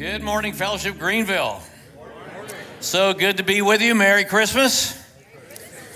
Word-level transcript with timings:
Good 0.00 0.22
morning, 0.22 0.54
Fellowship 0.54 0.98
Greenville. 0.98 1.60
So 2.80 3.12
good 3.12 3.36
to 3.36 3.42
be 3.42 3.60
with 3.60 3.82
you. 3.82 3.94
Merry 3.94 4.24
Christmas. 4.24 4.98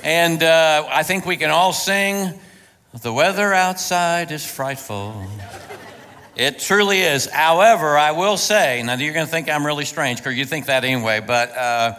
And 0.02 0.42
uh, 0.42 0.86
I 0.90 1.02
think 1.04 1.24
we 1.24 1.38
can 1.38 1.48
all 1.48 1.72
sing, 1.72 2.38
The 3.00 3.14
weather 3.14 3.54
outside 3.54 4.30
is 4.30 4.44
frightful. 4.44 5.26
It 6.36 6.58
truly 6.58 7.00
is. 7.00 7.24
However, 7.30 7.96
I 7.96 8.10
will 8.10 8.36
say, 8.36 8.82
now 8.82 8.92
you're 8.96 9.14
going 9.14 9.24
to 9.24 9.32
think 9.32 9.48
I'm 9.48 9.64
really 9.64 9.86
strange 9.86 10.18
because 10.18 10.36
you 10.36 10.44
think 10.44 10.66
that 10.66 10.84
anyway, 10.84 11.20
but 11.20 11.56
uh, 11.56 11.94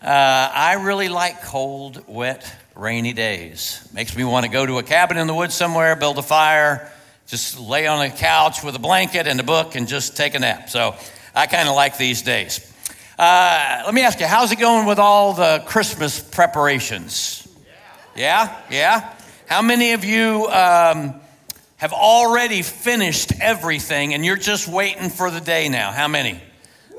uh, 0.00 0.50
I 0.54 0.80
really 0.82 1.10
like 1.10 1.42
cold, 1.42 2.04
wet, 2.08 2.50
rainy 2.74 3.12
days. 3.12 3.86
Makes 3.92 4.16
me 4.16 4.24
want 4.24 4.46
to 4.46 4.50
go 4.50 4.64
to 4.64 4.78
a 4.78 4.82
cabin 4.82 5.18
in 5.18 5.26
the 5.26 5.34
woods 5.34 5.52
somewhere, 5.52 5.94
build 5.94 6.16
a 6.16 6.22
fire, 6.22 6.90
just 7.26 7.60
lay 7.60 7.86
on 7.86 8.00
a 8.00 8.08
couch 8.08 8.64
with 8.64 8.74
a 8.76 8.78
blanket 8.78 9.26
and 9.26 9.38
a 9.38 9.44
book 9.44 9.74
and 9.74 9.86
just 9.86 10.16
take 10.16 10.34
a 10.34 10.38
nap. 10.38 10.70
So 10.70 10.96
I 11.38 11.46
kind 11.46 11.68
of 11.68 11.76
like 11.76 11.96
these 11.96 12.22
days. 12.22 12.58
Uh, 13.16 13.82
let 13.84 13.94
me 13.94 14.02
ask 14.02 14.18
you, 14.18 14.26
how's 14.26 14.50
it 14.50 14.58
going 14.58 14.86
with 14.86 14.98
all 14.98 15.34
the 15.34 15.62
Christmas 15.66 16.18
preparations? 16.20 17.46
Yeah, 18.16 18.60
yeah. 18.72 19.14
How 19.46 19.62
many 19.62 19.92
of 19.92 20.04
you 20.04 20.48
um, 20.48 21.14
have 21.76 21.92
already 21.92 22.62
finished 22.62 23.32
everything 23.40 24.14
and 24.14 24.24
you're 24.24 24.36
just 24.36 24.66
waiting 24.66 25.10
for 25.10 25.30
the 25.30 25.40
day 25.40 25.68
now? 25.68 25.92
How 25.92 26.08
many? 26.08 26.40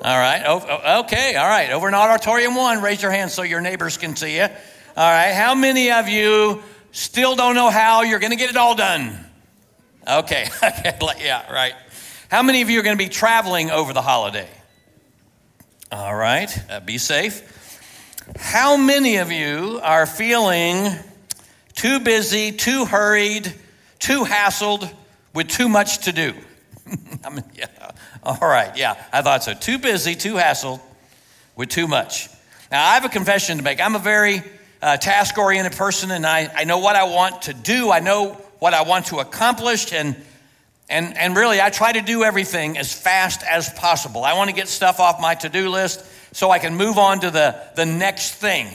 All 0.02 0.18
right. 0.18 0.42
Oh, 0.48 1.02
okay. 1.02 1.36
All 1.36 1.50
right. 1.50 1.72
Over 1.72 1.90
in 1.90 1.94
Auditorium 1.94 2.56
One, 2.56 2.82
raise 2.82 3.02
your 3.02 3.12
hand 3.12 3.32
so 3.32 3.42
your 3.42 3.60
neighbors 3.60 3.98
can 3.98 4.16
see 4.16 4.38
you. 4.38 4.44
All 4.44 5.12
right. 5.12 5.34
How 5.34 5.54
many 5.54 5.92
of 5.92 6.08
you 6.08 6.64
still 6.94 7.36
don't 7.36 7.56
know 7.56 7.70
how 7.70 8.04
you're 8.04 8.20
going 8.20 8.32
to 8.32 8.38
get 8.38 8.52
it 8.52 8.56
all 8.56 8.76
done? 8.76 9.18
Okay. 10.08 10.48
yeah. 11.20 11.52
Right. 11.52 11.74
How 12.30 12.44
many 12.44 12.62
of 12.62 12.70
you 12.70 12.80
are 12.80 12.84
going 12.84 12.96
to 12.96 13.04
be 13.04 13.10
traveling 13.10 13.72
over 13.72 13.92
the 13.92 14.04
holiday? 14.04 14.48
All 15.92 16.16
right, 16.16 16.56
uh, 16.70 16.80
be 16.80 17.00
safe. 17.00 17.42
How 18.38 18.78
many 18.78 19.18
of 19.18 19.32
you 19.32 19.80
are 19.82 20.06
feeling 20.06 20.92
too 21.74 22.00
busy, 22.00 22.52
too 22.52 22.86
hurried, 22.86 23.52
too 23.98 24.26
hassled, 24.26 24.94
with 25.34 25.48
too 25.48 25.68
much 25.68 26.06
to 26.06 26.12
do? 26.12 26.36
I 27.26 27.32
mean, 27.32 27.44
yeah. 27.56 27.66
All 28.22 28.38
right, 28.48 28.78
yeah, 28.78 29.04
I 29.12 29.24
thought 29.24 29.44
so. 29.44 29.56
Too 29.56 29.80
busy, 29.80 30.14
too 30.14 30.36
hassled, 30.36 30.80
with 31.56 31.70
too 31.70 31.88
much. 31.88 32.30
Now, 32.72 32.88
I 32.92 32.94
have 32.94 33.06
a 33.06 33.10
confession 33.10 33.58
to 33.58 33.64
make. 33.64 33.82
I'm 33.82 33.96
a 33.96 34.00
very 34.00 34.44
uh, 34.84 34.98
task 34.98 35.36
oriented 35.40 35.76
person, 35.76 36.12
and 36.12 36.28
I, 36.28 36.48
I 36.56 36.64
know 36.66 36.78
what 36.78 36.96
I 36.96 37.06
want 37.06 37.42
to 37.44 37.56
do, 37.56 37.90
I 37.90 38.02
know 38.02 38.34
what 38.60 38.76
I 38.76 38.84
want 38.84 39.08
to 39.08 39.18
accomplish, 39.18 39.94
and 39.94 40.16
and, 40.90 41.16
and 41.18 41.36
really, 41.36 41.62
I 41.62 41.70
try 41.70 41.92
to 41.92 42.02
do 42.02 42.24
everything 42.24 42.78
as 42.78 42.92
fast 42.92 43.44
as 43.44 43.70
possible. 43.70 44.24
I 44.24 44.34
want 44.34 44.50
to 44.50 44.56
get 44.56 44.68
stuff 44.68 45.00
off 45.00 45.22
my 45.22 45.36
to 45.36 45.50
do 45.50 45.70
list 45.70 46.04
so 46.36 46.50
I 46.50 46.58
can 46.58 46.76
move 46.76 46.98
on 46.98 47.20
to 47.20 47.32
the, 47.32 47.62
the 47.76 47.86
next 47.86 48.36
thing. 48.36 48.68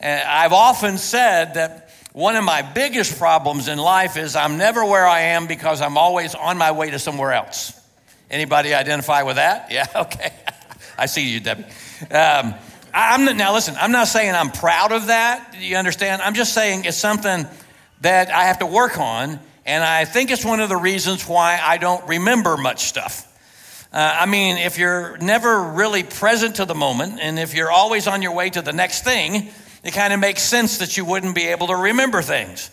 And 0.00 0.26
I've 0.26 0.54
often 0.54 0.96
said 0.96 1.54
that 1.54 1.90
one 2.12 2.36
of 2.36 2.44
my 2.44 2.62
biggest 2.62 3.18
problems 3.18 3.68
in 3.68 3.78
life 3.78 4.16
is 4.16 4.36
I'm 4.36 4.56
never 4.56 4.84
where 4.84 5.06
I 5.06 5.20
am 5.20 5.46
because 5.46 5.82
I'm 5.82 5.98
always 5.98 6.34
on 6.34 6.56
my 6.56 6.72
way 6.72 6.90
to 6.90 6.98
somewhere 6.98 7.32
else. 7.32 7.78
Anybody 8.30 8.72
identify 8.74 9.22
with 9.22 9.36
that? 9.36 9.66
Yeah, 9.70 9.86
okay. 9.94 10.32
I 10.98 11.06
see 11.06 11.28
you, 11.28 11.40
Debbie. 11.40 11.64
Um, 12.10 12.54
I'm 12.92 13.36
now 13.36 13.54
listen, 13.54 13.76
I'm 13.78 13.92
not 13.92 14.08
saying 14.08 14.34
I'm 14.34 14.50
proud 14.50 14.92
of 14.92 15.06
that. 15.06 15.52
Do 15.52 15.58
you 15.58 15.76
understand? 15.76 16.22
I'm 16.22 16.34
just 16.34 16.52
saying 16.52 16.84
it's 16.84 16.96
something 16.96 17.46
that 18.00 18.30
I 18.30 18.44
have 18.44 18.58
to 18.58 18.66
work 18.66 18.98
on 18.98 19.38
and 19.70 19.84
I 19.84 20.04
think 20.04 20.32
it's 20.32 20.44
one 20.44 20.58
of 20.58 20.68
the 20.68 20.76
reasons 20.76 21.28
why 21.28 21.60
I 21.62 21.78
don't 21.78 22.04
remember 22.08 22.56
much 22.56 22.86
stuff. 22.86 23.24
Uh, 23.92 24.16
I 24.20 24.26
mean, 24.26 24.56
if 24.56 24.78
you're 24.78 25.16
never 25.18 25.62
really 25.62 26.02
present 26.02 26.56
to 26.56 26.64
the 26.64 26.74
moment, 26.74 27.20
and 27.22 27.38
if 27.38 27.54
you're 27.54 27.70
always 27.70 28.08
on 28.08 28.20
your 28.20 28.34
way 28.34 28.50
to 28.50 28.62
the 28.62 28.72
next 28.72 29.04
thing, 29.04 29.48
it 29.84 29.92
kind 29.92 30.12
of 30.12 30.18
makes 30.18 30.42
sense 30.42 30.78
that 30.78 30.96
you 30.96 31.04
wouldn't 31.04 31.36
be 31.36 31.46
able 31.46 31.68
to 31.68 31.76
remember 31.76 32.20
things. 32.20 32.68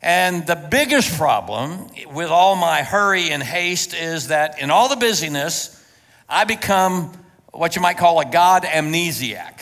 And 0.00 0.46
the 0.46 0.56
biggest 0.56 1.18
problem 1.18 1.88
with 2.14 2.30
all 2.30 2.56
my 2.56 2.80
hurry 2.80 3.30
and 3.30 3.42
haste 3.42 3.92
is 3.92 4.28
that 4.28 4.58
in 4.58 4.70
all 4.70 4.88
the 4.88 4.96
busyness, 4.96 5.78
I 6.26 6.44
become 6.44 7.12
what 7.52 7.76
you 7.76 7.82
might 7.82 7.98
call 7.98 8.18
a 8.20 8.24
God 8.24 8.62
amnesiac. 8.62 9.60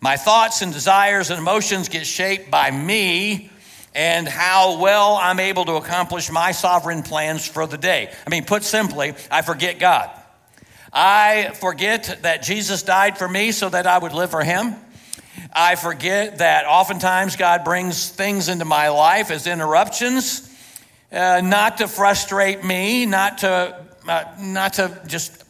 My 0.00 0.16
thoughts 0.16 0.62
and 0.62 0.72
desires 0.72 1.30
and 1.30 1.38
emotions 1.38 1.88
get 1.88 2.08
shaped 2.08 2.50
by 2.50 2.72
me 2.72 3.51
and 3.94 4.26
how 4.26 4.80
well 4.80 5.16
I'm 5.16 5.40
able 5.40 5.64
to 5.66 5.74
accomplish 5.74 6.30
my 6.30 6.52
sovereign 6.52 7.02
plans 7.02 7.46
for 7.46 7.66
the 7.66 7.78
day. 7.78 8.12
I 8.26 8.30
mean, 8.30 8.44
put 8.44 8.64
simply, 8.64 9.14
I 9.30 9.42
forget 9.42 9.78
God. 9.78 10.10
I 10.92 11.52
forget 11.54 12.18
that 12.22 12.42
Jesus 12.42 12.82
died 12.82 13.18
for 13.18 13.28
me 13.28 13.52
so 13.52 13.68
that 13.68 13.86
I 13.86 13.98
would 13.98 14.12
live 14.12 14.30
for 14.30 14.42
Him. 14.42 14.74
I 15.52 15.76
forget 15.76 16.38
that 16.38 16.66
oftentimes 16.66 17.36
God 17.36 17.64
brings 17.64 18.08
things 18.10 18.48
into 18.48 18.64
my 18.64 18.88
life 18.88 19.30
as 19.30 19.46
interruptions, 19.46 20.48
uh, 21.10 21.40
not 21.42 21.78
to 21.78 21.88
frustrate 21.88 22.64
me, 22.64 23.06
not 23.06 23.38
to, 23.38 23.84
uh, 24.06 24.24
not 24.38 24.74
to 24.74 25.00
just 25.06 25.44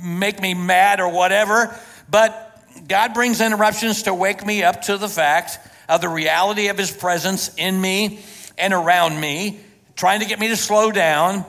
make 0.00 0.40
me 0.40 0.54
mad 0.54 1.00
or 1.00 1.08
whatever, 1.08 1.76
but 2.08 2.40
God 2.86 3.14
brings 3.14 3.40
interruptions 3.40 4.04
to 4.04 4.14
wake 4.14 4.44
me 4.44 4.62
up 4.62 4.82
to 4.82 4.96
the 4.96 5.08
fact 5.08 5.58
of 5.88 6.00
the 6.00 6.08
reality 6.08 6.68
of 6.68 6.78
his 6.78 6.90
presence 6.90 7.54
in 7.56 7.80
me 7.80 8.20
and 8.58 8.72
around 8.72 9.20
me, 9.20 9.60
trying 9.96 10.20
to 10.20 10.26
get 10.26 10.38
me 10.38 10.48
to 10.48 10.56
slow 10.56 10.90
down. 10.90 11.44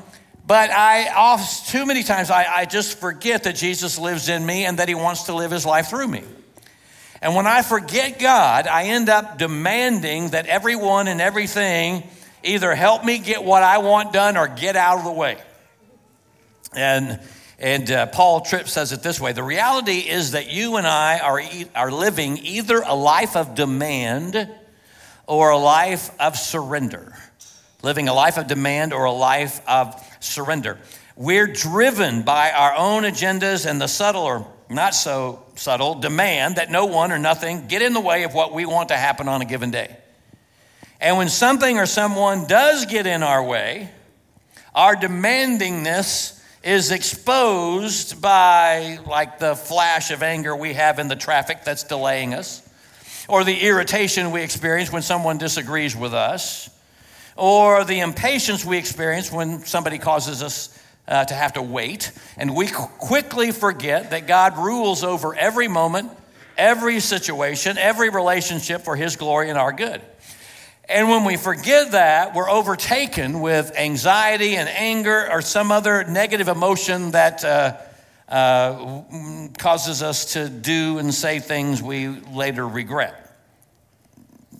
But 0.47 0.69
I, 0.69 1.09
off, 1.13 1.67
too 1.69 1.85
many 1.85 2.03
times, 2.03 2.29
I, 2.29 2.45
I 2.45 2.65
just 2.65 2.99
forget 2.99 3.43
that 3.43 3.55
Jesus 3.55 3.97
lives 3.97 4.29
in 4.29 4.45
me 4.45 4.65
and 4.65 4.79
that 4.79 4.87
he 4.87 4.95
wants 4.95 5.23
to 5.23 5.33
live 5.33 5.51
his 5.51 5.65
life 5.65 5.87
through 5.87 6.07
me. 6.07 6.23
And 7.21 7.33
when 7.33 7.47
I 7.47 7.63
forget 7.63 8.19
God, 8.19 8.67
I 8.67 8.85
end 8.85 9.09
up 9.09 9.37
demanding 9.37 10.29
that 10.29 10.45
everyone 10.45 11.07
and 11.07 11.19
everything 11.19 12.03
either 12.43 12.75
help 12.75 13.03
me 13.03 13.17
get 13.17 13.43
what 13.43 13.63
I 13.63 13.79
want 13.79 14.13
done 14.13 14.37
or 14.37 14.47
get 14.47 14.75
out 14.75 14.99
of 14.99 15.05
the 15.05 15.11
way. 15.11 15.37
And 16.75 17.19
and 17.57 17.89
uh, 17.89 18.07
Paul 18.07 18.41
Tripp 18.41 18.67
says 18.67 18.91
it 18.91 19.01
this 19.01 19.19
way 19.19 19.31
The 19.31 19.43
reality 19.43 19.99
is 19.99 20.31
that 20.31 20.51
you 20.51 20.75
and 20.75 20.85
I 20.85 21.19
are, 21.19 21.39
e- 21.39 21.67
are 21.73 21.91
living 21.91 22.37
either 22.39 22.81
a 22.85 22.95
life 22.95 23.35
of 23.35 23.55
demand 23.55 24.49
or 25.27 25.51
a 25.51 25.57
life 25.57 26.11
of 26.19 26.37
surrender. 26.37 27.13
Living 27.81 28.07
a 28.07 28.13
life 28.13 28.37
of 28.37 28.47
demand 28.47 28.93
or 28.93 29.05
a 29.05 29.11
life 29.11 29.61
of 29.67 29.95
surrender. 30.19 30.79
We're 31.15 31.47
driven 31.47 32.23
by 32.23 32.51
our 32.51 32.75
own 32.75 33.03
agendas 33.03 33.65
and 33.65 33.79
the 33.79 33.87
subtle 33.87 34.23
or 34.23 34.47
not 34.69 34.95
so 34.95 35.43
subtle 35.55 35.95
demand 35.95 36.55
that 36.55 36.71
no 36.71 36.87
one 36.87 37.11
or 37.11 37.19
nothing 37.19 37.67
get 37.67 37.81
in 37.81 37.93
the 37.93 38.01
way 38.01 38.23
of 38.23 38.33
what 38.33 38.53
we 38.53 38.65
want 38.65 38.89
to 38.89 38.97
happen 38.97 39.29
on 39.29 39.41
a 39.41 39.45
given 39.45 39.71
day. 39.71 39.95
And 40.99 41.17
when 41.17 41.29
something 41.29 41.77
or 41.77 41.85
someone 41.85 42.47
does 42.47 42.85
get 42.85 43.05
in 43.05 43.23
our 43.23 43.43
way, 43.43 43.89
our 44.73 44.95
demandingness 44.95 46.41
is 46.65 46.89
exposed 46.89 48.19
by, 48.19 48.97
like, 49.05 49.37
the 49.37 49.55
flash 49.55 50.09
of 50.09 50.23
anger 50.23 50.55
we 50.55 50.73
have 50.73 50.97
in 50.97 51.07
the 51.07 51.15
traffic 51.15 51.63
that's 51.63 51.83
delaying 51.83 52.33
us, 52.33 52.67
or 53.27 53.43
the 53.43 53.61
irritation 53.61 54.31
we 54.31 54.41
experience 54.41 54.91
when 54.91 55.03
someone 55.03 55.37
disagrees 55.37 55.95
with 55.95 56.15
us, 56.15 56.71
or 57.35 57.83
the 57.83 57.99
impatience 57.99 58.65
we 58.65 58.79
experience 58.79 59.31
when 59.31 59.59
somebody 59.59 59.99
causes 59.99 60.41
us 60.41 60.75
uh, 61.07 61.23
to 61.23 61.35
have 61.35 61.53
to 61.53 61.61
wait. 61.61 62.11
And 62.35 62.55
we 62.55 62.67
quickly 62.67 63.51
forget 63.51 64.09
that 64.09 64.25
God 64.25 64.57
rules 64.57 65.03
over 65.03 65.35
every 65.35 65.67
moment, 65.67 66.09
every 66.57 66.99
situation, 66.99 67.77
every 67.77 68.09
relationship 68.09 68.81
for 68.81 68.95
His 68.95 69.17
glory 69.17 69.51
and 69.51 69.59
our 69.59 69.71
good. 69.71 70.01
And 70.87 71.09
when 71.09 71.25
we 71.25 71.35
forget 71.35 71.91
that, 71.91 72.35
we're 72.35 72.49
overtaken 72.49 73.41
with 73.41 73.75
anxiety 73.75 74.55
and 74.55 74.69
anger 74.69 75.27
or 75.31 75.41
some 75.41 75.71
other 75.71 76.03
negative 76.03 76.47
emotion 76.47 77.11
that 77.11 77.43
uh, 77.43 77.77
uh, 78.29 79.01
causes 79.57 80.03
us 80.03 80.33
to 80.33 80.47
do 80.47 80.99
and 80.99 81.11
say 81.11 81.39
things 81.39 81.81
we 81.81 82.07
later 82.07 82.67
regret. 82.67 83.35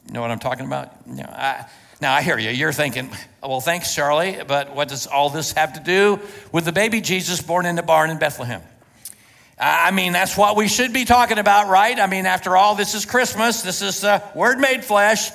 You 0.07 0.13
know 0.13 0.21
what 0.21 0.31
I'm 0.31 0.39
talking 0.39 0.65
about? 0.65 0.93
You 1.07 1.17
know, 1.17 1.29
I, 1.29 1.65
now, 2.01 2.13
I 2.13 2.23
hear 2.23 2.37
you. 2.37 2.49
You're 2.49 2.73
thinking, 2.73 3.09
well, 3.41 3.61
thanks, 3.61 3.93
Charlie, 3.93 4.39
but 4.47 4.75
what 4.75 4.87
does 4.87 5.07
all 5.07 5.29
this 5.29 5.53
have 5.53 5.73
to 5.73 5.79
do 5.79 6.19
with 6.51 6.65
the 6.65 6.71
baby 6.71 7.01
Jesus 7.01 7.41
born 7.41 7.65
in 7.65 7.75
the 7.75 7.83
barn 7.83 8.09
in 8.09 8.17
Bethlehem? 8.17 8.61
I 9.57 9.91
mean, 9.91 10.11
that's 10.11 10.35
what 10.35 10.57
we 10.57 10.67
should 10.67 10.91
be 10.91 11.05
talking 11.05 11.37
about, 11.37 11.69
right? 11.69 11.97
I 11.97 12.07
mean, 12.07 12.25
after 12.25 12.57
all, 12.57 12.75
this 12.75 12.93
is 12.93 13.05
Christmas. 13.05 13.61
This 13.61 13.81
is 13.81 14.01
the 14.01 14.21
Word 14.35 14.59
made 14.59 14.83
flesh. 14.83 15.29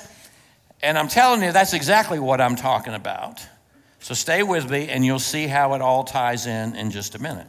And 0.83 0.97
I'm 0.97 1.07
telling 1.07 1.43
you, 1.43 1.51
that's 1.51 1.73
exactly 1.73 2.17
what 2.17 2.41
I'm 2.41 2.55
talking 2.55 2.95
about. 2.95 3.45
So 3.99 4.15
stay 4.15 4.41
with 4.41 4.67
me, 4.67 4.89
and 4.89 5.05
you'll 5.05 5.19
see 5.19 5.45
how 5.45 5.75
it 5.75 5.81
all 5.81 6.03
ties 6.03 6.47
in 6.47 6.75
in 6.75 6.89
just 6.89 7.13
a 7.13 7.19
minute. 7.19 7.45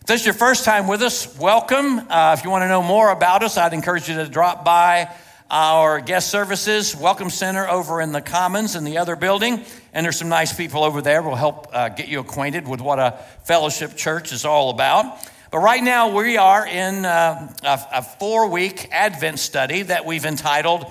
If 0.00 0.06
this 0.06 0.20
is 0.20 0.26
your 0.26 0.34
first 0.34 0.66
time 0.66 0.86
with 0.86 1.00
us, 1.00 1.38
welcome. 1.38 2.00
Uh, 2.00 2.36
if 2.36 2.44
you 2.44 2.50
want 2.50 2.60
to 2.62 2.68
know 2.68 2.82
more 2.82 3.10
about 3.10 3.42
us, 3.42 3.56
I'd 3.56 3.72
encourage 3.72 4.10
you 4.10 4.16
to 4.16 4.28
drop 4.28 4.62
by 4.62 5.08
our 5.50 6.00
guest 6.00 6.30
services 6.30 6.96
welcome 6.96 7.28
center 7.28 7.68
over 7.68 8.00
in 8.00 8.12
the 8.12 8.20
commons 8.22 8.76
in 8.76 8.82
the 8.82 8.96
other 8.96 9.14
building 9.14 9.62
and 9.92 10.04
there's 10.04 10.16
some 10.16 10.30
nice 10.30 10.54
people 10.54 10.82
over 10.82 11.02
there 11.02 11.20
will 11.20 11.36
help 11.36 11.68
uh, 11.70 11.90
get 11.90 12.08
you 12.08 12.18
acquainted 12.18 12.66
with 12.66 12.80
what 12.80 12.98
a 12.98 13.12
fellowship 13.44 13.94
church 13.94 14.32
is 14.32 14.46
all 14.46 14.70
about 14.70 15.18
But 15.50 15.58
right 15.58 15.84
now, 15.84 16.16
we 16.16 16.36
are 16.36 16.66
in 16.66 17.04
uh, 17.04 17.54
a, 17.62 17.80
a 17.92 18.02
four 18.02 18.48
week 18.48 18.88
Advent 18.90 19.38
study 19.38 19.82
that 19.82 20.06
we've 20.06 20.24
entitled 20.24 20.90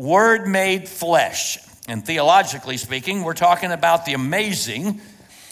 Word 0.00 0.48
Made 0.48 0.88
Flesh. 0.88 1.58
And 1.86 2.02
theologically 2.02 2.78
speaking, 2.78 3.22
we're 3.22 3.34
talking 3.34 3.70
about 3.70 4.06
the 4.06 4.14
amazing, 4.14 4.98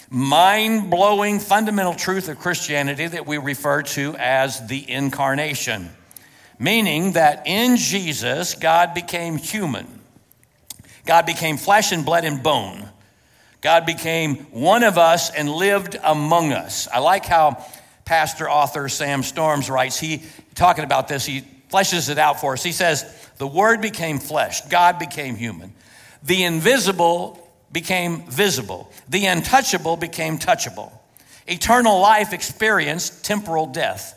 mind 0.09 0.89
blowing 0.89 1.39
fundamental 1.39 1.93
truth 1.93 2.29
of 2.29 2.39
Christianity 2.39 3.05
that 3.05 3.27
we 3.27 3.37
refer 3.37 3.83
to 3.83 4.15
as 4.17 4.65
the 4.65 4.89
incarnation, 4.89 5.91
meaning 6.57 7.11
that 7.11 7.43
in 7.45 7.77
Jesus, 7.77 8.55
God 8.55 8.95
became 8.95 9.37
human. 9.37 9.85
God 11.05 11.27
became 11.27 11.57
flesh 11.57 11.91
and 11.91 12.03
blood 12.03 12.25
and 12.25 12.41
bone. 12.41 12.89
God 13.61 13.85
became 13.85 14.37
one 14.45 14.81
of 14.81 14.97
us 14.97 15.29
and 15.29 15.47
lived 15.47 15.95
among 16.03 16.53
us. 16.53 16.87
I 16.91 16.97
like 16.97 17.25
how 17.25 17.63
pastor 18.03 18.49
author 18.49 18.89
Sam 18.89 19.21
Storms 19.21 19.69
writes. 19.69 19.99
He 19.99 20.23
talking 20.55 20.85
about 20.85 21.07
this, 21.07 21.23
he 21.23 21.43
fleshes 21.71 22.09
it 22.09 22.17
out 22.17 22.41
for 22.41 22.53
us. 22.53 22.63
He 22.63 22.71
says, 22.71 23.05
"The 23.39 23.47
word 23.47 23.81
became 23.81 24.19
flesh. 24.19 24.61
God 24.67 24.99
became 24.99 25.35
human. 25.35 25.73
The 26.21 26.43
invisible 26.43 27.49
became 27.71 28.29
visible. 28.29 28.91
The 29.07 29.25
untouchable 29.25 29.97
became 29.97 30.37
touchable. 30.37 30.91
Eternal 31.47 31.99
life 31.99 32.31
experienced 32.33 33.25
temporal 33.25 33.65
death. 33.65 34.15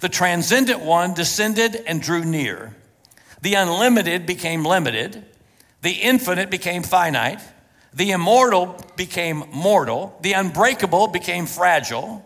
The 0.00 0.08
transcendent 0.08 0.80
one 0.80 1.14
descended 1.14 1.82
and 1.86 2.00
drew 2.00 2.24
near. 2.24 2.76
The 3.40 3.54
unlimited 3.54 4.26
became 4.26 4.64
limited. 4.64 5.24
The 5.82 5.92
infinite 5.92 6.50
became 6.50 6.82
finite. 6.82 7.40
The 7.92 8.12
immortal 8.12 8.80
became 8.96 9.44
mortal. 9.52 10.16
The 10.22 10.32
unbreakable 10.34 11.08
became 11.08 11.46
fragile. 11.46 12.24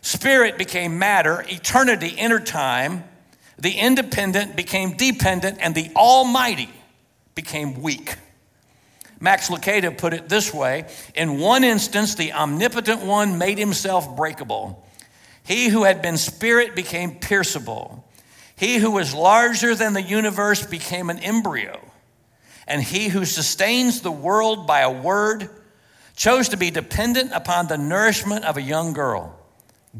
Spirit 0.00 0.58
became 0.58 0.98
matter. 0.98 1.44
Eternity 1.48 2.14
entered 2.18 2.46
time. 2.46 3.04
The 3.62 3.78
independent 3.78 4.56
became 4.56 4.96
dependent. 4.96 5.58
And 5.60 5.72
the 5.72 5.90
almighty 5.94 6.68
became 7.36 7.80
weak. 7.80 8.16
Max 9.20 9.48
Lucado 9.48 9.96
put 9.96 10.12
it 10.12 10.28
this 10.28 10.52
way 10.52 10.86
In 11.14 11.38
one 11.38 11.62
instance, 11.62 12.16
the 12.16 12.32
omnipotent 12.32 13.02
one 13.02 13.38
made 13.38 13.58
himself 13.58 14.16
breakable. 14.16 14.84
He 15.44 15.68
who 15.68 15.84
had 15.84 16.02
been 16.02 16.16
spirit 16.16 16.74
became 16.74 17.20
pierceable. 17.20 18.02
He 18.56 18.78
who 18.78 18.90
was 18.90 19.14
larger 19.14 19.76
than 19.76 19.92
the 19.92 20.02
universe 20.02 20.66
became 20.66 21.08
an 21.08 21.20
embryo. 21.20 21.80
And 22.66 22.82
he 22.82 23.08
who 23.08 23.24
sustains 23.24 24.00
the 24.00 24.12
world 24.12 24.66
by 24.66 24.80
a 24.80 24.90
word 24.90 25.48
chose 26.16 26.48
to 26.48 26.56
be 26.56 26.70
dependent 26.70 27.30
upon 27.32 27.68
the 27.68 27.78
nourishment 27.78 28.44
of 28.44 28.56
a 28.56 28.62
young 28.62 28.92
girl. 28.92 29.38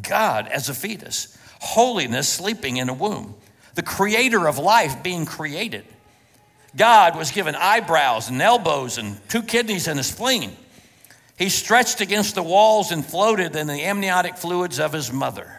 God 0.01 0.49
as 0.49 0.69
a 0.69 0.75
fetus, 0.75 1.37
holiness 1.61 2.29
sleeping 2.29 2.77
in 2.77 2.89
a 2.89 2.95
womb, 2.95 3.35
the 3.75 3.83
creator 3.83 4.47
of 4.47 4.59
life 4.59 5.03
being 5.03 5.27
created. 5.27 5.85
God 6.75 7.17
was 7.17 7.31
given 7.31 7.55
eyebrows 7.55 8.29
and 8.29 8.41
elbows 8.41 8.99
and 8.99 9.17
two 9.29 9.43
kidneys 9.43 9.89
and 9.89 10.01
a 10.01 10.03
spleen. 10.03 10.57
He 11.39 11.49
stretched 11.49 12.01
against 12.01 12.35
the 12.35 12.43
walls 12.43 12.93
and 12.93 13.05
floated 13.05 13.57
in 13.57 13.67
the 13.67 13.83
amniotic 13.83 14.37
fluids 14.37 14.79
of 14.79 14.93
his 14.93 15.13
mother. 15.13 15.51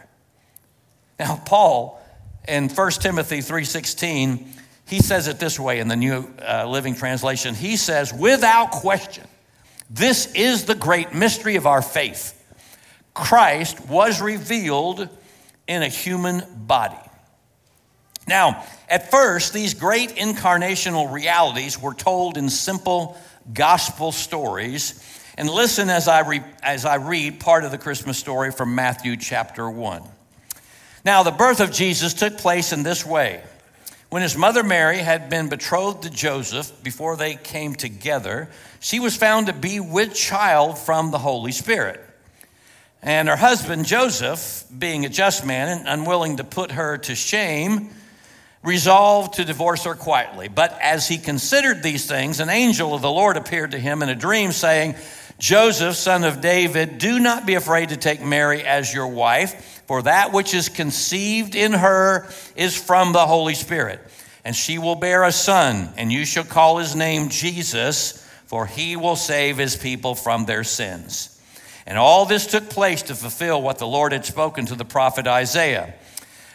Now, 1.20 1.42
Paul 1.46 2.02
in 2.48 2.70
1 2.70 3.02
Timothy 3.02 3.42
3:16, 3.42 4.54
he 4.86 5.02
says 5.02 5.28
it 5.28 5.40
this 5.40 5.60
way 5.60 5.80
in 5.80 5.88
the 5.88 5.96
New 5.96 6.30
uh, 6.42 6.66
Living 6.68 6.96
Translation. 6.96 7.56
He 7.56 7.78
says, 7.78 8.14
"Without 8.14 8.72
question, 8.72 9.28
this 9.90 10.26
is 10.34 10.66
the 10.66 10.76
great 10.76 11.14
mystery 11.14 11.56
of 11.56 11.66
our 11.66 11.82
faith. 11.82 12.34
Christ 13.14 13.80
was 13.88 14.22
revealed 14.22 15.08
in 15.68 15.84
a 15.84 15.88
human 15.88 16.44
body." 16.66 16.98
Now, 18.28 18.64
at 18.90 19.12
first, 19.12 19.54
these 19.54 19.74
great 19.74 20.12
incarnational 20.12 21.12
realities 21.12 21.82
were 21.82 21.94
told 21.94 22.38
in 22.38 22.50
simple 22.50 23.18
gospel 23.54 24.12
stories. 24.12 25.02
And 25.38 25.50
listen 25.50 25.90
as 25.90 26.08
I, 26.08 26.22
re- 26.22 26.44
as 26.62 26.86
I 26.86 26.96
read 26.96 27.40
part 27.40 27.64
of 27.64 27.72
the 27.72 27.78
Christmas 27.78 28.18
story 28.18 28.52
from 28.52 28.76
Matthew 28.76 29.18
chapter 29.18 29.70
1. 29.70 30.04
Now, 31.04 31.24
the 31.24 31.32
birth 31.32 31.60
of 31.60 31.72
Jesus 31.72 32.14
took 32.14 32.38
place 32.38 32.72
in 32.72 32.84
this 32.84 33.06
way. 33.06 33.44
When 34.10 34.22
his 34.22 34.38
mother 34.38 34.64
Mary 34.64 35.00
had 35.00 35.30
been 35.30 35.50
betrothed 35.50 36.04
to 36.04 36.10
Joseph 36.10 36.72
before 36.84 37.18
they 37.18 37.36
came 37.36 37.74
together, 37.74 38.50
she 38.80 39.00
was 39.00 39.18
found 39.18 39.48
to 39.48 39.54
be 39.54 39.80
with 39.80 40.14
child 40.14 40.78
from 40.78 41.10
the 41.10 41.18
Holy 41.18 41.52
Spirit. 41.52 42.00
And 43.02 43.28
her 43.28 43.36
husband 43.36 43.86
Joseph, 43.86 44.66
being 44.78 45.04
a 45.04 45.10
just 45.10 45.46
man 45.46 45.80
and 45.80 45.88
unwilling 45.90 46.38
to 46.38 46.44
put 46.44 46.72
her 46.72 47.00
to 47.00 47.16
shame, 47.16 47.90
resolved 48.64 49.36
to 49.36 49.46
divorce 49.46 49.84
her 49.84 49.96
quietly. 49.96 50.48
But 50.48 50.78
as 50.82 51.08
he 51.08 51.18
considered 51.18 51.84
these 51.84 52.06
things, 52.06 52.40
an 52.40 52.50
angel 52.50 52.94
of 52.94 53.02
the 53.02 53.12
Lord 53.12 53.38
appeared 53.38 53.72
to 53.72 53.80
him 53.80 54.02
in 54.02 54.10
a 54.10 54.16
dream, 54.16 54.52
saying, 54.52 54.96
Joseph, 55.38 55.96
son 55.96 56.24
of 56.24 56.42
David, 56.42 56.98
do 56.98 57.20
not 57.20 57.46
be 57.46 57.56
afraid 57.56 57.90
to 57.90 57.98
take 57.98 58.22
Mary 58.22 58.64
as 58.64 58.94
your 58.94 59.08
wife, 59.08 59.84
for 59.88 60.04
that 60.04 60.32
which 60.32 60.54
is 60.54 60.70
conceived 60.70 61.56
in 61.56 61.74
her 61.74 62.30
is 62.56 62.76
from 62.76 63.12
the 63.12 63.26
Holy 63.28 63.56
Spirit. 63.56 64.00
And 64.46 64.56
she 64.56 64.78
will 64.78 64.96
bear 64.96 65.24
a 65.24 65.32
son, 65.32 65.90
and 65.98 66.12
you 66.12 66.26
shall 66.26 66.44
call 66.44 66.78
his 66.78 66.96
name 66.96 67.30
Jesus, 67.30 68.26
for 68.46 68.66
he 68.66 68.96
will 68.96 69.16
save 69.16 69.58
his 69.58 69.76
people 69.76 70.16
from 70.16 70.46
their 70.46 70.64
sins. 70.64 71.30
And 71.86 71.98
all 71.98 72.26
this 72.26 72.48
took 72.48 72.70
place 72.70 73.02
to 73.04 73.16
fulfill 73.16 73.62
what 73.62 73.78
the 73.78 73.88
Lord 73.88 74.14
had 74.14 74.26
spoken 74.26 74.66
to 74.68 74.76
the 74.76 74.86
prophet 74.86 75.28
Isaiah. 75.28 75.94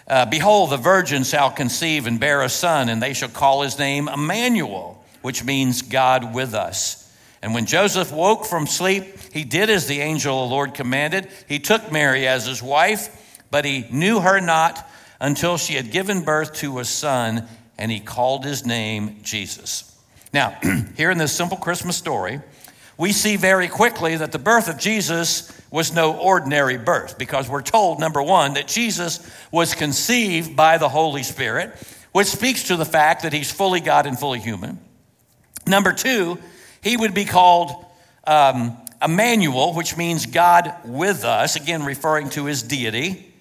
Uh, 0.09 0.25
Behold, 0.25 0.71
the 0.71 0.79
virgin 0.79 1.23
shall 1.23 1.51
conceive 1.51 2.07
and 2.07 2.19
bear 2.19 2.43
a 2.43 2.49
son, 2.49 2.89
and 2.89 3.03
they 3.03 3.13
shall 3.13 3.29
call 3.29 3.63
his 3.63 3.79
name 3.79 4.09
Emmanuel, 4.09 5.05
which 5.21 5.45
means 5.45 5.83
God 5.83 6.35
with 6.35 6.55
us. 6.55 7.05
And 7.43 7.55
when 7.55 7.67
Joseph 7.67 8.11
woke 8.11 8.47
from 8.47 8.67
sleep, 8.67 9.05
he 9.33 9.45
did 9.45 9.69
as 9.69 9.87
the 9.87 10.01
angel 10.01 10.43
of 10.43 10.49
the 10.49 10.55
Lord 10.55 10.75
commanded. 10.75 11.29
He 11.47 11.59
took 11.59 11.93
Mary 11.93 12.27
as 12.27 12.47
his 12.47 12.63
wife, 12.63 13.43
but 13.51 13.65
he 13.65 13.87
knew 13.91 14.21
her 14.21 14.41
not 14.41 14.89
until 15.21 15.59
she 15.59 15.75
had 15.75 15.91
given 15.93 16.23
birth 16.23 16.55
to 16.55 16.79
a 16.79 16.85
son, 16.85 17.47
and 17.77 17.91
he 17.91 18.01
called 18.01 18.45
his 18.45 18.65
name 18.65 19.19
Jesus. 19.23 19.95
Now, 20.33 20.57
here 20.97 21.11
in 21.11 21.19
this 21.19 21.33
simple 21.33 21.59
Christmas 21.59 21.97
story, 21.97 22.41
we 22.97 23.13
see 23.13 23.37
very 23.37 23.69
quickly 23.69 24.17
that 24.17 24.33
the 24.33 24.39
birth 24.39 24.69
of 24.69 24.79
Jesus 24.79 25.53
was 25.71 25.93
no 25.93 26.17
ordinary 26.17 26.79
birth 26.79 27.19
because 27.19 27.49
we're 27.49 27.63
told, 27.63 28.01
number 28.01 28.23
one, 28.23 28.55
that 28.55 28.69
Jesus 28.69 29.29
was 29.53 29.75
conceived 29.75 30.57
by 30.57 30.79
the 30.79 30.89
Holy 30.89 31.23
Spirit, 31.23 31.75
which 32.13 32.29
speaks 32.29 32.65
to 32.65 32.77
the 32.77 32.85
fact 32.85 33.23
that 33.23 33.33
he's 33.33 33.51
fully 33.51 33.81
God 33.81 34.07
and 34.07 34.19
fully 34.19 34.41
human. 34.41 34.79
Number 35.67 35.93
two, 35.93 36.39
he 36.83 36.97
would 36.97 37.13
be 37.13 37.27
called 37.27 37.85
um, 38.27 38.77
Emmanuel, 39.03 39.75
which 39.75 39.97
means 39.97 40.27
God 40.27 40.75
with 40.85 41.25
us, 41.25 41.57
again, 41.57 41.85
referring 41.85 42.31
to 42.31 42.47
his 42.47 42.63
deity. 42.63 43.33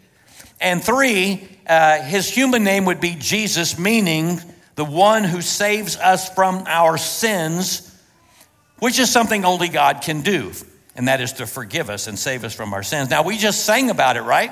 And 0.60 0.84
three, 0.84 1.48
uh, 1.68 2.02
his 2.02 2.30
human 2.30 2.64
name 2.64 2.86
would 2.86 3.00
be 3.00 3.16
Jesus, 3.18 3.80
meaning 3.80 4.42
the 4.76 4.86
one 4.86 5.24
who 5.24 5.42
saves 5.42 5.96
us 5.98 6.34
from 6.34 6.64
our 6.68 6.98
sins, 6.98 7.96
which 8.80 9.00
is 9.00 9.10
something 9.10 9.46
only 9.46 9.70
God 9.70 10.02
can 10.02 10.22
do 10.22 10.52
and 10.98 11.08
that 11.08 11.22
is 11.22 11.34
to 11.34 11.46
forgive 11.46 11.90
us 11.90 12.08
and 12.08 12.18
save 12.18 12.44
us 12.44 12.54
from 12.54 12.74
our 12.74 12.84
sins. 12.84 13.10
Now, 13.12 13.22
we 13.22 13.38
just 13.38 13.64
sang 13.64 13.92
about 13.92 14.18
it, 14.18 14.24
right? 14.24 14.52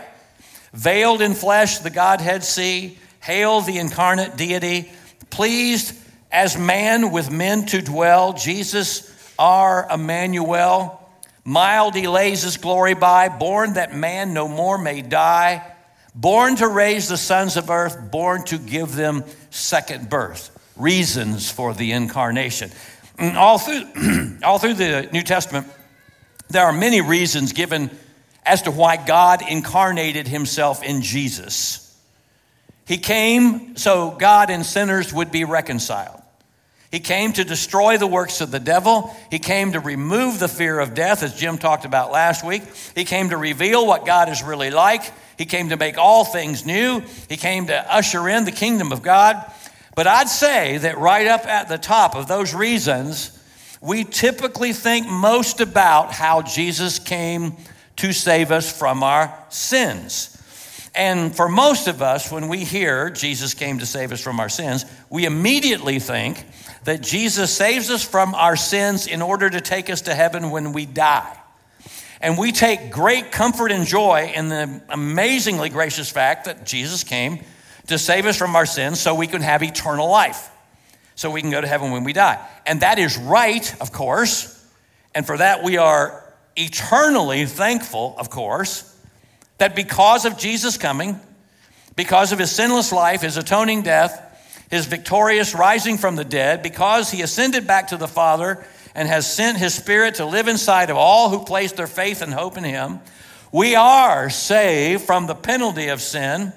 Veiled 0.74 1.22
in 1.22 1.34
flesh, 1.34 1.80
the 1.80 1.90
Godhead 1.90 2.44
see. 2.44 3.00
Hail 3.22 3.62
the 3.62 3.80
incarnate 3.80 4.38
deity. 4.38 4.92
Pleased 5.32 5.98
as 6.32 6.56
man 6.58 7.12
with 7.12 7.32
men 7.32 7.66
to 7.68 7.82
dwell. 7.82 8.34
Jesus, 8.34 9.12
our 9.40 9.88
Emmanuel. 9.92 11.02
Mild 11.44 11.96
he 11.96 12.08
lays 12.08 12.44
his 12.44 12.58
glory 12.58 12.94
by. 12.94 13.30
Born 13.30 13.74
that 13.74 13.96
man 13.96 14.34
no 14.34 14.48
more 14.48 14.78
may 14.78 15.02
die. 15.02 15.66
Born 16.14 16.56
to 16.58 16.68
raise 16.68 17.10
the 17.10 17.18
sons 17.18 17.58
of 17.58 17.72
earth. 17.72 18.12
Born 18.12 18.44
to 18.46 18.60
give 18.60 18.96
them 18.96 19.24
second 19.50 20.10
birth. 20.10 20.52
Reasons 20.76 21.50
for 21.50 21.74
the 21.74 21.92
incarnation. 21.92 22.70
All 23.20 23.58
through, 23.58 24.38
all 24.44 24.60
through 24.60 24.74
the 24.74 25.08
New 25.14 25.22
Testament, 25.22 25.68
there 26.50 26.66
are 26.66 26.74
many 26.74 27.02
reasons 27.02 27.54
given 27.54 27.90
as 28.46 28.64
to 28.64 28.72
why 28.72 28.98
God 28.98 29.42
incarnated 29.48 30.28
himself 30.28 30.84
in 30.84 31.02
Jesus. 31.02 31.82
He 32.86 32.98
came 32.98 33.78
so 33.78 34.12
God 34.12 34.50
and 34.50 34.66
sinners 34.66 35.12
would 35.12 35.32
be 35.32 35.44
reconciled. 35.44 36.22
He 36.92 37.00
came 37.00 37.34
to 37.34 37.44
destroy 37.44 37.98
the 37.98 38.08
works 38.08 38.42
of 38.42 38.52
the 38.52 38.60
devil. 38.60 39.14
He 39.32 39.40
came 39.40 39.74
to 39.74 39.80
remove 39.80 40.40
the 40.40 40.48
fear 40.48 40.80
of 40.80 40.94
death, 40.94 41.24
as 41.24 41.36
Jim 41.36 41.58
talked 41.58 41.84
about 41.84 42.12
last 42.12 42.46
week. 42.46 42.64
He 42.94 43.04
came 43.04 43.32
to 43.32 43.38
reveal 43.38 43.86
what 43.86 44.06
God 44.06 44.30
is 44.30 44.44
really 44.44 44.70
like. 44.70 45.12
He 45.38 45.46
came 45.46 45.70
to 45.70 45.78
make 45.78 45.98
all 45.98 46.24
things 46.24 46.66
new. 46.66 47.02
He 47.28 47.36
came 47.36 47.68
to 47.68 47.94
usher 47.94 48.30
in 48.30 48.46
the 48.46 48.52
kingdom 48.52 48.92
of 48.92 49.02
God. 49.02 49.52
But 49.96 50.08
I'd 50.08 50.30
say 50.30 50.78
that 50.78 50.98
right 50.98 51.28
up 51.28 51.46
at 51.46 51.68
the 51.68 51.78
top 51.78 52.16
of 52.16 52.28
those 52.28 52.54
reasons 52.54 53.35
we 53.86 54.04
typically 54.04 54.74
think 54.74 55.08
most 55.08 55.62
about 55.62 56.12
how 56.12 56.42
Jesus 56.42 56.98
came 56.98 57.56
to 57.98 58.12
save 58.12 58.52
us 58.52 58.76
from 58.76 59.04
our 59.04 59.38
sins. 59.50 60.32
And 60.96 61.36
for 61.36 61.48
most 61.48 61.88
of 61.88 62.02
us, 62.02 62.32
when 62.32 62.48
we 62.48 62.64
hear 62.64 63.10
Jesus 63.10 63.54
came 63.54 63.80
to 63.80 63.86
save 63.86 64.12
us 64.12 64.22
from 64.22 64.40
our 64.40 64.50
sins, 64.50 64.86
we 65.10 65.26
immediately 65.26 66.00
think 66.00 66.46
that 66.86 67.02
Jesus 67.02 67.56
saves 67.56 67.90
us 67.90 68.04
from 68.04 68.34
our 68.34 68.56
sins 68.56 69.06
in 69.06 69.22
order 69.22 69.50
to 69.50 69.62
take 69.62 69.90
us 69.90 70.02
to 70.02 70.16
heaven 70.16 70.52
when 70.52 70.72
we 70.74 70.86
die. 70.86 71.38
And 72.22 72.38
we 72.38 72.52
take 72.54 72.92
great 72.92 73.32
comfort 73.32 73.72
and 73.72 73.86
joy 73.86 74.32
in 74.34 74.50
the 74.50 74.82
amazingly 74.90 75.70
gracious 75.70 76.10
fact 76.10 76.46
that 76.46 76.66
Jesus 76.66 77.04
came 77.04 77.40
to 77.88 78.00
save 78.00 78.26
us 78.26 78.38
from 78.38 78.56
our 78.56 78.66
sins 78.66 79.00
so 79.00 79.14
we 79.14 79.28
can 79.28 79.42
have 79.42 79.62
eternal 79.62 80.10
life, 80.10 80.50
so 81.16 81.32
we 81.32 81.42
can 81.42 81.50
go 81.50 81.62
to 81.62 81.68
heaven 81.68 81.92
when 81.92 82.04
we 82.04 82.14
die. 82.14 82.46
And 82.66 82.82
that 82.82 83.00
is 83.00 83.18
right, 83.18 83.74
of 83.82 83.92
course. 83.92 84.52
And 85.14 85.26
for 85.26 85.38
that, 85.38 85.64
we 85.64 85.78
are 85.78 86.24
eternally 86.56 87.46
thankful, 87.46 88.16
of 88.18 88.30
course, 88.30 88.92
that 89.58 89.76
because 89.76 90.26
of 90.26 90.38
Jesus 90.38 90.78
coming, 90.78 91.20
because 91.96 92.32
of 92.32 92.40
his 92.40 92.52
sinless 92.52 92.92
life, 92.92 93.22
his 93.22 93.38
atoning 93.38 93.82
death, 93.82 94.22
his 94.70 94.86
victorious 94.86 95.56
rising 95.56 95.98
from 95.98 96.16
the 96.16 96.26
dead, 96.26 96.62
because 96.62 97.12
he 97.12 97.22
ascended 97.22 97.66
back 97.66 97.88
to 97.88 97.98
the 97.98 98.08
Father 98.08 98.66
and 98.94 99.08
has 99.08 99.32
sent 99.32 99.58
his 99.58 99.74
Spirit 99.74 100.16
to 100.16 100.26
live 100.26 100.48
inside 100.48 100.90
of 100.90 100.98
all 100.98 101.30
who 101.30 101.46
place 101.46 101.72
their 101.74 101.88
faith 101.88 102.22
and 102.22 102.34
hope 102.34 102.58
in 102.58 102.64
him, 102.64 103.00
we 103.52 103.76
are 103.76 104.30
saved 104.30 105.04
from 105.04 105.28
the 105.28 105.36
penalty 105.36 105.88
of 105.88 106.02
sin. 106.02 106.52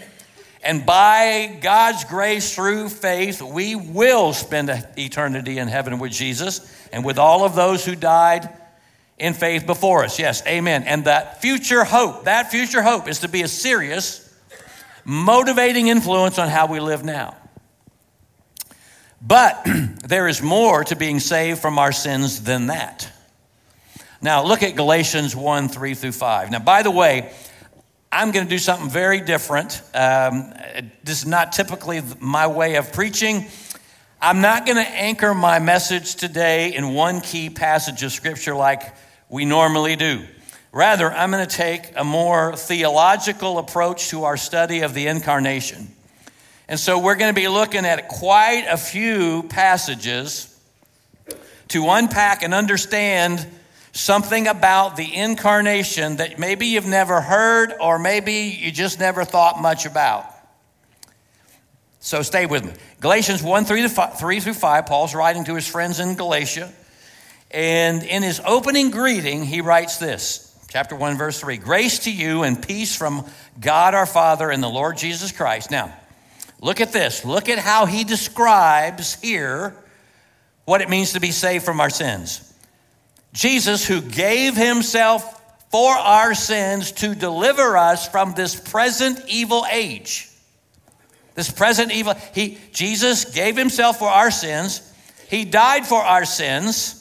And 0.62 0.85
by 0.85 1.59
God's 1.61 2.05
grace 2.05 2.55
through 2.55 2.88
faith, 2.88 3.41
we 3.41 3.77
will 3.77 4.33
spend 4.33 4.71
eternity 4.97 5.59
in 5.59 5.69
heaven 5.69 5.99
with 5.99 6.12
Jesus 6.12 6.88
and 6.93 7.05
with 7.05 7.19
all 7.19 7.45
of 7.45 7.55
those 7.55 7.85
who 7.85 7.95
died 7.95 8.49
in 9.19 9.35
faith 9.35 9.67
before 9.67 10.05
us. 10.05 10.19
Yes, 10.19 10.45
amen. 10.47 10.85
And 10.85 11.05
that 11.05 11.41
future 11.41 11.85
hope, 11.85 12.25
that 12.25 12.50
future 12.50 12.83
hope 12.83 13.09
is 13.09 13.21
to 13.21 13.29
be 13.29 13.43
a 13.43 13.49
serious, 13.49 14.25
motivating 15.05 15.88
influence 15.88 16.38
on 16.38 16.49
how 16.49 16.67
we 16.67 16.81
live 16.81 17.05
now. 17.05 17.37
But 19.21 19.67
there 20.05 20.29
is 20.29 20.43
more 20.43 20.85
to 20.85 20.97
being 20.97 21.21
saved 21.21 21.61
from 21.61 21.79
our 21.79 21.93
sins 21.93 22.43
than 22.43 22.67
that. 22.67 23.11
Now, 24.21 24.45
look 24.45 24.65
at 24.65 24.75
Galatians 24.75 25.37
1 25.37 25.69
3 25.69 25.95
through 25.95 26.12
5. 26.12 26.50
Now, 26.50 26.59
by 26.59 26.83
the 26.83 26.91
way, 26.91 27.33
I'm 28.11 28.31
going 28.31 28.47
to 28.47 28.50
do 28.50 28.59
something 28.59 28.88
very 28.88 29.21
different. 29.21 29.83
Um, 29.93 30.55
this 31.05 31.21
is 31.21 31.27
not 31.27 31.53
typically 31.53 32.03
my 32.21 32.47
way 32.47 32.77
of 32.77 32.91
preaching. 32.93 33.47
I'm 34.21 34.41
not 34.41 34.65
going 34.65 34.77
to 34.77 34.91
anchor 34.91 35.35
my 35.35 35.59
message 35.59 36.15
today 36.15 36.75
in 36.75 36.95
one 36.95 37.21
key 37.21 37.50
passage 37.50 38.03
of 38.03 38.11
Scripture 38.12 38.55
like 38.55 38.83
we 39.29 39.45
normally 39.45 39.95
do. 39.95 40.25
Rather, 40.73 41.12
I'm 41.12 41.31
going 41.31 41.47
to 41.47 41.55
take 41.55 41.93
a 41.97 42.05
more 42.05 42.57
theological 42.57 43.59
approach 43.59 44.09
to 44.09 44.25
our 44.25 44.38
study 44.38 44.81
of 44.81 44.95
the 44.95 45.07
incarnation. 45.07 45.88
And 46.67 46.81
so 46.81 46.99
we're 46.99 47.17
going 47.17 47.35
to 47.35 47.38
be 47.38 47.49
looking 47.49 47.85
at 47.85 48.09
quite 48.09 48.67
a 48.71 48.79
few 48.79 49.43
passages 49.45 50.59
to 51.69 51.91
unpack 51.91 52.43
and 52.43 52.55
understand 52.55 53.47
something 53.99 54.47
about 54.47 54.97
the 54.97 55.12
incarnation 55.12 56.17
that 56.17 56.38
maybe 56.38 56.67
you've 56.67 56.87
never 56.87 57.21
heard 57.21 57.75
or 57.81 57.99
maybe 57.99 58.57
you 58.61 58.71
just 58.71 59.00
never 59.00 59.25
thought 59.25 59.61
much 59.61 59.87
about. 59.87 60.25
So 61.99 62.23
stay 62.23 62.47
with 62.47 62.64
me. 62.64 62.73
Galatians 63.00 63.43
1 63.43 63.64
3, 63.64 63.88
3 63.88 64.40
through 64.40 64.55
5, 64.55 64.87
Paul's 64.87 65.14
writing 65.17 65.45
to 65.45 65.55
his 65.57 65.67
friends 65.67 65.99
in 65.99 66.14
Galatia. 66.14 66.73
And 67.50 68.05
in 68.05 68.23
his 68.23 68.40
opening 68.47 68.90
greeting, 68.90 69.45
he 69.45 69.62
writes 69.62 69.97
this 69.97 70.57
chapter 70.71 70.95
1, 70.95 71.19
verse 71.19 71.40
3 71.40 71.57
Grace 71.57 71.99
to 72.00 72.12
you 72.12 72.45
and 72.45 72.64
peace 72.64 72.95
from 72.95 73.26
God 73.59 73.95
our 73.95 74.07
Father 74.07 74.50
and 74.50 74.62
the 74.62 74.69
Lord 74.69 74.97
Jesus 74.97 75.33
Christ. 75.33 75.73
Now, 75.73 75.93
look 76.61 76.81
at 76.81 76.93
this. 76.93 77.25
Look 77.25 77.49
at 77.49 77.59
how 77.59 77.87
he 77.87 78.05
describes 78.05 79.21
here 79.21 79.75
what 80.67 80.83
it 80.83 80.88
means 80.88 81.14
to 81.14 81.21
be 81.21 81.33
saved 81.33 81.64
from 81.64 81.81
our 81.81 81.90
sins. 81.90 82.45
Jesus, 83.32 83.87
who 83.87 84.00
gave 84.00 84.56
himself 84.56 85.35
for 85.70 85.92
our 85.92 86.35
sins 86.35 86.92
to 86.92 87.14
deliver 87.14 87.76
us 87.76 88.08
from 88.08 88.35
this 88.35 88.58
present 88.58 89.20
evil 89.28 89.64
age. 89.70 90.28
This 91.35 91.50
present 91.50 91.92
evil, 91.92 92.14
he, 92.35 92.58
Jesus 92.73 93.26
gave 93.26 93.56
himself 93.56 93.99
for 93.99 94.08
our 94.08 94.30
sins. 94.30 94.82
He 95.28 95.44
died 95.44 95.87
for 95.87 96.02
our 96.02 96.25
sins 96.25 96.99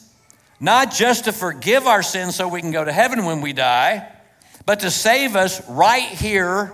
not 0.59 0.91
just 0.91 1.25
to 1.25 1.31
forgive 1.31 1.85
our 1.85 2.01
sins 2.01 2.35
so 2.35 2.47
we 2.47 2.61
can 2.61 2.71
go 2.71 2.83
to 2.83 2.91
heaven 2.91 3.25
when 3.25 3.41
we 3.41 3.53
die, 3.53 4.11
but 4.65 4.79
to 4.81 4.91
save 4.91 5.35
us 5.35 5.67
right 5.69 6.03
here, 6.03 6.73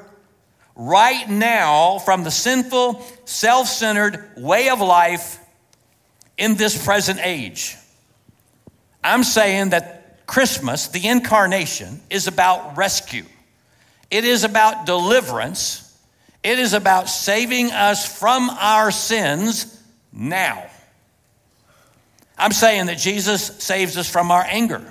right 0.76 1.30
now, 1.30 2.00
from 2.00 2.24
the 2.24 2.32
sinful, 2.32 3.02
self 3.26 3.68
centered 3.68 4.32
way 4.38 4.70
of 4.70 4.80
life 4.80 5.40
in 6.38 6.56
this 6.56 6.84
present 6.84 7.20
age. 7.22 7.76
I'm 9.04 9.24
saying 9.24 9.70
that 9.70 10.26
Christmas, 10.26 10.88
the 10.88 11.08
incarnation, 11.08 12.02
is 12.10 12.28
about 12.28 12.78
rescue, 12.78 13.26
it 14.10 14.24
is 14.24 14.44
about 14.44 14.86
deliverance, 14.86 15.98
it 16.44 16.60
is 16.60 16.74
about 16.74 17.10
saving 17.10 17.72
us 17.72 18.20
from 18.20 18.50
our 18.50 18.92
sins 18.92 19.82
now. 20.12 20.66
I'm 22.38 22.52
saying 22.52 22.88
that 22.88 22.98
Jesus 22.98 23.44
saves 23.64 23.98
us 23.98 24.10
from 24.10 24.32
our 24.32 24.44
anger, 24.48 24.82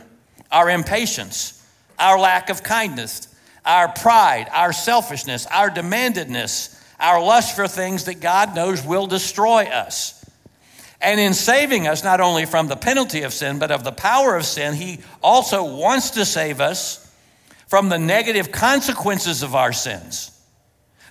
our 0.51 0.71
impatience, 0.71 1.59
our 1.99 2.19
lack 2.19 2.51
of 2.51 2.63
kindness, 2.63 3.29
our 3.65 3.89
pride, 3.89 4.49
our 4.53 4.73
selfishness, 4.73 5.47
our 5.47 5.71
demandedness, 5.71 6.79
our 6.99 7.21
lust 7.23 7.57
for 7.57 7.67
things 7.69 8.05
that 8.05 8.21
God 8.21 8.55
knows 8.55 8.85
will 8.85 9.07
destroy 9.07 9.65
us. 9.65 10.22
And 11.03 11.19
in 11.19 11.35
saving 11.35 11.89
us, 11.89 12.05
not 12.05 12.21
only 12.21 12.47
from 12.47 12.69
the 12.69 12.77
penalty 12.77 13.23
of 13.23 13.33
sin, 13.33 13.59
but 13.59 13.73
of 13.73 13.83
the 13.83 13.93
power 13.93 14.37
of 14.37 14.47
sin, 14.47 14.75
He 14.75 15.01
also 15.23 15.77
wants 15.77 16.11
to 16.11 16.25
save 16.25 16.61
us 16.61 17.13
from 17.67 17.89
the 17.89 17.99
negative 17.99 18.53
consequences 18.53 19.43
of 19.43 19.55
our 19.55 19.73
sins. 19.73 20.31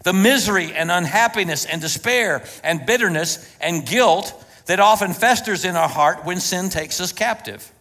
The 0.03 0.13
misery 0.13 0.73
and 0.73 0.89
unhappiness 0.89 1.65
and 1.65 1.81
despair 1.81 2.43
and 2.63 2.85
bitterness 2.85 3.53
and 3.59 3.85
guilt 3.85 4.33
that 4.67 4.79
often 4.79 5.13
festers 5.13 5.65
in 5.65 5.75
our 5.75 5.89
heart 5.89 6.23
when 6.23 6.39
sin 6.39 6.69
takes 6.69 7.01
us 7.01 7.11
captive. 7.11 7.71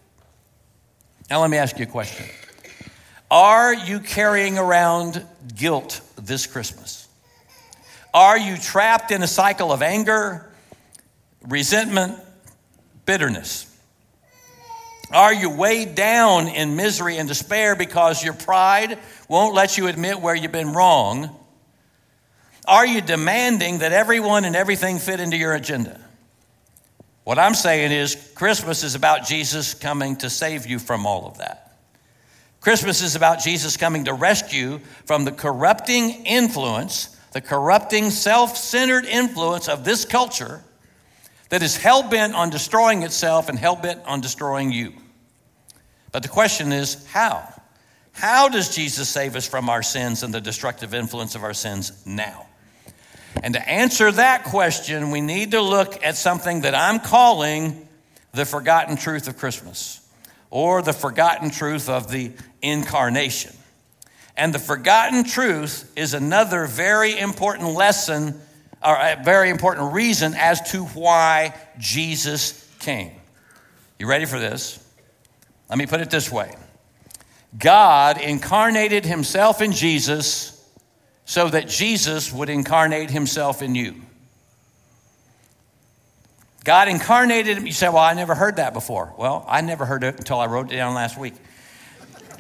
Now, 1.31 1.41
let 1.41 1.51
me 1.51 1.59
ask 1.59 1.79
you 1.79 1.85
a 1.85 1.89
question 1.89 2.27
Are 3.31 3.73
you 3.73 4.01
carrying 4.01 4.59
around 4.59 5.25
guilt 5.57 6.01
this 6.17 6.47
Christmas? 6.47 7.07
Are 8.13 8.37
you 8.37 8.57
trapped 8.57 9.13
in 9.13 9.23
a 9.23 9.29
cycle 9.29 9.73
of 9.73 9.83
anger, 9.83 10.50
resentment, 11.47 12.19
bitterness? 13.07 13.67
Are 15.13 15.35
you 15.35 15.51
weighed 15.51 15.97
down 15.97 16.47
in 16.47 16.77
misery 16.77 17.17
and 17.17 17.29
despair 17.29 17.75
because 17.75 18.23
your 18.23 18.35
pride 18.35 18.99
won't 19.29 19.55
let 19.55 19.77
you 19.77 19.89
admit 19.89 20.21
where 20.21 20.35
you've 20.35 20.53
been 20.53 20.73
wrong? 20.73 21.37
Are 22.67 22.87
you 22.87 23.01
demanding 23.01 23.79
that 23.79 23.93
everyone 23.93 24.45
and 24.45 24.55
everything 24.55 24.99
fit 24.99 25.19
into 25.19 25.37
your 25.37 25.55
agenda? 25.55 26.01
What 27.25 27.39
I'm 27.39 27.55
saying 27.55 27.91
is, 27.93 28.33
Christmas 28.35 28.85
is 28.85 28.95
about 28.95 29.27
Jesus 29.27 29.75
coming 29.75 30.17
to 30.17 30.31
save 30.31 30.67
you 30.67 30.79
from 30.79 31.07
all 31.07 31.27
of 31.27 31.39
that. 31.39 31.77
Christmas 32.61 33.03
is 33.03 33.17
about 33.17 33.41
Jesus 33.41 33.77
coming 33.77 34.05
to 34.05 34.13
rescue 34.13 34.79
from 35.07 35.25
the 35.25 35.33
corrupting 35.33 36.25
influence, 36.27 37.17
the 37.33 37.41
corrupting, 37.41 38.11
self 38.11 38.57
centered 38.57 39.07
influence 39.07 39.69
of 39.69 39.85
this 39.85 40.05
culture 40.05 40.63
that 41.51 41.63
is 41.63 41.77
hell 41.77 42.03
bent 42.03 42.35
on 42.35 42.51
destroying 42.51 43.03
itself 43.03 43.49
and 43.49 43.59
hell 43.59 43.77
bent 43.77 44.01
on 44.07 44.21
destroying 44.21 44.73
you. 44.73 44.95
But 46.13 46.23
the 46.23 46.29
question 46.29 46.73
is, 46.73 47.07
how? 47.07 47.47
How 48.13 48.49
does 48.49 48.75
Jesus 48.75 49.09
save 49.09 49.37
us 49.37 49.47
from 49.47 49.69
our 49.69 49.83
sins 49.83 50.23
and 50.23 50.33
the 50.35 50.41
destructive 50.41 50.95
influence 50.95 51.35
of 51.35 51.45
our 51.45 51.55
sins 51.55 52.05
now? 52.07 52.47
And 53.43 53.55
to 53.55 53.69
answer 53.69 54.11
that 54.11 54.45
question, 54.45 55.11
we 55.11 55.21
need 55.21 55.53
to 55.53 55.61
look 55.61 56.05
at 56.05 56.17
something 56.17 56.63
that 56.63 56.75
I'm 56.75 56.99
calling 56.99 57.89
the 58.33 58.45
forgotten 58.45 58.97
truth 58.97 59.29
of 59.29 59.37
Christmas 59.37 60.01
or 60.51 60.83
the 60.83 60.93
forgotten 60.93 61.51
truth 61.51 61.89
of 61.89 62.11
the 62.11 62.33
incarnation. 62.61 63.53
And 64.37 64.53
the 64.53 64.59
forgotten 64.59 65.25
truth 65.25 65.93
is 65.97 66.15
another 66.15 66.67
very 66.67 67.19
important 67.19 67.75
lesson 67.75 68.41
or 68.83 68.95
a 68.95 69.21
very 69.23 69.51
important 69.51 69.93
reason 69.93 70.35
as 70.35 70.73
to 70.73 70.85
why 70.85 71.55
Jesus 71.79 72.69
came. 72.79 73.13
You 73.99 74.07
ready 74.07 74.25
for 74.25 74.39
this? 74.39 74.85
Let 75.69 75.79
me 75.79 75.87
put 75.87 76.01
it 76.01 76.11
this 76.11 76.31
way 76.31 76.55
God 77.57 78.21
incarnated 78.21 79.05
himself 79.05 79.61
in 79.61 79.73
Jesus 79.73 80.57
so 81.25 81.49
that 81.49 81.69
Jesus 81.69 82.33
would 82.33 82.49
incarnate 82.49 83.11
himself 83.11 83.63
in 83.63 83.75
you. 83.75 83.95
God 86.65 86.89
incarnated. 86.89 87.63
You 87.63 87.73
say, 87.73 87.89
Well, 87.89 87.99
I 87.99 88.15
never 88.15 88.35
heard 88.35 88.57
that 88.57 88.73
before. 88.73 89.15
Well, 89.17 89.45
I 89.49 89.61
never 89.61 89.87
heard 89.87 90.05
it 90.05 90.19
until 90.19 90.39
I 90.41 90.47
wrote 90.47 90.73
it 90.73 90.77
down 90.77 90.95
last 90.95 91.19
week. 91.19 91.35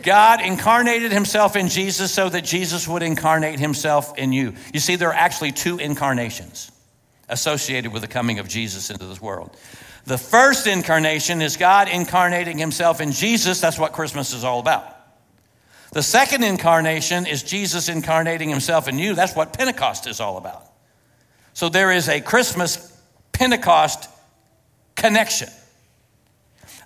God 0.02 0.40
incarnated 0.40 1.12
himself 1.12 1.56
in 1.56 1.68
Jesus 1.68 2.12
so 2.12 2.28
that 2.28 2.44
Jesus 2.44 2.86
would 2.86 3.02
incarnate 3.02 3.58
himself 3.58 4.16
in 4.18 4.32
you. 4.32 4.54
You 4.72 4.80
see, 4.80 4.96
there 4.96 5.08
are 5.10 5.14
actually 5.14 5.52
two 5.52 5.78
incarnations 5.78 6.70
associated 7.28 7.92
with 7.92 8.02
the 8.02 8.08
coming 8.08 8.38
of 8.38 8.48
Jesus 8.48 8.90
into 8.90 9.06
this 9.06 9.20
world. 9.20 9.56
The 10.04 10.18
first 10.18 10.66
incarnation 10.66 11.42
is 11.42 11.56
God 11.56 11.88
incarnating 11.88 12.58
himself 12.58 13.00
in 13.00 13.12
Jesus. 13.12 13.60
That's 13.60 13.78
what 13.78 13.92
Christmas 13.92 14.32
is 14.32 14.44
all 14.44 14.60
about. 14.60 14.96
The 15.92 16.02
second 16.02 16.44
incarnation 16.44 17.26
is 17.26 17.42
Jesus 17.42 17.88
incarnating 17.88 18.48
himself 18.48 18.88
in 18.88 18.98
you. 18.98 19.14
That's 19.14 19.34
what 19.34 19.52
Pentecost 19.52 20.06
is 20.06 20.20
all 20.20 20.36
about. 20.36 20.64
So 21.52 21.68
there 21.68 21.90
is 21.90 22.08
a 22.08 22.20
Christmas 22.20 22.96
Pentecost 23.32 24.08
connection. 24.94 25.48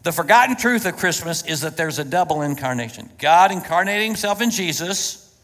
The 0.04 0.12
forgotten 0.12 0.56
truth 0.56 0.84
of 0.84 0.96
Christmas 0.96 1.44
is 1.44 1.62
that 1.62 1.78
there's 1.78 1.98
a 1.98 2.04
double 2.04 2.42
incarnation 2.42 3.10
God 3.18 3.50
incarnating 3.50 4.08
himself 4.08 4.40
in 4.40 4.50
Jesus, 4.50 5.34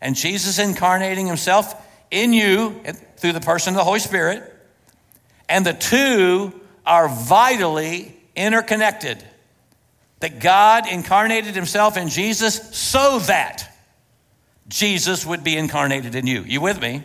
and 0.00 0.14
Jesus 0.14 0.58
incarnating 0.58 1.26
himself 1.26 1.74
in 2.10 2.32
you 2.32 2.82
through 3.16 3.32
the 3.32 3.40
person 3.40 3.74
of 3.74 3.78
the 3.78 3.84
Holy 3.84 4.00
Spirit. 4.00 4.42
And 5.48 5.64
the 5.64 5.72
two 5.72 6.52
are 6.84 7.08
vitally 7.08 8.14
interconnected. 8.36 9.24
That 10.20 10.40
God 10.40 10.88
incarnated 10.88 11.54
himself 11.54 11.96
in 11.96 12.08
Jesus 12.08 12.76
so 12.76 13.20
that 13.20 13.72
Jesus 14.66 15.24
would 15.24 15.44
be 15.44 15.56
incarnated 15.56 16.16
in 16.16 16.26
you. 16.26 16.42
You 16.42 16.60
with 16.60 16.80
me? 16.82 17.04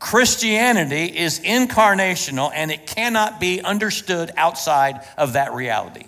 Christianity 0.00 1.04
is 1.04 1.40
incarnational 1.40 2.50
and 2.52 2.70
it 2.70 2.86
cannot 2.86 3.38
be 3.38 3.60
understood 3.60 4.32
outside 4.34 5.06
of 5.18 5.34
that 5.34 5.52
reality. 5.52 6.06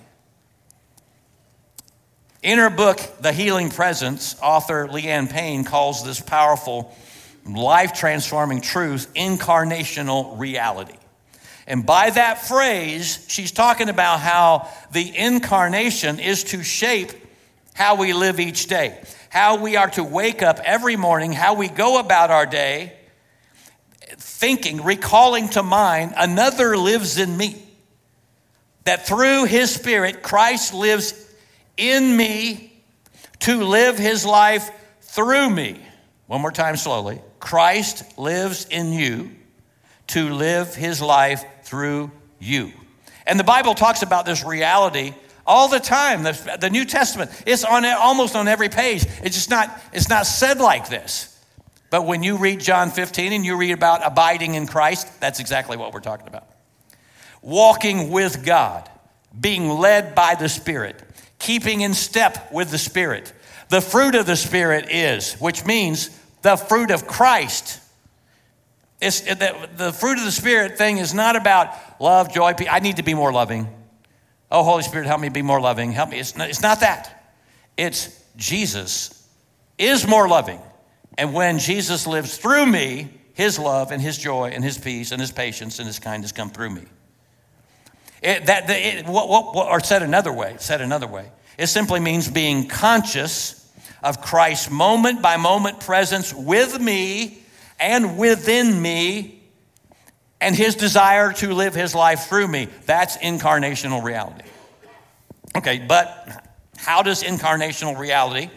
In 2.42 2.58
her 2.58 2.70
book, 2.70 2.98
The 3.20 3.32
Healing 3.32 3.70
Presence, 3.70 4.34
author 4.42 4.88
Leanne 4.88 5.30
Payne 5.30 5.62
calls 5.62 6.04
this 6.04 6.20
powerful, 6.20 6.96
life 7.46 7.92
transforming 7.92 8.62
truth 8.62 9.12
incarnational 9.14 10.38
reality. 10.38 10.96
And 11.66 11.84
by 11.84 12.10
that 12.10 12.46
phrase, 12.46 13.24
she's 13.28 13.52
talking 13.52 13.90
about 13.90 14.20
how 14.20 14.68
the 14.90 15.16
incarnation 15.16 16.18
is 16.18 16.44
to 16.44 16.64
shape 16.64 17.12
how 17.74 17.96
we 17.96 18.14
live 18.14 18.40
each 18.40 18.66
day, 18.66 19.00
how 19.28 19.62
we 19.62 19.76
are 19.76 19.90
to 19.90 20.02
wake 20.02 20.42
up 20.42 20.60
every 20.64 20.96
morning, 20.96 21.32
how 21.32 21.54
we 21.54 21.68
go 21.68 22.00
about 22.00 22.30
our 22.30 22.46
day, 22.46 22.94
thinking, 24.42 24.82
recalling 24.82 25.48
to 25.48 25.62
mind, 25.62 26.14
another 26.16 26.76
lives 26.76 27.16
in 27.16 27.36
me. 27.36 27.62
That 28.82 29.06
through 29.06 29.44
his 29.44 29.72
spirit, 29.72 30.24
Christ 30.24 30.74
lives 30.74 31.14
in 31.76 32.16
me 32.16 32.82
to 33.38 33.62
live 33.62 33.98
his 33.98 34.26
life 34.26 34.68
through 35.02 35.48
me. 35.48 35.80
One 36.26 36.40
more 36.40 36.50
time, 36.50 36.76
slowly. 36.76 37.20
Christ 37.38 38.18
lives 38.18 38.66
in 38.68 38.92
you 38.92 39.30
to 40.08 40.30
live 40.30 40.74
his 40.74 41.00
life 41.00 41.44
through 41.62 42.10
you. 42.40 42.72
And 43.24 43.38
the 43.38 43.44
Bible 43.44 43.74
talks 43.74 44.02
about 44.02 44.26
this 44.26 44.44
reality 44.44 45.14
all 45.46 45.68
the 45.68 45.78
time. 45.78 46.24
The, 46.24 46.58
the 46.60 46.68
New 46.68 46.84
Testament, 46.84 47.30
it's 47.46 47.62
on 47.62 47.84
almost 47.84 48.34
on 48.34 48.48
every 48.48 48.70
page. 48.70 49.06
It's 49.22 49.36
just 49.36 49.50
not, 49.50 49.70
it's 49.92 50.08
not 50.08 50.26
said 50.26 50.58
like 50.58 50.88
this. 50.88 51.31
But 51.92 52.06
when 52.06 52.22
you 52.22 52.38
read 52.38 52.58
John 52.58 52.90
15 52.90 53.34
and 53.34 53.44
you 53.44 53.54
read 53.54 53.72
about 53.72 54.00
abiding 54.02 54.54
in 54.54 54.66
Christ, 54.66 55.20
that's 55.20 55.40
exactly 55.40 55.76
what 55.76 55.92
we're 55.92 56.00
talking 56.00 56.26
about. 56.26 56.48
Walking 57.42 58.10
with 58.10 58.46
God, 58.46 58.88
being 59.38 59.68
led 59.68 60.14
by 60.14 60.34
the 60.34 60.48
Spirit, 60.48 60.96
keeping 61.38 61.82
in 61.82 61.92
step 61.92 62.50
with 62.50 62.70
the 62.70 62.78
Spirit. 62.78 63.34
The 63.68 63.82
fruit 63.82 64.14
of 64.14 64.24
the 64.24 64.36
Spirit 64.36 64.90
is, 64.90 65.34
which 65.34 65.66
means 65.66 66.08
the 66.40 66.56
fruit 66.56 66.90
of 66.90 67.06
Christ. 67.06 67.78
It's, 69.02 69.20
the, 69.20 69.68
the 69.76 69.92
fruit 69.92 70.16
of 70.16 70.24
the 70.24 70.32
Spirit 70.32 70.78
thing 70.78 70.96
is 70.96 71.12
not 71.12 71.36
about 71.36 71.74
love, 72.00 72.32
joy, 72.32 72.54
peace. 72.54 72.68
I 72.70 72.78
need 72.78 72.96
to 72.96 73.02
be 73.02 73.12
more 73.12 73.34
loving. 73.34 73.68
Oh, 74.50 74.62
Holy 74.62 74.82
Spirit, 74.82 75.06
help 75.06 75.20
me 75.20 75.28
be 75.28 75.42
more 75.42 75.60
loving. 75.60 75.92
Help 75.92 76.08
me. 76.08 76.20
It's 76.20 76.38
not, 76.38 76.48
it's 76.48 76.62
not 76.62 76.80
that. 76.80 77.34
It's 77.76 78.18
Jesus 78.34 79.28
is 79.76 80.08
more 80.08 80.26
loving. 80.26 80.58
And 81.18 81.34
when 81.34 81.58
Jesus 81.58 82.06
lives 82.06 82.36
through 82.36 82.66
me, 82.66 83.08
his 83.34 83.58
love 83.58 83.90
and 83.90 84.00
his 84.00 84.18
joy 84.18 84.50
and 84.52 84.62
his 84.62 84.78
peace 84.78 85.12
and 85.12 85.20
his 85.20 85.32
patience 85.32 85.78
and 85.78 85.86
his 85.86 85.98
kindness 85.98 86.32
come 86.32 86.50
through 86.50 86.70
me. 86.70 86.82
It, 88.22 88.46
that, 88.46 88.70
it, 88.70 89.06
what, 89.06 89.28
what, 89.28 89.68
or 89.68 89.80
said 89.80 90.02
another 90.02 90.32
way, 90.32 90.56
said 90.58 90.80
another 90.80 91.06
way, 91.06 91.30
it 91.58 91.66
simply 91.66 92.00
means 92.00 92.30
being 92.30 92.68
conscious 92.68 93.58
of 94.02 94.20
Christ's 94.20 94.70
moment 94.70 95.22
by 95.22 95.36
moment 95.36 95.80
presence 95.80 96.32
with 96.32 96.80
me 96.80 97.42
and 97.80 98.16
within 98.18 98.80
me 98.80 99.42
and 100.40 100.56
his 100.56 100.74
desire 100.74 101.32
to 101.32 101.54
live 101.54 101.74
his 101.74 101.94
life 101.94 102.26
through 102.28 102.48
me. 102.48 102.68
That's 102.86 103.16
incarnational 103.18 104.02
reality. 104.02 104.44
Okay, 105.56 105.84
but 105.86 106.48
how 106.76 107.02
does 107.02 107.22
incarnational 107.22 107.98
reality 107.98 108.50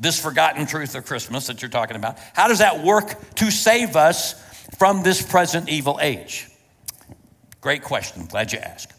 this 0.00 0.20
forgotten 0.20 0.66
truth 0.66 0.94
of 0.94 1.06
Christmas 1.06 1.46
that 1.46 1.62
you're 1.62 1.70
talking 1.70 1.96
about, 1.96 2.18
how 2.34 2.48
does 2.48 2.58
that 2.58 2.82
work 2.82 3.34
to 3.36 3.50
save 3.50 3.96
us 3.96 4.34
from 4.78 5.02
this 5.02 5.22
present 5.22 5.68
evil 5.68 5.98
age? 6.02 6.48
Great 7.60 7.82
question. 7.82 8.26
Glad 8.26 8.52
you 8.52 8.58
asked. 8.58 8.92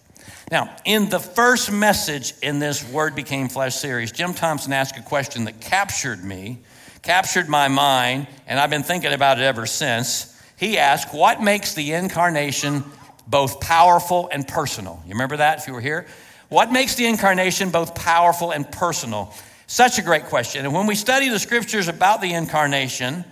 Now, 0.51 0.75
in 0.85 1.09
the 1.09 1.19
first 1.19 1.71
message 1.71 2.33
in 2.41 2.59
this 2.59 2.87
Word 2.89 3.15
Became 3.15 3.49
Flesh 3.49 3.75
series, 3.75 4.11
Jim 4.11 4.33
Thompson 4.33 4.73
asked 4.73 4.97
a 4.97 5.01
question 5.01 5.45
that 5.45 5.59
captured 5.59 6.23
me, 6.23 6.59
captured 7.01 7.49
my 7.49 7.67
mind, 7.67 8.27
and 8.47 8.59
I've 8.59 8.69
been 8.69 8.83
thinking 8.83 9.11
about 9.11 9.39
it 9.39 9.43
ever 9.43 9.65
since. 9.65 10.31
He 10.57 10.77
asked, 10.77 11.13
What 11.13 11.41
makes 11.41 11.73
the 11.73 11.93
incarnation 11.93 12.83
both 13.27 13.59
powerful 13.59 14.29
and 14.31 14.47
personal? 14.47 15.01
You 15.05 15.13
remember 15.13 15.37
that 15.37 15.59
if 15.59 15.67
you 15.67 15.73
were 15.73 15.81
here? 15.81 16.05
What 16.49 16.71
makes 16.71 16.95
the 16.95 17.07
incarnation 17.07 17.71
both 17.71 17.95
powerful 17.95 18.51
and 18.51 18.71
personal? 18.71 19.33
Such 19.67 19.97
a 19.97 20.01
great 20.01 20.25
question. 20.25 20.65
And 20.65 20.73
when 20.73 20.87
we 20.87 20.95
study 20.95 21.29
the 21.29 21.39
scriptures 21.39 21.87
about 21.87 22.21
the 22.21 22.33
incarnation, 22.33 23.25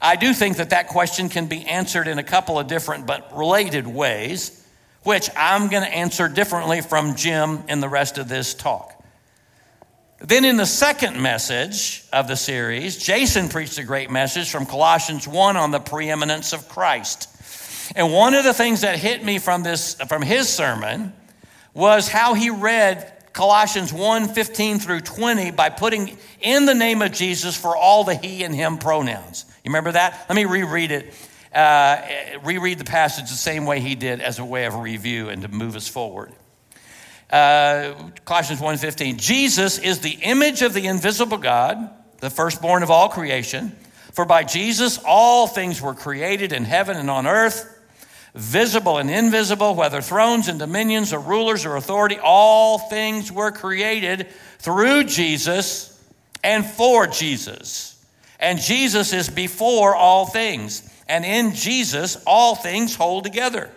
I 0.00 0.16
do 0.16 0.32
think 0.32 0.56
that 0.56 0.70
that 0.70 0.88
question 0.88 1.28
can 1.28 1.46
be 1.46 1.64
answered 1.64 2.08
in 2.08 2.18
a 2.18 2.24
couple 2.24 2.58
of 2.58 2.66
different 2.66 3.06
but 3.06 3.36
related 3.36 3.86
ways, 3.86 4.66
which 5.04 5.30
I'm 5.36 5.68
going 5.68 5.82
to 5.82 5.94
answer 5.94 6.28
differently 6.28 6.80
from 6.80 7.14
Jim 7.16 7.62
in 7.68 7.80
the 7.80 7.88
rest 7.88 8.18
of 8.18 8.28
this 8.28 8.54
talk. 8.54 8.96
Then, 10.22 10.44
in 10.44 10.58
the 10.58 10.66
second 10.66 11.20
message 11.20 12.04
of 12.12 12.28
the 12.28 12.36
series, 12.36 12.98
Jason 12.98 13.48
preached 13.48 13.78
a 13.78 13.84
great 13.84 14.10
message 14.10 14.50
from 14.50 14.66
Colossians 14.66 15.26
1 15.26 15.56
on 15.56 15.70
the 15.70 15.80
preeminence 15.80 16.52
of 16.52 16.68
Christ. 16.68 17.28
And 17.96 18.12
one 18.12 18.34
of 18.34 18.44
the 18.44 18.52
things 18.52 18.82
that 18.82 18.98
hit 18.98 19.24
me 19.24 19.38
from, 19.38 19.62
this, 19.62 19.94
from 20.08 20.20
his 20.20 20.48
sermon 20.48 21.14
was 21.72 22.08
how 22.08 22.34
he 22.34 22.50
read 22.50 23.19
Colossians 23.32 23.92
1 23.92 24.28
15 24.28 24.78
through 24.78 25.00
20 25.00 25.52
by 25.52 25.70
putting 25.70 26.16
in 26.40 26.66
the 26.66 26.74
name 26.74 27.02
of 27.02 27.12
Jesus 27.12 27.56
for 27.56 27.76
all 27.76 28.04
the 28.04 28.14
he 28.14 28.42
and 28.44 28.54
him 28.54 28.78
pronouns. 28.78 29.44
You 29.64 29.70
remember 29.70 29.92
that? 29.92 30.26
Let 30.28 30.36
me 30.36 30.44
reread 30.44 30.90
it. 30.90 31.14
Uh, 31.54 32.00
reread 32.44 32.78
the 32.78 32.84
passage 32.84 33.28
the 33.28 33.36
same 33.36 33.66
way 33.66 33.80
he 33.80 33.94
did 33.94 34.20
as 34.20 34.38
a 34.38 34.44
way 34.44 34.66
of 34.66 34.76
review 34.76 35.28
and 35.28 35.42
to 35.42 35.48
move 35.48 35.74
us 35.74 35.88
forward. 35.88 36.32
Uh, 37.30 37.94
Colossians 38.24 38.60
1:15 38.60 39.16
Jesus 39.16 39.78
is 39.78 40.00
the 40.00 40.18
image 40.22 40.62
of 40.62 40.74
the 40.74 40.86
invisible 40.86 41.38
God, 41.38 41.90
the 42.18 42.30
firstborn 42.30 42.82
of 42.82 42.90
all 42.90 43.08
creation. 43.08 43.76
For 44.12 44.24
by 44.24 44.42
Jesus 44.42 44.98
all 45.04 45.46
things 45.46 45.80
were 45.80 45.94
created 45.94 46.52
in 46.52 46.64
heaven 46.64 46.96
and 46.96 47.08
on 47.08 47.26
earth 47.26 47.79
visible 48.34 48.98
and 48.98 49.10
invisible, 49.10 49.74
whether 49.74 50.00
thrones 50.00 50.48
and 50.48 50.58
dominions 50.58 51.12
or 51.12 51.20
rulers 51.20 51.66
or 51.66 51.76
authority, 51.76 52.18
all 52.22 52.78
things 52.78 53.30
were 53.32 53.50
created 53.50 54.28
through 54.58 55.04
Jesus 55.04 55.86
and 56.42 56.64
for 56.64 57.06
Jesus. 57.06 58.02
And 58.38 58.58
Jesus 58.58 59.12
is 59.12 59.28
before 59.28 59.94
all 59.94 60.26
things. 60.26 60.88
And 61.08 61.24
in 61.24 61.54
Jesus, 61.54 62.22
all 62.26 62.54
things 62.54 62.94
hold 62.94 63.24
together. 63.24 63.70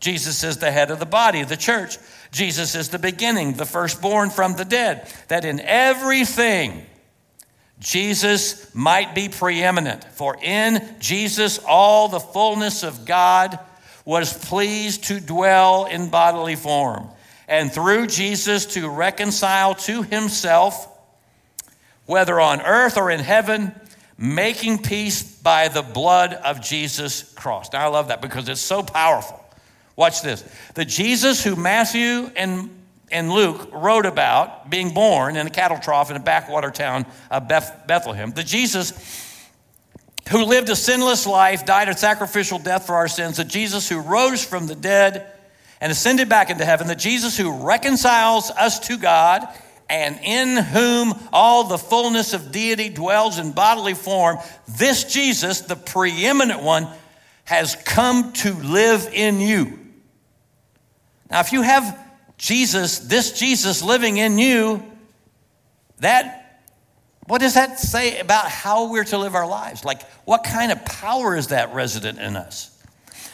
Jesus 0.00 0.44
is 0.44 0.58
the 0.58 0.70
head 0.70 0.90
of 0.90 0.98
the 0.98 1.06
body, 1.06 1.44
the 1.44 1.56
church. 1.56 1.96
Jesus 2.30 2.74
is 2.74 2.88
the 2.88 2.98
beginning, 2.98 3.54
the 3.54 3.64
firstborn 3.64 4.28
from 4.28 4.56
the 4.56 4.64
dead, 4.64 5.08
that 5.28 5.44
in 5.44 5.60
everything, 5.60 6.84
Jesus 7.78 8.74
might 8.74 9.14
be 9.14 9.28
preeminent. 9.28 10.04
For 10.04 10.36
in 10.42 10.96
Jesus, 10.98 11.58
all 11.58 12.08
the 12.08 12.20
fullness 12.20 12.82
of 12.82 13.06
God 13.06 13.58
was 14.04 14.32
pleased 14.48 15.04
to 15.04 15.20
dwell 15.20 15.86
in 15.86 16.10
bodily 16.10 16.56
form, 16.56 17.08
and 17.48 17.72
through 17.72 18.06
Jesus 18.06 18.66
to 18.66 18.88
reconcile 18.88 19.74
to 19.74 20.02
himself, 20.02 20.88
whether 22.06 22.38
on 22.38 22.60
earth 22.60 22.96
or 22.96 23.10
in 23.10 23.20
heaven, 23.20 23.74
making 24.18 24.78
peace 24.78 25.22
by 25.22 25.68
the 25.68 25.82
blood 25.82 26.34
of 26.34 26.60
Jesus' 26.60 27.32
cross. 27.34 27.72
Now, 27.72 27.84
I 27.84 27.88
love 27.88 28.08
that 28.08 28.20
because 28.20 28.48
it's 28.48 28.60
so 28.60 28.82
powerful. 28.82 29.42
Watch 29.96 30.22
this. 30.22 30.44
The 30.74 30.84
Jesus 30.84 31.42
who 31.42 31.56
Matthew 31.56 32.30
and 32.36 32.70
and 33.12 33.30
Luke 33.30 33.68
wrote 33.72 34.06
about 34.06 34.70
being 34.70 34.92
born 34.92 35.36
in 35.36 35.46
a 35.46 35.50
cattle 35.50 35.78
trough 35.78 36.10
in 36.10 36.16
a 36.16 36.20
backwater 36.20 36.70
town 36.70 37.06
of 37.30 37.46
Beth- 37.46 37.86
Bethlehem. 37.86 38.32
The 38.32 38.42
Jesus 38.42 38.92
who 40.30 40.44
lived 40.44 40.68
a 40.68 40.76
sinless 40.76 41.26
life, 41.26 41.66
died 41.66 41.88
a 41.88 41.96
sacrificial 41.96 42.58
death 42.58 42.86
for 42.86 42.94
our 42.94 43.08
sins, 43.08 43.36
the 43.36 43.44
Jesus 43.44 43.88
who 43.88 44.00
rose 44.00 44.44
from 44.44 44.66
the 44.66 44.74
dead 44.74 45.30
and 45.80 45.92
ascended 45.92 46.28
back 46.28 46.50
into 46.50 46.64
heaven, 46.64 46.86
the 46.86 46.94
Jesus 46.94 47.36
who 47.36 47.66
reconciles 47.66 48.50
us 48.50 48.78
to 48.80 48.96
God 48.96 49.46
and 49.88 50.18
in 50.22 50.56
whom 50.56 51.12
all 51.32 51.64
the 51.64 51.78
fullness 51.78 52.32
of 52.32 52.50
deity 52.50 52.88
dwells 52.88 53.38
in 53.38 53.52
bodily 53.52 53.94
form, 53.94 54.38
this 54.78 55.04
Jesus, 55.04 55.60
the 55.60 55.76
preeminent 55.76 56.62
one, 56.62 56.88
has 57.44 57.76
come 57.84 58.32
to 58.32 58.54
live 58.54 59.08
in 59.12 59.40
you. 59.40 59.78
Now, 61.30 61.40
if 61.40 61.52
you 61.52 61.62
have 61.62 61.98
Jesus, 62.38 63.00
this 63.00 63.38
Jesus 63.38 63.82
living 63.82 64.16
in 64.16 64.38
you, 64.38 64.82
that 65.98 66.43
what 67.26 67.40
does 67.40 67.54
that 67.54 67.78
say 67.78 68.18
about 68.18 68.46
how 68.46 68.90
we're 68.90 69.04
to 69.04 69.18
live 69.18 69.34
our 69.34 69.46
lives? 69.46 69.84
Like, 69.84 70.02
what 70.24 70.44
kind 70.44 70.70
of 70.70 70.84
power 70.84 71.36
is 71.36 71.48
that 71.48 71.72
resident 71.74 72.18
in 72.18 72.36
us? 72.36 72.70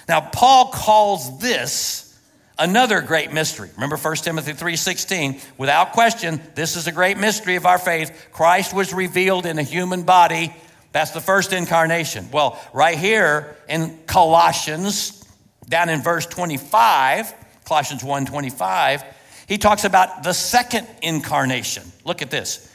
Now, 0.09 0.20
Paul 0.20 0.70
calls 0.72 1.40
this 1.40 2.18
another 2.59 3.00
great 3.00 3.33
mystery. 3.33 3.70
Remember 3.74 3.96
1 3.96 4.24
Timothy 4.24 4.53
3:16, 4.53 5.40
without 5.57 5.92
question, 5.92 6.40
this 6.55 6.76
is 6.76 6.87
a 6.87 6.92
great 6.92 7.16
mystery 7.16 7.57
of 7.57 7.66
our 7.66 7.79
faith. 7.79 8.29
Christ 8.33 8.72
was 8.72 8.92
revealed 8.92 9.46
in 9.46 9.59
a 9.59 9.62
human 9.62 10.03
body. 10.03 10.55
That's 10.92 11.12
the 11.12 11.20
first 11.20 11.53
incarnation. 11.53 12.29
Well, 12.31 12.61
right 12.72 12.98
here 12.98 13.57
in 13.68 13.98
Colossians, 14.07 15.24
down 15.68 15.88
in 15.88 16.03
verse 16.03 16.26
25, 16.26 17.33
Colossians 17.64 18.03
1:25, 18.03 19.05
he 19.46 19.59
talks 19.59 19.85
about 19.85 20.22
the 20.22 20.35
second 20.35 20.87
incarnation. 21.03 21.90
Look 22.05 22.22
at 22.22 22.31
this. 22.31 22.68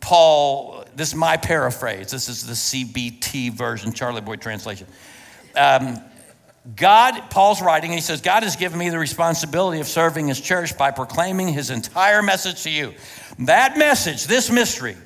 Paul, 0.00 0.84
this 0.96 1.08
is 1.08 1.14
my 1.14 1.36
paraphrase. 1.36 2.10
This 2.10 2.28
is 2.28 2.46
the 2.46 2.54
CBT 2.54 3.52
version, 3.52 3.92
Charlie 3.92 4.20
Boyd 4.20 4.40
translation. 4.40 4.86
Um, 5.54 5.98
God, 6.76 7.30
Paul's 7.30 7.62
writing, 7.62 7.92
he 7.92 8.00
says, 8.00 8.20
God 8.20 8.42
has 8.42 8.56
given 8.56 8.78
me 8.78 8.90
the 8.90 8.98
responsibility 8.98 9.80
of 9.80 9.86
serving 9.86 10.28
his 10.28 10.40
church 10.40 10.76
by 10.76 10.90
proclaiming 10.90 11.48
his 11.48 11.70
entire 11.70 12.22
message 12.22 12.64
to 12.64 12.70
you. 12.70 12.94
That 13.40 13.78
message, 13.78 14.26
this 14.26 14.50
mystery, 14.50 14.96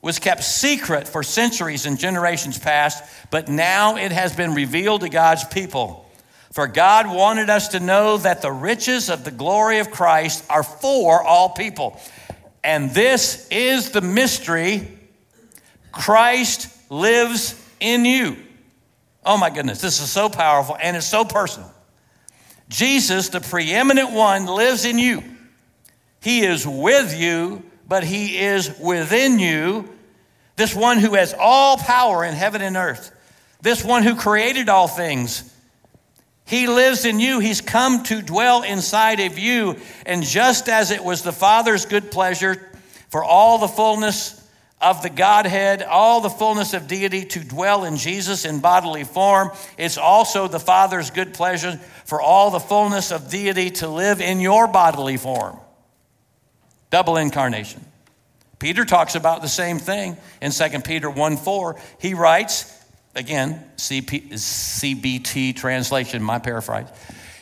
was 0.00 0.18
kept 0.18 0.44
secret 0.44 1.08
for 1.08 1.22
centuries 1.22 1.86
and 1.86 1.98
generations 1.98 2.58
past, 2.58 3.02
but 3.30 3.48
now 3.48 3.96
it 3.96 4.12
has 4.12 4.34
been 4.34 4.54
revealed 4.54 5.00
to 5.00 5.08
God's 5.08 5.44
people. 5.44 6.08
For 6.52 6.68
God 6.68 7.12
wanted 7.12 7.50
us 7.50 7.68
to 7.68 7.80
know 7.80 8.16
that 8.18 8.40
the 8.40 8.52
riches 8.52 9.10
of 9.10 9.24
the 9.24 9.32
glory 9.32 9.80
of 9.80 9.90
Christ 9.90 10.44
are 10.48 10.62
for 10.62 11.22
all 11.22 11.48
people. 11.48 12.00
And 12.64 12.90
this 12.90 13.46
is 13.50 13.90
the 13.90 14.00
mystery 14.00 14.88
Christ 15.92 16.90
lives 16.90 17.62
in 17.78 18.04
you. 18.04 18.36
Oh 19.24 19.36
my 19.36 19.50
goodness, 19.50 19.80
this 19.80 20.00
is 20.00 20.10
so 20.10 20.28
powerful 20.28 20.76
and 20.80 20.96
it's 20.96 21.06
so 21.06 21.24
personal. 21.24 21.70
Jesus, 22.68 23.28
the 23.28 23.40
preeminent 23.40 24.12
one, 24.12 24.46
lives 24.46 24.84
in 24.86 24.98
you. 24.98 25.22
He 26.20 26.44
is 26.44 26.66
with 26.66 27.16
you, 27.16 27.62
but 27.86 28.02
He 28.02 28.38
is 28.38 28.76
within 28.80 29.38
you. 29.38 29.88
This 30.56 30.74
one 30.74 30.98
who 30.98 31.14
has 31.14 31.34
all 31.38 31.76
power 31.76 32.24
in 32.24 32.34
heaven 32.34 32.62
and 32.62 32.76
earth, 32.76 33.12
this 33.60 33.84
one 33.84 34.02
who 34.02 34.16
created 34.16 34.68
all 34.68 34.88
things 34.88 35.53
he 36.46 36.66
lives 36.66 37.04
in 37.04 37.20
you. 37.20 37.40
He's 37.40 37.60
come 37.60 38.02
to 38.04 38.20
dwell 38.20 38.62
inside 38.62 39.20
of 39.20 39.38
you. 39.38 39.76
And 40.04 40.22
just 40.22 40.68
as 40.68 40.90
it 40.90 41.02
was 41.02 41.22
the 41.22 41.32
Father's 41.32 41.86
good 41.86 42.10
pleasure 42.10 42.70
for 43.08 43.24
all 43.24 43.58
the 43.58 43.68
fullness 43.68 44.40
of 44.80 45.02
the 45.02 45.08
Godhead, 45.08 45.82
all 45.82 46.20
the 46.20 46.28
fullness 46.28 46.74
of 46.74 46.86
deity 46.86 47.24
to 47.24 47.40
dwell 47.40 47.84
in 47.84 47.96
Jesus 47.96 48.44
in 48.44 48.60
bodily 48.60 49.04
form, 49.04 49.50
it's 49.78 49.96
also 49.96 50.46
the 50.46 50.60
Father's 50.60 51.10
good 51.10 51.32
pleasure 51.32 51.78
for 52.04 52.20
all 52.20 52.50
the 52.50 52.60
fullness 52.60 53.10
of 53.10 53.30
deity 53.30 53.70
to 53.70 53.88
live 53.88 54.20
in 54.20 54.40
your 54.40 54.68
bodily 54.68 55.16
form. 55.16 55.58
Double 56.90 57.16
incarnation. 57.16 57.82
Peter 58.58 58.84
talks 58.84 59.14
about 59.14 59.40
the 59.40 59.48
same 59.48 59.78
thing 59.78 60.16
in 60.42 60.50
2 60.50 60.80
Peter 60.80 61.08
1 61.08 61.38
4. 61.38 61.76
He 61.98 62.12
writes, 62.12 62.73
Again, 63.16 63.64
CP, 63.76 64.32
CBT 64.32 65.54
translation, 65.54 66.22
my 66.22 66.40
paraphrase. 66.40 66.88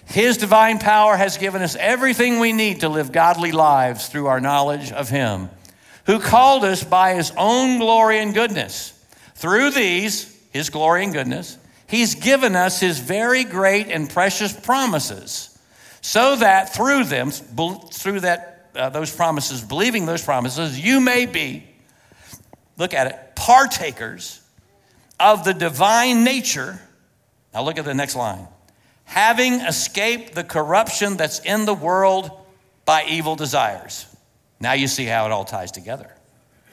His 0.05 0.37
divine 0.37 0.79
power 0.79 1.17
has 1.17 1.39
given 1.39 1.63
us 1.63 1.77
everything 1.77 2.41
we 2.41 2.53
need 2.53 2.81
to 2.81 2.91
live 2.91 3.13
godly 3.13 3.53
lives 3.53 4.09
through 4.09 4.27
our 4.27 4.41
knowledge 4.41 4.93
of 4.93 5.09
Him, 5.09 5.49
who 6.05 6.19
called 6.19 6.65
us 6.65 6.85
by 6.85 7.15
His 7.15 7.33
own 7.39 7.79
glory 7.79 8.19
and 8.19 8.35
goodness. 8.35 8.93
Through 9.35 9.71
these, 9.71 10.39
His 10.51 10.69
glory 10.69 11.05
and 11.05 11.13
goodness, 11.15 11.57
He's 11.87 12.17
given 12.17 12.55
us 12.55 12.79
His 12.81 12.99
very 12.99 13.45
great 13.45 13.89
and 13.89 14.11
precious 14.11 14.53
promises, 14.53 15.59
so 16.03 16.37
that 16.37 16.75
through 16.75 17.05
them, 17.05 17.31
through 17.31 18.21
that 18.21 18.67
uh, 18.75 18.91
those 18.91 19.15
promises, 19.15 19.63
believing 19.63 20.05
those 20.05 20.23
promises, 20.23 20.79
you 20.79 21.01
may 21.01 21.25
be, 21.25 21.65
look 22.77 22.93
at 22.93 23.07
it, 23.07 23.37
partakers 23.37 24.42
of 25.19 25.45
the 25.45 25.55
divine 25.55 26.25
nature. 26.25 26.81
Now 27.55 27.63
look 27.63 27.79
at 27.79 27.85
the 27.85 27.95
next 27.95 28.17
line. 28.17 28.47
Having 29.05 29.55
escaped 29.61 30.35
the 30.35 30.45
corruption 30.45 31.17
that's 31.17 31.41
in 31.41 31.65
the 31.65 31.75
world 31.75 32.31
by 32.85 33.05
evil 33.09 33.37
desires. 33.37 34.07
Now 34.61 34.73
you 34.73 34.89
see 34.89 35.05
how 35.05 35.27
it 35.27 35.33
all 35.33 35.45
ties 35.45 35.73
together. 35.73 36.11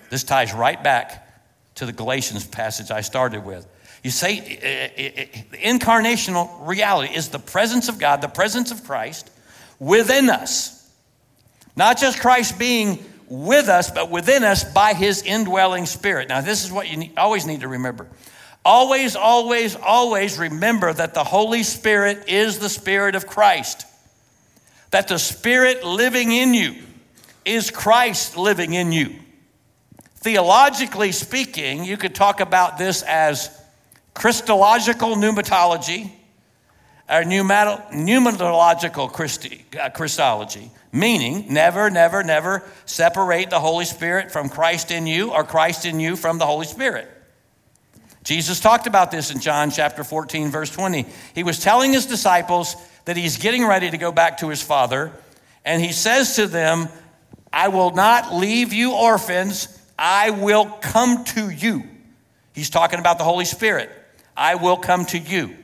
This 0.09 0.23
ties 0.23 0.53
right 0.53 0.81
back 0.81 1.27
to 1.75 1.85
the 1.85 1.91
Galatians 1.91 2.45
passage 2.45 2.91
I 2.91 3.01
started 3.01 3.45
with. 3.45 3.67
You 4.03 4.11
say 4.11 5.41
the 5.51 5.57
incarnational 5.57 6.65
reality 6.65 7.13
is 7.13 7.29
the 7.29 7.39
presence 7.39 7.89
of 7.89 7.99
God, 7.99 8.21
the 8.21 8.27
presence 8.27 8.71
of 8.71 8.83
Christ 8.85 9.29
within 9.79 10.29
us. 10.29 10.75
Not 11.75 11.97
just 11.97 12.19
Christ 12.19 12.57
being 12.57 13.03
with 13.29 13.69
us, 13.69 13.91
but 13.91 14.09
within 14.09 14.43
us 14.43 14.63
by 14.63 14.93
his 14.93 15.21
indwelling 15.21 15.85
spirit. 15.85 16.29
Now, 16.29 16.41
this 16.41 16.65
is 16.65 16.71
what 16.71 16.89
you 16.89 16.97
need, 16.97 17.17
always 17.17 17.45
need 17.45 17.61
to 17.61 17.67
remember. 17.67 18.07
Always, 18.65 19.15
always, 19.15 19.75
always 19.75 20.37
remember 20.37 20.91
that 20.91 21.13
the 21.13 21.23
Holy 21.23 21.63
Spirit 21.63 22.27
is 22.27 22.59
the 22.59 22.69
Spirit 22.69 23.15
of 23.15 23.25
Christ. 23.25 23.85
That 24.91 25.07
the 25.07 25.19
Spirit 25.19 25.83
living 25.83 26.31
in 26.31 26.53
you 26.53 26.75
is 27.45 27.71
Christ 27.71 28.35
living 28.35 28.73
in 28.73 28.91
you. 28.91 29.15
Theologically 30.17 31.13
speaking, 31.13 31.85
you 31.85 31.95
could 31.95 32.13
talk 32.13 32.41
about 32.41 32.77
this 32.77 33.03
as 33.03 33.49
Christological 34.13 35.15
pneumatology 35.15 36.11
or 37.09 37.23
pneumatological 37.23 39.11
Christi, 39.11 39.65
uh, 39.79 39.89
Christology, 39.89 40.69
meaning 40.91 41.51
never, 41.51 41.89
never, 41.89 42.23
never 42.23 42.63
separate 42.85 43.49
the 43.49 43.59
Holy 43.59 43.85
Spirit 43.85 44.31
from 44.31 44.49
Christ 44.49 44.91
in 44.91 45.07
you 45.07 45.31
or 45.31 45.43
Christ 45.43 45.85
in 45.85 45.99
you 45.99 46.15
from 46.15 46.37
the 46.37 46.45
Holy 46.45 46.67
Spirit. 46.67 47.09
Jesus 48.23 48.59
talked 48.59 48.85
about 48.85 49.09
this 49.09 49.31
in 49.31 49.39
John 49.39 49.71
chapter 49.71 50.03
14, 50.03 50.51
verse 50.51 50.69
20. 50.69 51.05
He 51.33 51.43
was 51.43 51.59
telling 51.59 51.93
his 51.93 52.05
disciples 52.05 52.75
that 53.05 53.17
he's 53.17 53.37
getting 53.37 53.65
ready 53.65 53.89
to 53.89 53.97
go 53.97 54.11
back 54.11 54.37
to 54.39 54.49
his 54.49 54.61
Father, 54.61 55.11
and 55.65 55.81
he 55.81 55.91
says 55.91 56.35
to 56.35 56.45
them, 56.45 56.89
I 57.51 57.69
will 57.69 57.91
not 57.91 58.35
leave 58.35 58.71
you 58.71 58.93
orphans, 58.93 59.75
I 59.97 60.29
will 60.29 60.65
come 60.65 61.23
to 61.25 61.49
you. 61.49 61.83
He's 62.53 62.69
talking 62.69 62.99
about 62.99 63.17
the 63.17 63.23
Holy 63.23 63.45
Spirit. 63.45 63.89
I 64.37 64.55
will 64.55 64.77
come 64.77 65.05
to 65.07 65.17
you. 65.17 65.55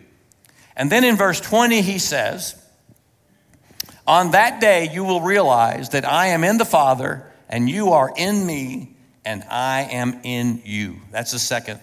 And 0.75 0.91
then 0.91 1.03
in 1.03 1.15
verse 1.15 1.39
20, 1.39 1.81
he 1.81 1.99
says, 1.99 2.55
On 4.05 4.31
that 4.31 4.59
day 4.59 4.89
you 4.91 5.03
will 5.03 5.21
realize 5.21 5.89
that 5.89 6.05
I 6.05 6.27
am 6.27 6.43
in 6.43 6.57
the 6.57 6.65
Father, 6.65 7.31
and 7.49 7.69
you 7.69 7.91
are 7.91 8.11
in 8.15 8.45
me, 8.45 8.95
and 9.23 9.43
I 9.49 9.83
am 9.83 10.19
in 10.23 10.61
you. 10.65 10.97
That's 11.11 11.31
the 11.31 11.39
second 11.39 11.79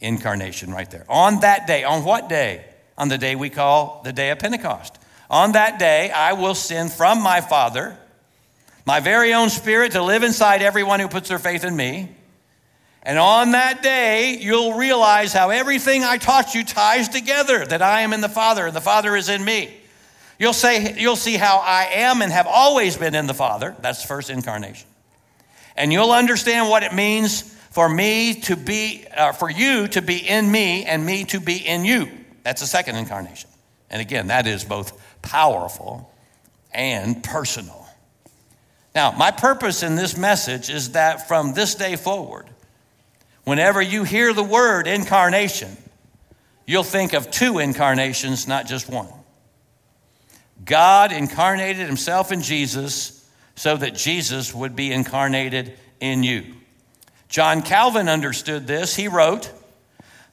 incarnation 0.00 0.72
right 0.72 0.90
there. 0.90 1.04
On 1.08 1.40
that 1.40 1.66
day, 1.66 1.84
on 1.84 2.04
what 2.04 2.28
day? 2.28 2.64
On 2.96 3.08
the 3.08 3.18
day 3.18 3.34
we 3.36 3.50
call 3.50 4.02
the 4.04 4.12
day 4.12 4.30
of 4.30 4.38
Pentecost. 4.38 4.98
On 5.30 5.52
that 5.52 5.78
day, 5.78 6.10
I 6.10 6.34
will 6.34 6.54
send 6.54 6.92
from 6.92 7.22
my 7.22 7.40
Father 7.40 7.98
my 8.86 9.00
very 9.00 9.32
own 9.32 9.50
Spirit 9.50 9.92
to 9.92 10.02
live 10.02 10.22
inside 10.22 10.62
everyone 10.62 11.00
who 11.00 11.08
puts 11.08 11.28
their 11.28 11.38
faith 11.38 11.64
in 11.64 11.74
me. 11.74 12.14
And 13.04 13.18
on 13.18 13.50
that 13.50 13.82
day, 13.82 14.38
you'll 14.40 14.74
realize 14.74 15.32
how 15.32 15.50
everything 15.50 16.04
I 16.04 16.16
taught 16.16 16.54
you 16.54 16.64
ties 16.64 17.08
together 17.08 17.64
that 17.66 17.82
I 17.82 18.00
am 18.00 18.12
in 18.14 18.22
the 18.22 18.28
Father 18.28 18.66
and 18.66 18.74
the 18.74 18.80
Father 18.80 19.14
is 19.14 19.28
in 19.28 19.44
me. 19.44 19.74
You'll, 20.38 20.54
say, 20.54 20.98
you'll 20.98 21.16
see 21.16 21.36
how 21.36 21.58
I 21.58 21.84
am 21.92 22.22
and 22.22 22.32
have 22.32 22.46
always 22.46 22.96
been 22.96 23.14
in 23.14 23.26
the 23.26 23.34
Father. 23.34 23.76
That's 23.80 24.02
the 24.02 24.08
first 24.08 24.30
incarnation. 24.30 24.88
And 25.76 25.92
you'll 25.92 26.12
understand 26.12 26.70
what 26.70 26.82
it 26.82 26.94
means 26.94 27.42
for 27.70 27.88
me 27.88 28.40
to 28.42 28.56
be, 28.56 29.04
uh, 29.14 29.32
for 29.32 29.50
you 29.50 29.86
to 29.88 30.00
be 30.00 30.16
in 30.16 30.50
me 30.50 30.84
and 30.84 31.04
me 31.04 31.24
to 31.24 31.40
be 31.40 31.56
in 31.56 31.84
you. 31.84 32.08
That's 32.42 32.60
the 32.60 32.66
second 32.66 32.96
incarnation. 32.96 33.50
And 33.90 34.00
again, 34.00 34.28
that 34.28 34.46
is 34.46 34.64
both 34.64 34.98
powerful 35.22 36.12
and 36.72 37.22
personal. 37.22 37.86
Now, 38.94 39.12
my 39.12 39.30
purpose 39.30 39.82
in 39.82 39.96
this 39.96 40.16
message 40.16 40.70
is 40.70 40.92
that 40.92 41.28
from 41.28 41.54
this 41.54 41.74
day 41.74 41.96
forward, 41.96 42.46
whenever 43.44 43.80
you 43.80 44.04
hear 44.04 44.32
the 44.32 44.42
word 44.42 44.86
incarnation, 44.86 45.76
you'll 46.66 46.82
think 46.82 47.12
of 47.12 47.30
two 47.30 47.58
incarnations, 47.58 48.48
not 48.48 48.66
just 48.66 48.88
one. 48.88 49.08
God 50.64 51.12
incarnated 51.12 51.86
himself 51.86 52.32
in 52.32 52.42
Jesus 52.42 53.28
so 53.54 53.76
that 53.76 53.94
Jesus 53.94 54.54
would 54.54 54.74
be 54.74 54.92
incarnated 54.92 55.78
in 56.00 56.22
you. 56.22 56.54
John 57.28 57.62
Calvin 57.62 58.08
understood 58.08 58.66
this. 58.66 58.94
He 58.94 59.08
wrote, 59.08 59.50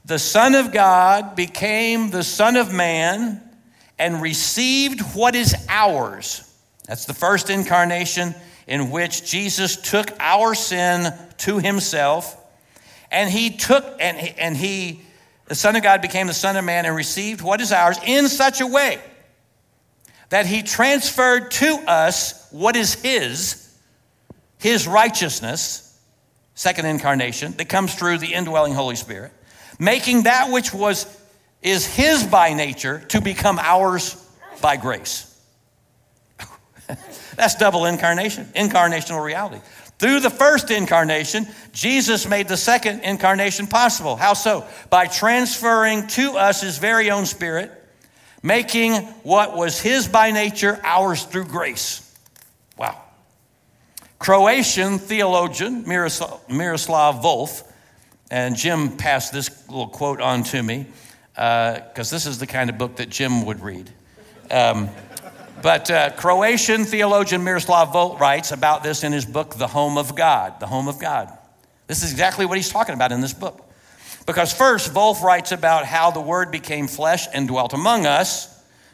The 0.05 0.19
Son 0.19 0.55
of 0.55 0.71
God 0.71 1.35
became 1.35 2.11
the 2.11 2.23
Son 2.23 2.55
of 2.55 2.73
Man 2.73 3.41
and 3.97 4.21
received 4.21 5.01
what 5.15 5.35
is 5.35 5.55
ours. 5.69 6.47
That's 6.87 7.05
the 7.05 7.13
first 7.13 7.49
incarnation 7.49 8.35
in 8.67 8.89
which 8.91 9.29
Jesus 9.29 9.75
took 9.77 10.11
our 10.19 10.55
sin 10.55 11.13
to 11.39 11.59
himself. 11.59 12.37
And 13.11 13.29
he 13.29 13.49
took, 13.51 13.85
and, 13.99 14.17
and 14.39 14.55
he, 14.55 15.01
the 15.47 15.55
Son 15.55 15.75
of 15.75 15.83
God 15.83 16.01
became 16.01 16.27
the 16.27 16.33
Son 16.33 16.55
of 16.55 16.63
Man 16.63 16.85
and 16.85 16.95
received 16.95 17.41
what 17.41 17.61
is 17.61 17.71
ours 17.71 17.99
in 18.05 18.29
such 18.29 18.61
a 18.61 18.67
way 18.67 19.01
that 20.29 20.45
he 20.45 20.63
transferred 20.63 21.51
to 21.51 21.75
us 21.87 22.47
what 22.51 22.77
is 22.77 22.93
his, 22.95 23.69
his 24.59 24.87
righteousness, 24.87 25.99
second 26.55 26.85
incarnation, 26.85 27.51
that 27.53 27.67
comes 27.67 27.93
through 27.93 28.17
the 28.17 28.33
indwelling 28.33 28.73
Holy 28.73 28.95
Spirit, 28.95 29.31
making 29.77 30.23
that 30.23 30.49
which 30.51 30.73
was 30.73 31.05
is 31.61 31.85
his 31.85 32.23
by 32.23 32.53
nature 32.53 32.99
to 33.09 33.21
become 33.21 33.59
ours 33.59 34.15
by 34.61 34.77
grace. 34.77 35.27
That's 37.35 37.55
double 37.55 37.85
incarnation, 37.85 38.45
incarnational 38.55 39.23
reality. 39.23 39.61
Through 40.01 40.21
the 40.21 40.31
first 40.31 40.71
incarnation, 40.71 41.47
Jesus 41.73 42.27
made 42.27 42.47
the 42.47 42.57
second 42.57 43.01
incarnation 43.01 43.67
possible. 43.67 44.15
How 44.15 44.33
so? 44.33 44.65
By 44.89 45.05
transferring 45.05 46.07
to 46.07 46.37
us 46.37 46.59
his 46.59 46.79
very 46.79 47.11
own 47.11 47.27
spirit 47.27 47.71
making 48.41 48.93
what 49.21 49.55
was 49.55 49.79
his 49.79 50.07
by 50.07 50.31
nature 50.31 50.79
ours 50.81 51.23
through 51.25 51.45
grace. 51.45 52.01
Wow. 52.79 52.99
Croatian 54.17 54.97
theologian 54.97 55.83
Miroslav, 55.87 57.21
Volf, 57.21 57.63
and 58.31 58.55
Jim 58.55 58.97
passed 58.97 59.31
this 59.31 59.67
little 59.67 59.87
quote 59.87 60.19
on 60.19 60.41
to 60.45 60.63
me 60.63 60.87
because 61.35 62.11
uh, 62.11 62.15
this 62.15 62.25
is 62.25 62.39
the 62.39 62.47
kind 62.47 62.71
of 62.71 62.79
book 62.79 62.95
that 62.95 63.09
Jim 63.09 63.45
would 63.45 63.61
read. 63.61 63.87
Um, 64.49 64.89
but 65.61 65.89
uh, 65.89 66.11
Croatian 66.11 66.85
theologian 66.85 67.43
Miroslav 67.43 67.89
Volf 67.89 68.19
writes 68.19 68.51
about 68.51 68.83
this 68.83 69.03
in 69.03 69.11
his 69.11 69.25
book, 69.25 69.55
The 69.55 69.67
Home 69.67 69.97
of 69.97 70.15
God. 70.15 70.59
The 70.59 70.67
Home 70.67 70.87
of 70.87 70.99
God. 70.99 71.29
This 71.87 72.03
is 72.03 72.11
exactly 72.11 72.45
what 72.45 72.57
he's 72.57 72.69
talking 72.69 72.95
about 72.95 73.11
in 73.11 73.21
this 73.21 73.33
book. 73.33 73.67
Because 74.25 74.53
first, 74.53 74.93
Volf 74.93 75.21
writes 75.21 75.51
about 75.51 75.85
how 75.85 76.11
the 76.11 76.21
Word 76.21 76.51
became 76.51 76.87
flesh 76.87 77.27
and 77.33 77.47
dwelt 77.47 77.73
among 77.73 78.05
us, 78.05 78.47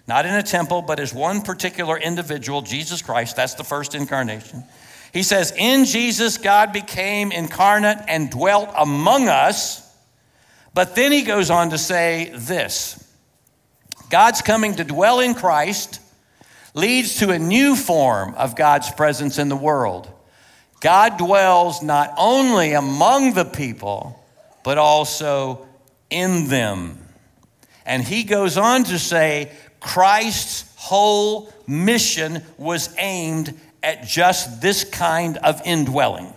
not 0.08 0.26
in 0.26 0.34
a 0.34 0.44
temple, 0.44 0.82
but 0.82 1.00
as 1.00 1.14
one 1.14 1.42
particular 1.42 1.98
individual, 1.98 2.62
Jesus 2.62 3.02
Christ. 3.02 3.36
That's 3.36 3.56
the 3.56 3.64
first 3.64 3.94
incarnation. 3.94 4.64
He 5.14 5.24
says, 5.24 5.54
In 5.58 5.86
Jesus, 5.86 6.38
God 6.38 6.74
became 6.74 7.32
incarnate 7.32 8.00
and 8.08 8.30
dwelt 8.30 8.70
among 8.78 9.28
us. 9.28 9.84
But 10.74 10.96
then 10.96 11.12
he 11.12 11.24
goes 11.24 11.50
on 11.50 11.72
to 11.72 11.78
say 11.78 12.32
this 12.36 13.04
God's 14.10 14.42
coming 14.42 14.76
to 14.76 14.84
dwell 14.84 15.20
in 15.20 15.34
Christ 15.34 16.00
leads 16.78 17.18
to 17.18 17.32
a 17.32 17.40
new 17.40 17.76
form 17.76 18.36
of 18.36 18.56
God's 18.56 18.92
presence 18.92 19.40
in 19.40 19.50
the 19.50 19.58
world. 19.58 20.08
God 20.80 21.18
dwells 21.18 21.82
not 21.82 22.14
only 22.18 22.74
among 22.74 23.34
the 23.34 23.46
people, 23.46 24.24
but 24.64 24.78
also 24.78 25.66
in 26.10 26.48
them. 26.50 27.00
And 27.86 28.04
he 28.04 28.24
goes 28.24 28.58
on 28.58 28.84
to 28.86 29.00
say 29.00 29.52
Christ's 29.80 30.72
whole 30.78 31.52
mission 31.66 32.44
was 32.58 32.94
aimed 33.00 33.60
at 33.82 34.06
just 34.06 34.62
this 34.62 34.84
kind 34.84 35.38
of 35.38 35.62
indwelling. 35.66 36.32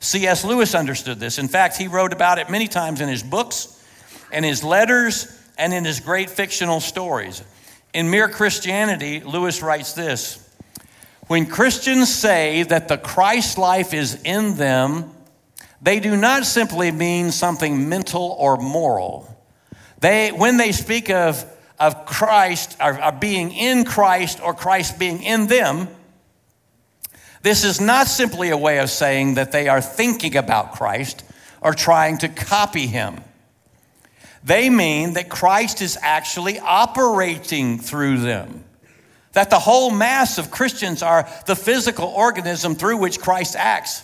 C.S. 0.00 0.44
Lewis 0.44 0.74
understood 0.74 1.18
this. 1.18 1.38
In 1.38 1.48
fact, 1.48 1.76
he 1.76 1.88
wrote 1.88 2.12
about 2.12 2.38
it 2.38 2.50
many 2.50 2.68
times 2.68 3.00
in 3.00 3.08
his 3.08 3.22
books, 3.22 3.82
and 4.32 4.44
his 4.44 4.62
letters, 4.62 5.26
and 5.56 5.72
in 5.72 5.84
his 5.84 6.00
great 6.00 6.28
fictional 6.28 6.80
stories. 6.80 7.42
In 7.92 8.10
Mere 8.10 8.28
Christianity, 8.28 9.20
Lewis 9.20 9.62
writes 9.62 9.92
this 9.92 10.48
When 11.26 11.46
Christians 11.46 12.12
say 12.12 12.62
that 12.64 12.88
the 12.88 12.98
Christ 12.98 13.58
life 13.58 13.92
is 13.92 14.20
in 14.24 14.56
them, 14.56 15.10
they 15.82 15.98
do 15.98 16.16
not 16.16 16.44
simply 16.44 16.90
mean 16.92 17.32
something 17.32 17.88
mental 17.88 18.36
or 18.38 18.56
moral. 18.56 19.26
They, 20.00 20.30
when 20.30 20.56
they 20.56 20.72
speak 20.72 21.10
of, 21.10 21.44
of 21.78 22.06
Christ, 22.06 22.76
or, 22.80 23.02
or 23.02 23.12
being 23.12 23.52
in 23.52 23.84
Christ, 23.84 24.40
or 24.42 24.54
Christ 24.54 24.98
being 24.98 25.22
in 25.22 25.46
them, 25.46 25.88
this 27.42 27.64
is 27.64 27.80
not 27.80 28.06
simply 28.06 28.50
a 28.50 28.56
way 28.56 28.78
of 28.78 28.90
saying 28.90 29.34
that 29.34 29.50
they 29.50 29.68
are 29.68 29.80
thinking 29.80 30.36
about 30.36 30.72
Christ 30.72 31.24
or 31.62 31.72
trying 31.72 32.18
to 32.18 32.28
copy 32.28 32.86
him. 32.86 33.20
They 34.42 34.70
mean 34.70 35.14
that 35.14 35.28
Christ 35.28 35.82
is 35.82 35.98
actually 36.00 36.58
operating 36.58 37.78
through 37.78 38.18
them. 38.18 38.64
That 39.32 39.50
the 39.50 39.58
whole 39.58 39.90
mass 39.90 40.38
of 40.38 40.50
Christians 40.50 41.02
are 41.02 41.28
the 41.46 41.54
physical 41.54 42.06
organism 42.06 42.74
through 42.74 42.96
which 42.96 43.20
Christ 43.20 43.54
acts 43.56 44.02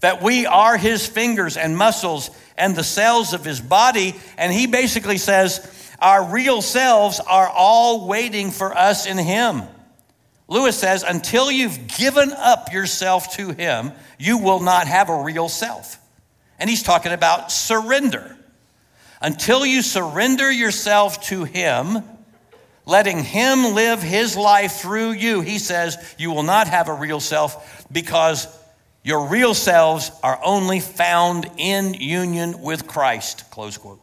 that 0.00 0.22
we 0.22 0.46
are 0.46 0.76
his 0.76 1.06
fingers 1.06 1.56
and 1.56 1.76
muscles 1.76 2.30
and 2.56 2.76
the 2.76 2.84
cells 2.84 3.32
of 3.32 3.44
his 3.44 3.60
body. 3.60 4.14
And 4.36 4.52
he 4.52 4.66
basically 4.66 5.18
says, 5.18 5.72
our 5.98 6.24
real 6.24 6.62
selves 6.62 7.20
are 7.20 7.48
all 7.48 8.06
waiting 8.06 8.50
for 8.50 8.76
us 8.76 9.06
in 9.06 9.18
him. 9.18 9.62
Lewis 10.48 10.78
says, 10.78 11.02
until 11.02 11.50
you've 11.50 11.88
given 11.88 12.32
up 12.32 12.72
yourself 12.72 13.36
to 13.36 13.50
him, 13.50 13.92
you 14.18 14.38
will 14.38 14.60
not 14.60 14.86
have 14.86 15.08
a 15.08 15.22
real 15.22 15.48
self. 15.48 15.98
And 16.58 16.70
he's 16.70 16.82
talking 16.82 17.12
about 17.12 17.50
surrender. 17.50 18.36
Until 19.20 19.64
you 19.64 19.82
surrender 19.82 20.50
yourself 20.50 21.22
to 21.26 21.44
him, 21.44 22.02
letting 22.84 23.22
him 23.22 23.74
live 23.74 24.02
his 24.02 24.36
life 24.36 24.76
through 24.76 25.12
you, 25.12 25.40
he 25.40 25.58
says, 25.58 26.14
you 26.18 26.30
will 26.30 26.42
not 26.42 26.68
have 26.68 26.88
a 26.88 26.94
real 26.94 27.20
self 27.20 27.86
because 27.90 28.46
your 29.02 29.26
real 29.26 29.54
selves 29.54 30.10
are 30.22 30.38
only 30.44 30.80
found 30.80 31.48
in 31.56 31.94
union 31.94 32.60
with 32.60 32.86
Christ. 32.86 33.50
Close 33.50 33.78
quote. 33.78 34.00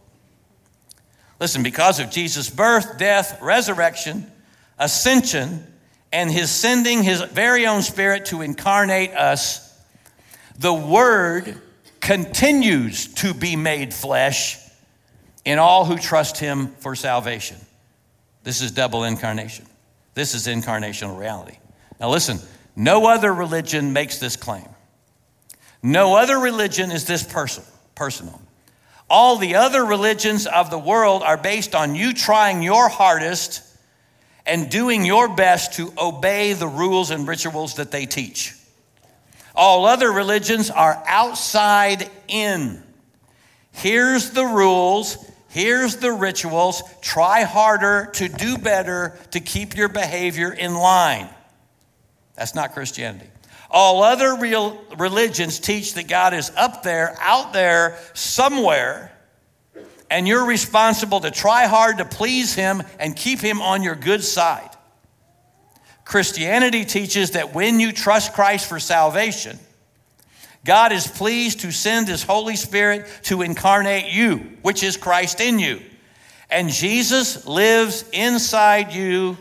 Listen, 1.39 1.61
because 1.61 1.99
of 1.99 2.09
Jesus' 2.09 2.49
birth, 2.49 2.97
death, 2.97 3.41
resurrection, 3.41 4.31
ascension, 4.79 5.67
and 6.11 6.31
his 6.31 6.49
sending 6.49 7.03
his 7.03 7.21
very 7.21 7.65
own 7.67 7.81
spirit 7.81 8.25
to 8.27 8.41
incarnate 8.41 9.11
us, 9.11 9.77
the 10.57 10.73
Word 10.73 11.59
continues 11.99 13.13
to 13.15 13.33
be 13.33 13.55
made 13.55 13.93
flesh 13.93 14.57
in 15.45 15.59
all 15.59 15.85
who 15.85 15.97
trust 15.97 16.37
him 16.37 16.67
for 16.79 16.95
salvation. 16.95 17.57
This 18.43 18.61
is 18.61 18.71
double 18.71 19.03
incarnation. 19.03 19.65
This 20.13 20.35
is 20.35 20.47
incarnational 20.47 21.17
reality. 21.17 21.57
Now, 21.99 22.09
listen, 22.09 22.39
no 22.75 23.07
other 23.07 23.33
religion 23.33 23.93
makes 23.93 24.19
this 24.19 24.35
claim. 24.35 24.67
No 25.81 26.15
other 26.15 26.37
religion 26.37 26.91
is 26.91 27.05
this 27.05 27.23
person, 27.23 27.63
personal. 27.95 28.41
All 29.09 29.37
the 29.37 29.55
other 29.55 29.83
religions 29.83 30.47
of 30.47 30.71
the 30.71 30.79
world 30.79 31.23
are 31.23 31.37
based 31.37 31.75
on 31.75 31.93
you 31.93 32.13
trying 32.13 32.61
your 32.61 32.89
hardest 32.89 33.61
and 34.45 34.69
doing 34.69 35.05
your 35.05 35.33
best 35.35 35.73
to 35.73 35.93
obey 35.97 36.53
the 36.53 36.67
rules 36.67 37.11
and 37.11 37.27
rituals 37.27 37.75
that 37.75 37.91
they 37.91 38.05
teach. 38.05 38.55
All 39.55 39.85
other 39.85 40.11
religions 40.11 40.69
are 40.69 41.01
outside 41.05 42.09
in. 42.27 42.81
Here's 43.71 44.31
the 44.31 44.45
rules, 44.45 45.17
here's 45.53 45.97
the 45.97 46.11
rituals. 46.11 46.83
Try 47.01 47.43
harder 47.43 48.09
to 48.13 48.27
do 48.27 48.57
better 48.57 49.17
to 49.31 49.39
keep 49.39 49.77
your 49.77 49.89
behavior 49.89 50.51
in 50.51 50.73
line. 50.73 51.29
That's 52.35 52.55
not 52.55 52.73
Christianity. 52.73 53.27
All 53.69 54.03
other 54.03 54.35
real 54.35 54.79
religions 54.97 55.59
teach 55.59 55.93
that 55.93 56.07
God 56.07 56.33
is 56.33 56.51
up 56.55 56.83
there, 56.83 57.15
out 57.19 57.53
there, 57.53 57.97
somewhere, 58.13 59.11
and 60.09 60.27
you're 60.27 60.45
responsible 60.45 61.21
to 61.21 61.31
try 61.31 61.65
hard 61.65 61.97
to 61.97 62.05
please 62.05 62.53
Him 62.53 62.83
and 62.99 63.15
keep 63.15 63.39
Him 63.39 63.61
on 63.61 63.81
your 63.81 63.95
good 63.95 64.23
side. 64.23 64.69
Christianity 66.05 66.85
teaches 66.85 67.31
that 67.31 67.55
when 67.55 67.79
you 67.79 67.91
trust 67.91 68.33
Christ 68.33 68.67
for 68.67 68.79
salvation, 68.79 69.57
God 70.65 70.91
is 70.91 71.07
pleased 71.07 71.61
to 71.61 71.71
send 71.71 72.07
His 72.07 72.23
Holy 72.23 72.55
Spirit 72.55 73.07
to 73.23 73.41
incarnate 73.41 74.11
you, 74.11 74.37
which 74.61 74.83
is 74.83 74.97
Christ 74.97 75.41
in 75.41 75.59
you. 75.59 75.81
And 76.49 76.69
Jesus 76.69 77.45
lives 77.45 78.05
inside 78.13 78.93
you 78.93 79.37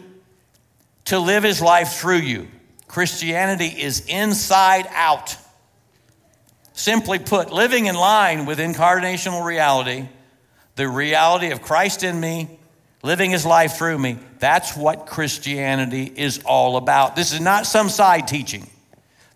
to 1.06 1.18
live 1.18 1.44
His 1.44 1.60
life 1.60 1.94
through 1.94 2.18
you. 2.18 2.48
Christianity 2.88 3.66
is 3.66 4.04
inside 4.06 4.86
out. 4.90 5.36
Simply 6.74 7.18
put, 7.18 7.52
living 7.52 7.86
in 7.86 7.94
line 7.94 8.46
with 8.46 8.58
incarnational 8.58 9.44
reality, 9.44 10.08
the 10.76 10.88
reality 10.88 11.50
of 11.50 11.62
Christ 11.62 12.02
in 12.02 12.18
me, 12.18 12.58
living 13.02 13.30
his 13.30 13.44
life 13.44 13.74
through 13.74 13.98
me, 13.98 14.18
that's 14.38 14.76
what 14.76 15.06
Christianity 15.06 16.12
is 16.14 16.42
all 16.44 16.76
about. 16.76 17.16
This 17.16 17.32
is 17.32 17.40
not 17.40 17.66
some 17.66 17.88
side 17.88 18.28
teaching. 18.28 18.66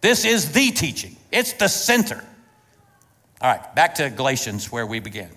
This 0.00 0.24
is 0.24 0.52
the 0.52 0.70
teaching. 0.70 1.15
It's 1.32 1.52
the 1.54 1.68
center. 1.68 2.22
All 3.40 3.50
right, 3.50 3.74
back 3.74 3.96
to 3.96 4.10
Galatians 4.10 4.72
where 4.72 4.86
we 4.86 5.00
began. 5.00 5.30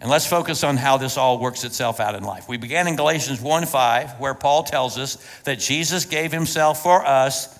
And 0.00 0.08
let's 0.08 0.26
focus 0.26 0.64
on 0.64 0.78
how 0.78 0.96
this 0.96 1.18
all 1.18 1.38
works 1.38 1.62
itself 1.62 2.00
out 2.00 2.14
in 2.14 2.24
life. 2.24 2.48
We 2.48 2.56
began 2.56 2.88
in 2.88 2.96
Galatians 2.96 3.40
1 3.40 3.66
5, 3.66 4.18
where 4.18 4.32
Paul 4.32 4.62
tells 4.62 4.96
us 4.98 5.16
that 5.44 5.58
Jesus 5.58 6.06
gave 6.06 6.32
himself 6.32 6.82
for 6.82 7.04
us, 7.04 7.58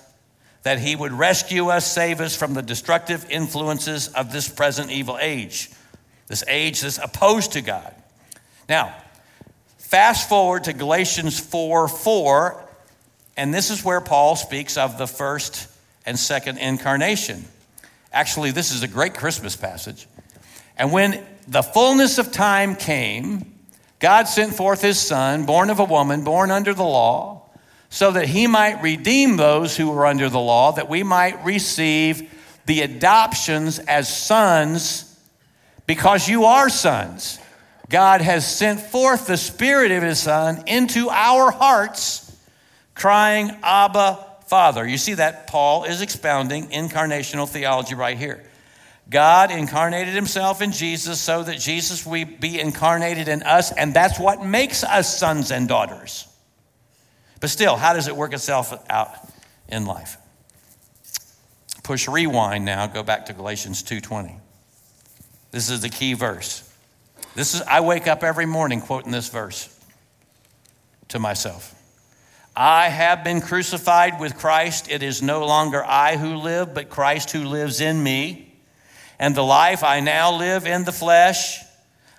that 0.63 0.79
he 0.79 0.95
would 0.95 1.11
rescue 1.11 1.67
us, 1.67 1.85
save 1.85 2.19
us 2.19 2.35
from 2.35 2.55
the 2.55 2.63
destructive 2.63 3.29
influences 3.29 4.07
of 4.07 4.31
this 4.31 4.49
present 4.49 4.89
evil 4.89 5.19
age, 5.21 5.69
this 6.27 6.43
age 6.47 6.81
that's 6.81 6.97
opposed 6.97 7.51
to 7.51 7.61
God. 7.61 7.93
Now, 8.67 8.95
fast 9.77 10.27
forward 10.27 10.63
to 10.63 10.73
Galatians 10.73 11.39
4 11.39 11.87
4, 11.87 12.67
and 13.37 13.53
this 13.53 13.69
is 13.69 13.85
where 13.85 14.01
Paul 14.01 14.35
speaks 14.35 14.77
of 14.77 14.97
the 14.97 15.07
first 15.07 15.67
and 16.05 16.17
second 16.17 16.57
incarnation. 16.57 17.45
Actually, 18.13 18.51
this 18.51 18.71
is 18.71 18.83
a 18.83 18.87
great 18.87 19.13
Christmas 19.13 19.55
passage. 19.55 20.07
And 20.77 20.91
when 20.91 21.23
the 21.47 21.61
fullness 21.61 22.17
of 22.17 22.31
time 22.31 22.75
came, 22.75 23.53
God 23.99 24.27
sent 24.27 24.53
forth 24.53 24.81
his 24.81 24.99
son, 24.99 25.45
born 25.45 25.69
of 25.69 25.79
a 25.79 25.85
woman, 25.85 26.23
born 26.23 26.51
under 26.51 26.73
the 26.73 26.83
law, 26.83 27.49
so 27.89 28.11
that 28.11 28.27
he 28.27 28.47
might 28.47 28.81
redeem 28.81 29.37
those 29.37 29.77
who 29.77 29.91
were 29.91 30.05
under 30.05 30.29
the 30.29 30.39
law, 30.39 30.71
that 30.71 30.89
we 30.89 31.03
might 31.03 31.43
receive 31.43 32.33
the 32.65 32.81
adoptions 32.81 33.79
as 33.79 34.07
sons, 34.15 35.19
because 35.85 36.27
you 36.27 36.45
are 36.45 36.69
sons. 36.69 37.37
God 37.89 38.21
has 38.21 38.49
sent 38.49 38.79
forth 38.79 39.27
the 39.27 39.35
Spirit 39.35 39.91
of 39.91 40.01
His 40.01 40.19
Son 40.19 40.63
into 40.67 41.09
our 41.09 41.51
hearts, 41.51 42.33
crying, 42.95 43.51
Abba, 43.61 44.25
Father. 44.51 44.85
You 44.85 44.97
see 44.97 45.13
that 45.13 45.47
Paul 45.47 45.85
is 45.85 46.01
expounding 46.01 46.67
incarnational 46.71 47.47
theology 47.47 47.95
right 47.95 48.17
here. 48.17 48.43
God 49.09 49.49
incarnated 49.49 50.13
himself 50.13 50.61
in 50.61 50.73
Jesus 50.73 51.21
so 51.21 51.41
that 51.41 51.57
Jesus 51.57 52.05
would 52.05 52.41
be 52.41 52.59
incarnated 52.59 53.29
in 53.29 53.43
us, 53.43 53.71
and 53.71 53.93
that's 53.93 54.19
what 54.19 54.43
makes 54.43 54.83
us 54.83 55.17
sons 55.17 55.51
and 55.51 55.69
daughters. 55.69 56.27
But 57.39 57.49
still, 57.49 57.77
how 57.77 57.93
does 57.93 58.09
it 58.09 58.15
work 58.17 58.33
itself 58.33 58.73
out 58.89 59.15
in 59.69 59.85
life? 59.85 60.17
Push 61.83 62.09
rewind 62.09 62.65
now, 62.65 62.87
go 62.87 63.03
back 63.03 63.27
to 63.27 63.33
Galatians 63.33 63.81
2:20. 63.83 64.37
This 65.51 65.69
is 65.69 65.79
the 65.79 65.87
key 65.87 66.11
verse. 66.13 66.69
This 67.35 67.53
is 67.53 67.61
I 67.61 67.79
wake 67.79 68.05
up 68.05 68.21
every 68.21 68.45
morning 68.45 68.81
quoting 68.81 69.13
this 69.13 69.29
verse 69.29 69.69
to 71.07 71.19
myself. 71.19 71.73
I 72.55 72.89
have 72.89 73.23
been 73.23 73.41
crucified 73.41 74.19
with 74.19 74.37
Christ. 74.37 74.91
It 74.91 75.03
is 75.03 75.21
no 75.21 75.45
longer 75.45 75.83
I 75.83 76.17
who 76.17 76.35
live, 76.35 76.73
but 76.73 76.89
Christ 76.89 77.31
who 77.31 77.45
lives 77.45 77.79
in 77.79 78.01
me. 78.01 78.53
And 79.17 79.35
the 79.35 79.43
life 79.43 79.83
I 79.83 79.99
now 79.99 80.37
live 80.37 80.65
in 80.65 80.83
the 80.83 80.91
flesh, 80.91 81.61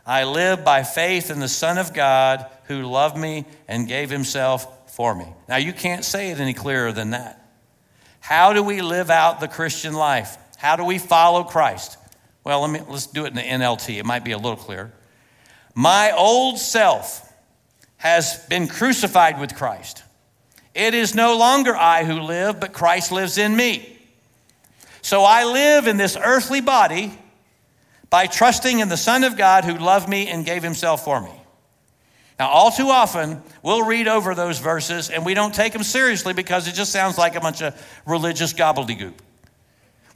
I 0.07 0.25
live 0.25 0.64
by 0.64 0.85
faith 0.85 1.31
in 1.31 1.40
the 1.40 1.49
Son 1.49 1.77
of 1.77 1.92
God 1.92 2.47
who 2.64 2.83
loved 2.83 3.16
me 3.16 3.45
and 3.68 3.87
gave 3.87 4.09
himself 4.09 4.92
for 4.92 5.14
me. 5.14 5.27
Now, 5.49 5.57
you 5.57 5.73
can't 5.73 6.05
say 6.05 6.31
it 6.31 6.40
any 6.40 6.55
clearer 6.55 6.92
than 6.92 7.11
that. 7.11 7.38
How 8.21 8.53
do 8.53 8.62
we 8.62 8.83
live 8.83 9.11
out 9.11 9.40
the 9.40 9.49
Christian 9.49 9.95
life? 9.95 10.37
How 10.57 10.77
do 10.77 10.85
we 10.85 10.99
follow 10.99 11.42
Christ? 11.42 11.99
Well, 12.45 12.62
let 12.62 12.71
me, 12.71 12.81
let's 12.88 13.07
do 13.07 13.25
it 13.25 13.29
in 13.29 13.35
the 13.35 13.42
NLT. 13.42 13.99
It 13.99 14.07
might 14.07 14.25
be 14.25 14.33
a 14.33 14.38
little 14.38 14.57
clearer. 14.57 14.92
My 15.75 16.12
old 16.12 16.59
self 16.59 17.33
has 17.97 18.45
been 18.47 18.68
crucified 18.68 19.40
with 19.40 19.55
Christ. 19.55 20.03
It 20.74 20.94
is 20.94 21.14
no 21.14 21.37
longer 21.37 21.76
I 21.76 22.04
who 22.04 22.20
live, 22.20 22.61
but 22.61 22.72
Christ 22.72 23.12
lives 23.12 23.38
in 23.38 23.54
me. 23.54 23.98
So 25.02 25.22
I 25.22 25.44
live 25.44 25.87
in 25.87 25.96
this 25.96 26.16
earthly 26.16 26.61
body 26.61 27.18
by 28.08 28.26
trusting 28.26 28.78
in 28.78 28.88
the 28.88 28.96
Son 28.96 29.24
of 29.24 29.37
God 29.37 29.64
who 29.64 29.74
loved 29.74 30.08
me 30.08 30.28
and 30.28 30.44
gave 30.44 30.62
himself 30.62 31.04
for 31.04 31.20
me. 31.20 31.32
Now, 32.38 32.48
all 32.48 32.70
too 32.70 32.88
often, 32.88 33.42
we'll 33.62 33.85
read 33.85 34.08
over 34.08 34.35
those 34.35 34.58
verses 34.58 35.11
and 35.11 35.24
we 35.24 35.35
don't 35.35 35.54
take 35.54 35.72
them 35.72 35.82
seriously 35.82 36.32
because 36.32 36.66
it 36.66 36.74
just 36.74 36.92
sounds 36.92 37.18
like 37.18 37.37
a 37.37 37.40
bunch 37.40 37.62
of 37.62 37.74
religious 38.06 38.52
gobbledygook. 38.52 39.14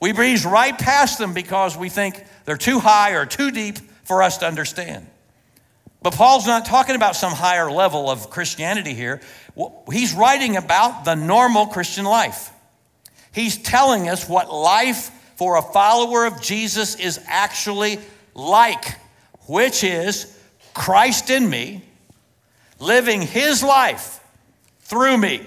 We 0.01 0.12
breeze 0.12 0.45
right 0.45 0.77
past 0.77 1.19
them 1.19 1.35
because 1.35 1.77
we 1.77 1.88
think 1.88 2.23
they're 2.45 2.57
too 2.57 2.81
high 2.81 3.12
or 3.12 3.27
too 3.27 3.51
deep 3.51 3.79
for 4.05 4.23
us 4.23 4.38
to 4.38 4.47
understand. 4.47 5.07
But 6.03 6.14
Paul's 6.14 6.47
not 6.47 6.64
talking 6.64 6.95
about 6.95 7.16
some 7.16 7.33
higher 7.33 7.71
level 7.71 8.11
of 8.11 8.31
Christianity 8.31 8.95
here. 8.95 9.21
He's 9.90 10.14
writing 10.14 10.57
about 10.57 11.05
the 11.05 11.14
normal 11.14 11.66
Christian 11.66 12.05
life. 12.05 12.51
He's 13.33 13.57
telling 13.57 14.09
us 14.09 14.29
what 14.29 14.53
life 14.53 15.11
for 15.37 15.57
a 15.57 15.62
follower 15.62 16.27
of 16.27 16.40
Jesus 16.40 16.95
is 16.97 17.21
actually 17.27 17.99
like, 18.35 18.99
which 19.47 19.85
is 19.85 20.35
Christ 20.75 21.31
in 21.31 21.49
me, 21.49 21.83
living 22.79 23.23
his 23.23 23.62
life 23.62 24.21
through 24.81 25.16
me. 25.16 25.47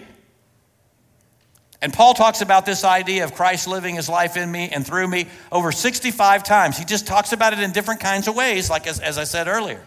And 1.81 1.93
Paul 1.93 2.13
talks 2.13 2.41
about 2.41 2.65
this 2.65 2.83
idea 2.83 3.23
of 3.23 3.33
Christ 3.33 3.67
living 3.67 3.95
his 3.95 4.09
life 4.09 4.35
in 4.35 4.51
me 4.51 4.69
and 4.69 4.85
through 4.85 5.07
me 5.07 5.27
over 5.51 5.71
65 5.71 6.43
times. 6.43 6.77
He 6.77 6.83
just 6.83 7.07
talks 7.07 7.31
about 7.31 7.53
it 7.53 7.59
in 7.59 7.71
different 7.71 8.01
kinds 8.01 8.27
of 8.27 8.35
ways, 8.35 8.69
like 8.69 8.85
as, 8.85 8.99
as 8.99 9.17
I 9.17 9.23
said 9.23 9.47
earlier. 9.47 9.81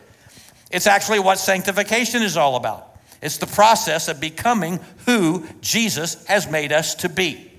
It's 0.70 0.86
actually 0.86 1.18
what 1.18 1.38
sanctification 1.38 2.22
is 2.22 2.36
all 2.36 2.56
about. 2.56 2.91
It's 3.22 3.38
the 3.38 3.46
process 3.46 4.08
of 4.08 4.20
becoming 4.20 4.80
who 5.06 5.46
Jesus 5.60 6.26
has 6.26 6.50
made 6.50 6.72
us 6.72 6.96
to 6.96 7.08
be. 7.08 7.52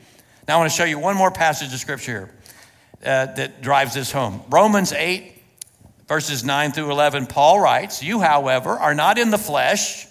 Now, 0.47 0.55
I 0.55 0.57
want 0.59 0.71
to 0.71 0.77
show 0.77 0.83
you 0.83 0.99
one 0.99 1.15
more 1.15 1.31
passage 1.31 1.73
of 1.73 1.79
scripture 1.79 2.11
here 2.11 2.29
uh, 3.05 3.33
that 3.33 3.61
drives 3.61 3.93
this 3.93 4.11
home. 4.11 4.41
Romans 4.49 4.91
8, 4.91 5.41
verses 6.07 6.43
9 6.43 6.73
through 6.73 6.91
11, 6.91 7.27
Paul 7.27 7.61
writes, 7.61 8.03
You, 8.03 8.19
however, 8.19 8.71
are 8.71 8.93
not 8.93 9.17
in 9.17 9.29
the 9.29 9.37
flesh, 9.37 10.05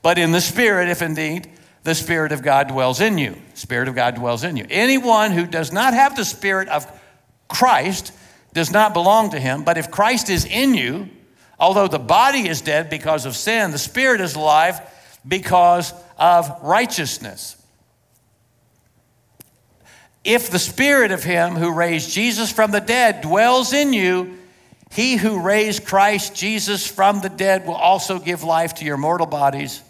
but 0.00 0.18
in 0.18 0.32
the 0.32 0.40
Spirit, 0.40 0.88
if 0.88 1.02
indeed 1.02 1.50
the 1.82 1.94
Spirit 1.94 2.32
of 2.32 2.42
God 2.42 2.68
dwells 2.68 3.00
in 3.02 3.18
you. 3.18 3.36
Spirit 3.54 3.88
of 3.88 3.94
God 3.94 4.14
dwells 4.14 4.42
in 4.42 4.56
you. 4.56 4.66
Anyone 4.70 5.32
who 5.32 5.46
does 5.46 5.70
not 5.70 5.92
have 5.92 6.16
the 6.16 6.24
Spirit 6.24 6.68
of 6.68 6.86
Christ 7.48 8.12
does 8.54 8.70
not 8.70 8.94
belong 8.94 9.30
to 9.30 9.40
him. 9.40 9.64
But 9.64 9.76
if 9.76 9.90
Christ 9.90 10.30
is 10.30 10.46
in 10.46 10.74
you, 10.74 11.10
although 11.58 11.88
the 11.88 11.98
body 11.98 12.48
is 12.48 12.60
dead 12.60 12.90
because 12.90 13.26
of 13.26 13.36
sin, 13.36 13.70
the 13.70 13.78
Spirit 13.78 14.20
is 14.20 14.34
alive 14.34 14.80
because 15.26 15.92
of 16.18 16.62
righteousness. 16.62 17.54
If 20.24 20.50
the 20.50 20.58
spirit 20.58 21.10
of 21.10 21.24
him 21.24 21.54
who 21.54 21.72
raised 21.72 22.10
Jesus 22.10 22.52
from 22.52 22.70
the 22.70 22.80
dead 22.80 23.22
dwells 23.22 23.72
in 23.72 23.92
you, 23.92 24.36
he 24.90 25.16
who 25.16 25.40
raised 25.40 25.86
Christ 25.86 26.34
Jesus 26.34 26.86
from 26.86 27.20
the 27.20 27.28
dead 27.28 27.66
will 27.66 27.74
also 27.74 28.18
give 28.18 28.42
life 28.42 28.74
to 28.74 28.84
your 28.84 28.96
mortal 28.96 29.26
bodies 29.26 29.82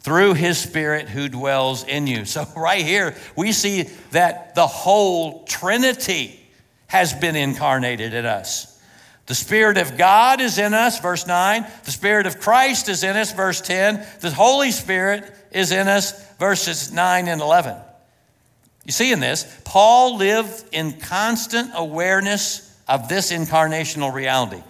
through 0.00 0.34
his 0.34 0.58
spirit 0.58 1.08
who 1.08 1.28
dwells 1.28 1.84
in 1.84 2.06
you. 2.06 2.24
So, 2.24 2.46
right 2.56 2.84
here, 2.84 3.14
we 3.36 3.52
see 3.52 3.82
that 4.12 4.54
the 4.54 4.66
whole 4.66 5.44
Trinity 5.44 6.40
has 6.86 7.12
been 7.12 7.36
incarnated 7.36 8.14
in 8.14 8.24
us. 8.24 8.79
The 9.30 9.36
Spirit 9.36 9.78
of 9.78 9.96
God 9.96 10.40
is 10.40 10.58
in 10.58 10.74
us, 10.74 10.98
verse 10.98 11.24
9. 11.24 11.64
The 11.84 11.92
Spirit 11.92 12.26
of 12.26 12.40
Christ 12.40 12.88
is 12.88 13.04
in 13.04 13.16
us, 13.16 13.32
verse 13.32 13.60
10. 13.60 14.04
The 14.18 14.32
Holy 14.32 14.72
Spirit 14.72 15.32
is 15.52 15.70
in 15.70 15.86
us, 15.86 16.28
verses 16.38 16.90
9 16.90 17.28
and 17.28 17.40
11. 17.40 17.76
You 18.84 18.90
see 18.90 19.12
in 19.12 19.20
this, 19.20 19.44
Paul 19.64 20.16
lived 20.16 20.64
in 20.72 20.98
constant 20.98 21.70
awareness 21.76 22.76
of 22.88 23.08
this 23.08 23.30
incarnational 23.30 24.12
reality. 24.12 24.64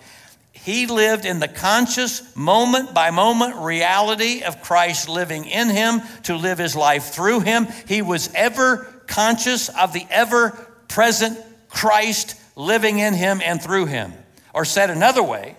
He 0.53 0.85
lived 0.85 1.24
in 1.24 1.39
the 1.39 1.49
conscious, 1.49 2.37
moment 2.37 2.93
by 2.93 3.12
moment 3.12 3.57
reality 3.57 4.43
of 4.43 4.61
Christ 4.61 5.09
living 5.09 5.47
in 5.47 5.70
him 5.70 6.03
to 6.24 6.37
live 6.37 6.59
his 6.59 6.76
life 6.76 7.14
through 7.14 7.41
him. 7.41 7.66
He 7.89 8.03
was 8.03 8.30
ever 8.35 8.76
conscious 9.07 9.70
of 9.70 9.95
the 9.95 10.07
ever 10.11 10.51
present 10.87 11.39
Christ 11.70 12.35
living 12.57 12.99
in 12.99 13.14
him 13.14 13.41
and 13.43 13.62
through 13.62 13.87
him. 13.87 14.12
Or 14.53 14.64
said 14.64 14.90
another 14.90 15.22
way, 15.22 15.57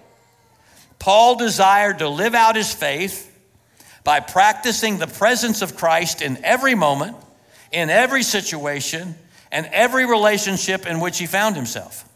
Paul 1.00 1.36
desired 1.36 2.00
to 2.00 2.10
live 2.10 2.36
out 2.36 2.56
his 2.56 2.74
faith 2.74 3.28
by 4.04 4.20
practicing 4.20 4.98
the 4.98 5.08
presence 5.08 5.62
of 5.62 5.76
Christ 5.76 6.22
in 6.22 6.44
every 6.44 6.76
moment 6.76 7.16
in 7.72 7.90
every 7.90 8.24
situation 8.24 9.16
and 9.52 9.66
every 9.72 10.06
relationship 10.06 10.86
in 10.86 11.00
which 11.00 11.18
he 11.18 11.26
found 11.26 11.56
himself. 11.56 12.08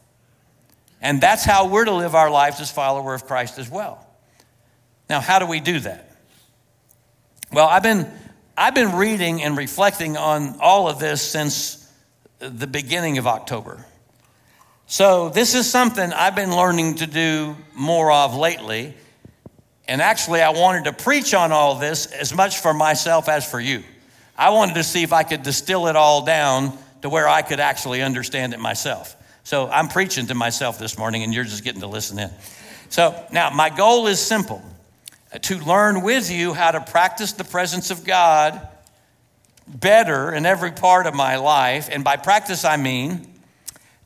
And 1.02 1.22
that's 1.22 1.44
how 1.44 1.68
we're 1.68 1.86
to 1.86 1.94
live 1.94 2.16
our 2.16 2.30
lives 2.30 2.60
as 2.60 2.72
followers 2.72 3.22
of 3.22 3.28
Christ 3.28 3.58
as 3.58 3.70
well. 3.70 4.06
Now, 5.10 5.20
how 5.20 5.40
do 5.40 5.46
we 5.46 5.60
do 5.60 5.80
that? 5.82 6.12
Well, 7.52 7.68
I've 7.68 7.84
been 7.84 8.10
I've 8.58 8.74
been 8.74 8.96
reading 8.96 9.44
and 9.44 9.58
reflecting 9.58 10.18
on 10.18 10.58
all 10.62 10.88
of 10.88 10.98
this 10.98 11.22
since 11.22 11.92
the 12.40 12.68
beginning 12.68 13.18
of 13.18 13.28
October. 13.28 13.86
So, 14.88 15.30
this 15.30 15.56
is 15.56 15.70
something 15.70 16.14
I've 16.14 16.36
been 16.36 16.56
learning 16.56 16.96
to 16.96 17.08
do 17.08 17.56
more 17.74 18.12
of 18.12 18.36
lately. 18.36 18.94
And 19.88 20.00
actually, 20.00 20.42
I 20.42 20.50
wanted 20.50 20.84
to 20.84 20.94
preach 20.94 21.34
on 21.34 21.52
all 21.52 21.76
this 21.76 22.06
as 22.06 22.36
much 22.36 22.60
for 22.60 22.72
myself 22.72 23.28
as 23.28 23.50
for 23.50 23.60
you. 23.60 23.84
I 24.38 24.52
wanted 24.52 24.76
to 24.76 24.84
see 24.84 25.02
if 25.02 25.12
I 25.12 25.24
could 25.24 25.42
distill 25.42 25.88
it 25.88 25.96
all 25.96 26.24
down 26.24 26.78
to 27.02 27.10
where 27.10 27.28
I 27.28 27.42
could 27.42 27.60
actually 27.60 28.04
understand 28.04 28.54
it 28.54 28.60
myself. 28.60 29.16
So, 29.44 29.68
I'm 29.70 29.88
preaching 29.88 30.28
to 30.28 30.36
myself 30.36 30.78
this 30.78 31.00
morning, 31.00 31.24
and 31.24 31.34
you're 31.34 31.46
just 31.46 31.64
getting 31.64 31.82
to 31.82 31.88
listen 31.88 32.20
in. 32.20 32.30
So, 32.90 33.20
now 33.32 33.50
my 33.50 33.72
goal 33.72 34.06
is 34.06 34.20
simple 34.20 34.62
to 35.42 35.58
learn 35.58 36.04
with 36.04 36.30
you 36.32 36.54
how 36.54 36.70
to 36.70 36.80
practice 36.80 37.32
the 37.32 37.44
presence 37.44 37.90
of 37.90 38.06
God 38.06 38.68
better 39.68 40.32
in 40.32 40.46
every 40.46 40.72
part 40.72 41.08
of 41.08 41.16
my 41.16 41.38
life. 41.38 41.90
And 41.92 42.04
by 42.04 42.18
practice, 42.18 42.64
I 42.64 42.78
mean 42.78 43.35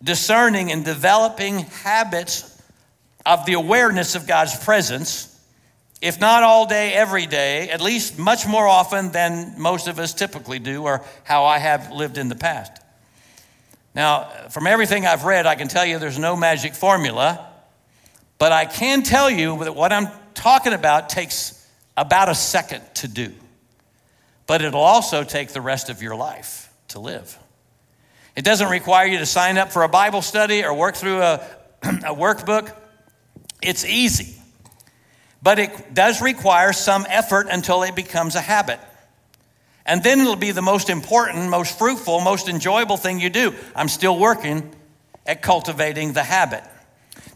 discerning 0.03 0.71
and 0.71 0.85
developing 0.85 1.59
habits 1.59 2.61
of 3.25 3.45
the 3.45 3.53
awareness 3.53 4.15
of 4.15 4.27
God's 4.27 4.57
presence, 4.63 5.25
if 6.01 6.19
not 6.19 6.43
all 6.43 6.65
day, 6.65 6.93
every 6.93 7.25
day, 7.25 7.69
at 7.69 7.81
least 7.81 8.17
much 8.17 8.47
more 8.47 8.67
often 8.67 9.11
than 9.11 9.55
most 9.57 9.87
of 9.87 9.99
us 9.99 10.13
typically 10.13 10.59
do, 10.59 10.83
or 10.83 11.03
how 11.23 11.45
I 11.45 11.57
have 11.57 11.91
lived 11.91 12.17
in 12.17 12.29
the 12.29 12.35
past. 12.35 12.71
Now, 13.93 14.29
from 14.49 14.67
everything 14.67 15.05
I've 15.05 15.25
read, 15.25 15.45
I 15.45 15.55
can 15.55 15.67
tell 15.67 15.85
you 15.85 15.99
there's 15.99 16.19
no 16.19 16.35
magic 16.35 16.73
formula, 16.73 17.45
but 18.37 18.51
I 18.51 18.65
can 18.65 19.03
tell 19.03 19.29
you 19.29 19.63
that 19.63 19.75
what 19.75 19.91
I'm 19.91 20.07
talking 20.33 20.73
about 20.73 21.09
takes 21.09 21.67
about 21.97 22.29
a 22.29 22.35
second 22.35 22.81
to 22.95 23.07
do, 23.07 23.33
but 24.47 24.61
it'll 24.61 24.79
also 24.79 25.23
take 25.23 25.49
the 25.49 25.61
rest 25.61 25.89
of 25.89 26.01
your 26.01 26.15
life 26.15 26.71
to 26.89 26.99
live. 26.99 27.37
It 28.35 28.43
doesn't 28.43 28.69
require 28.69 29.05
you 29.05 29.17
to 29.19 29.25
sign 29.25 29.57
up 29.57 29.71
for 29.71 29.83
a 29.83 29.89
Bible 29.89 30.21
study 30.21 30.63
or 30.63 30.73
work 30.73 30.95
through 30.95 31.21
a, 31.21 31.35
a 31.83 32.15
workbook. 32.15 32.73
It's 33.61 33.85
easy. 33.85 34.35
But 35.41 35.59
it 35.59 35.93
does 35.93 36.21
require 36.21 36.73
some 36.73 37.05
effort 37.09 37.47
until 37.49 37.83
it 37.83 37.95
becomes 37.95 38.35
a 38.35 38.41
habit. 38.41 38.79
And 39.85 40.03
then 40.03 40.19
it'll 40.19 40.35
be 40.35 40.51
the 40.51 40.61
most 40.61 40.89
important, 40.89 41.49
most 41.49 41.77
fruitful, 41.77 42.21
most 42.21 42.47
enjoyable 42.47 42.97
thing 42.97 43.19
you 43.19 43.29
do. 43.29 43.55
I'm 43.75 43.87
still 43.87 44.17
working 44.17 44.69
at 45.25 45.41
cultivating 45.41 46.13
the 46.13 46.23
habit. 46.23 46.63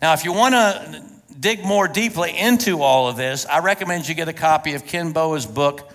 Now, 0.01 0.13
if 0.13 0.25
you 0.25 0.33
want 0.33 0.53
to 0.53 1.03
dig 1.39 1.63
more 1.63 1.87
deeply 1.87 2.37
into 2.37 2.81
all 2.81 3.07
of 3.07 3.15
this, 3.15 3.45
I 3.45 3.59
recommend 3.59 4.07
you 4.07 4.15
get 4.15 4.27
a 4.27 4.33
copy 4.33 4.73
of 4.73 4.85
Ken 4.85 5.13
Boa's 5.13 5.45
book, 5.45 5.92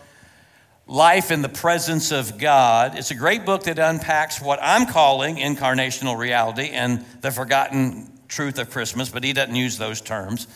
Life 0.91 1.31
in 1.31 1.43
the 1.43 1.51
Presence 1.51 2.13
of 2.13 2.39
God. 2.39 2.97
It's 2.97 3.11
a 3.11 3.15
great 3.15 3.45
book 3.45 3.65
that 3.65 3.79
unpacks 3.79 4.41
what 4.41 4.59
I'm 4.63 4.87
calling 4.87 5.37
incarnational 5.37 6.17
reality 6.17 6.71
and 6.71 7.05
the 7.21 7.31
forgotten 7.31 8.11
truth 8.27 8.59
of 8.59 8.71
Christmas, 8.71 9.11
but 9.11 9.23
he 9.23 9.35
doesn't 9.35 9.55
use 9.55 9.77
those 9.77 10.01
terms. 10.01 10.47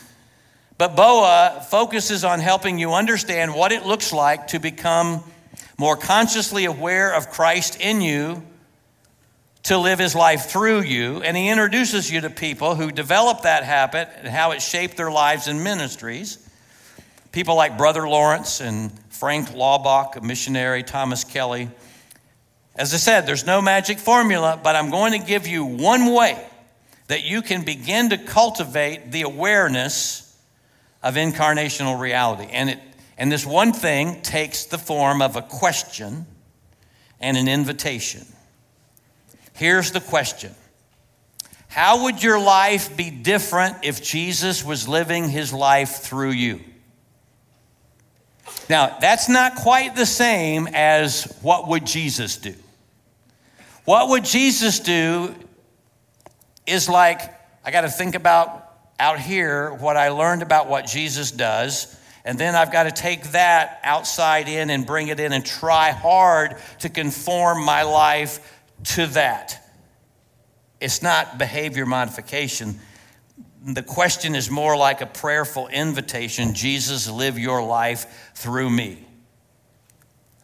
But 0.79 0.95
Boa 0.95 1.63
focuses 1.69 2.23
on 2.23 2.39
helping 2.39 2.79
you 2.79 2.93
understand 2.93 3.53
what 3.53 3.71
it 3.71 3.85
looks 3.85 4.11
like 4.11 4.47
to 4.47 4.59
become 4.59 5.23
more 5.77 5.95
consciously 5.95 6.65
aware 6.65 7.13
of 7.13 7.29
Christ 7.29 7.79
in 7.79 8.01
you, 8.01 8.41
to 9.63 9.77
live 9.77 9.99
his 9.99 10.15
life 10.15 10.47
through 10.47 10.81
you. 10.81 11.21
And 11.21 11.37
he 11.37 11.49
introduces 11.49 12.09
you 12.09 12.21
to 12.21 12.31
people 12.31 12.73
who 12.73 12.91
develop 12.91 13.43
that 13.43 13.63
habit 13.63 14.09
and 14.17 14.29
how 14.29 14.49
it 14.49 14.63
shaped 14.63 14.97
their 14.97 15.11
lives 15.11 15.47
and 15.47 15.63
ministries. 15.63 16.42
People 17.33 17.55
like 17.55 17.79
Brother 17.79 18.07
Lawrence 18.07 18.61
and 18.61 18.91
Frank 19.09 19.49
Laubach, 19.49 20.15
a 20.15 20.21
missionary, 20.21 20.83
Thomas 20.83 21.23
Kelly. 21.23 21.67
As 22.75 22.93
I 22.93 22.97
said, 22.97 23.25
there's 23.25 23.43
no 23.43 23.59
magic 23.59 23.97
formula, 23.97 24.59
but 24.63 24.75
I'm 24.75 24.91
going 24.91 25.19
to 25.19 25.27
give 25.27 25.47
you 25.47 25.65
one 25.65 26.13
way 26.13 26.47
that 27.07 27.23
you 27.23 27.41
can 27.41 27.63
begin 27.63 28.11
to 28.11 28.19
cultivate 28.19 29.11
the 29.11 29.23
awareness 29.23 30.37
of 31.01 31.15
incarnational 31.15 31.99
reality. 31.99 32.49
And, 32.51 32.69
it, 32.69 32.79
and 33.17 33.31
this 33.31 33.47
one 33.47 33.73
thing 33.73 34.21
takes 34.21 34.65
the 34.65 34.77
form 34.77 35.19
of 35.23 35.35
a 35.35 35.41
question 35.41 36.27
and 37.19 37.35
an 37.35 37.47
invitation. 37.47 38.27
Here's 39.53 39.89
the 39.89 40.01
question 40.01 40.53
How 41.67 42.03
would 42.03 42.21
your 42.21 42.39
life 42.39 42.95
be 42.95 43.09
different 43.09 43.77
if 43.81 44.03
Jesus 44.03 44.63
was 44.63 44.87
living 44.87 45.29
his 45.29 45.51
life 45.51 45.95
through 45.95 46.31
you? 46.31 46.59
Now, 48.69 48.97
that's 48.99 49.27
not 49.27 49.55
quite 49.55 49.95
the 49.95 50.05
same 50.05 50.67
as 50.73 51.25
what 51.41 51.67
would 51.67 51.85
Jesus 51.85 52.37
do? 52.37 52.55
What 53.85 54.09
would 54.09 54.23
Jesus 54.23 54.79
do 54.79 55.35
is 56.65 56.87
like, 56.87 57.19
I 57.65 57.71
got 57.71 57.81
to 57.81 57.89
think 57.89 58.15
about 58.15 58.61
out 58.99 59.19
here 59.19 59.73
what 59.73 59.97
I 59.97 60.09
learned 60.09 60.41
about 60.41 60.69
what 60.69 60.85
Jesus 60.85 61.31
does. 61.31 61.99
And 62.23 62.39
then 62.39 62.55
I've 62.55 62.71
got 62.71 62.83
to 62.83 62.91
take 62.91 63.31
that 63.31 63.81
outside 63.83 64.47
in 64.47 64.69
and 64.69 64.85
bring 64.85 65.09
it 65.09 65.19
in 65.19 65.33
and 65.33 65.45
try 65.45 65.91
hard 65.91 66.55
to 66.79 66.89
conform 66.89 67.65
my 67.65 67.83
life 67.83 68.61
to 68.95 69.07
that. 69.07 69.59
It's 70.79 71.01
not 71.01 71.37
behavior 71.37 71.85
modification 71.85 72.79
the 73.65 73.83
question 73.83 74.35
is 74.35 74.49
more 74.49 74.75
like 74.75 74.99
a 74.99 75.05
prayerful 75.05 75.69
invitation 75.69 76.53
Jesus, 76.53 77.09
live 77.09 77.39
your 77.39 77.63
life 77.63 78.22
through 78.35 78.69
me. 78.69 79.05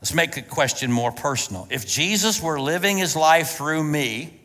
Let's 0.01 0.13
make 0.13 0.33
the 0.33 0.41
question 0.41 0.91
more 0.91 1.11
personal. 1.11 1.67
If 1.69 1.85
Jesus 1.85 2.41
were 2.41 2.59
living 2.59 2.97
his 2.97 3.15
life 3.15 3.51
through 3.51 3.83
me, 3.83 4.39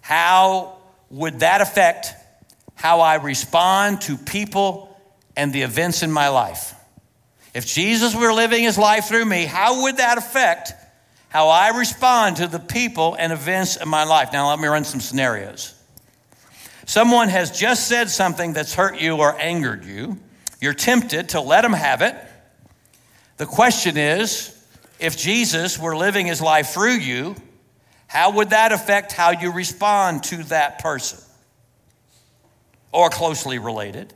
how 0.00 0.78
would 1.10 1.40
that 1.40 1.60
affect 1.60 2.12
how 2.74 3.00
I 3.00 3.16
respond 3.16 4.00
to 4.02 4.16
people 4.16 5.00
and 5.36 5.52
the 5.52 5.62
events 5.62 6.02
in 6.02 6.10
my 6.10 6.28
life? 6.28 6.74
If 7.54 7.66
Jesus 7.66 8.16
were 8.16 8.32
living 8.32 8.64
his 8.64 8.76
life 8.76 9.06
through 9.06 9.24
me, 9.24 9.44
how 9.44 9.82
would 9.82 9.98
that 9.98 10.18
affect 10.18 10.72
how 11.28 11.48
I 11.48 11.68
respond 11.78 12.36
to 12.36 12.48
the 12.48 12.58
people 12.58 13.14
and 13.16 13.32
events 13.32 13.76
in 13.76 13.88
my 13.88 14.02
life? 14.02 14.32
Now, 14.32 14.50
let 14.50 14.58
me 14.58 14.66
run 14.66 14.84
some 14.84 15.00
scenarios. 15.00 15.72
Someone 16.86 17.28
has 17.28 17.56
just 17.56 17.86
said 17.86 18.10
something 18.10 18.52
that's 18.52 18.74
hurt 18.74 19.00
you 19.00 19.16
or 19.16 19.40
angered 19.40 19.84
you. 19.84 20.18
You're 20.64 20.72
tempted 20.72 21.28
to 21.28 21.42
let 21.42 21.60
them 21.60 21.74
have 21.74 22.00
it. 22.00 22.16
The 23.36 23.44
question 23.44 23.98
is 23.98 24.58
if 24.98 25.14
Jesus 25.14 25.78
were 25.78 25.94
living 25.94 26.24
his 26.24 26.40
life 26.40 26.70
through 26.70 26.94
you, 26.94 27.36
how 28.06 28.30
would 28.30 28.48
that 28.48 28.72
affect 28.72 29.12
how 29.12 29.32
you 29.32 29.52
respond 29.52 30.24
to 30.24 30.42
that 30.44 30.78
person? 30.78 31.18
Or 32.92 33.10
closely 33.10 33.58
related. 33.58 34.14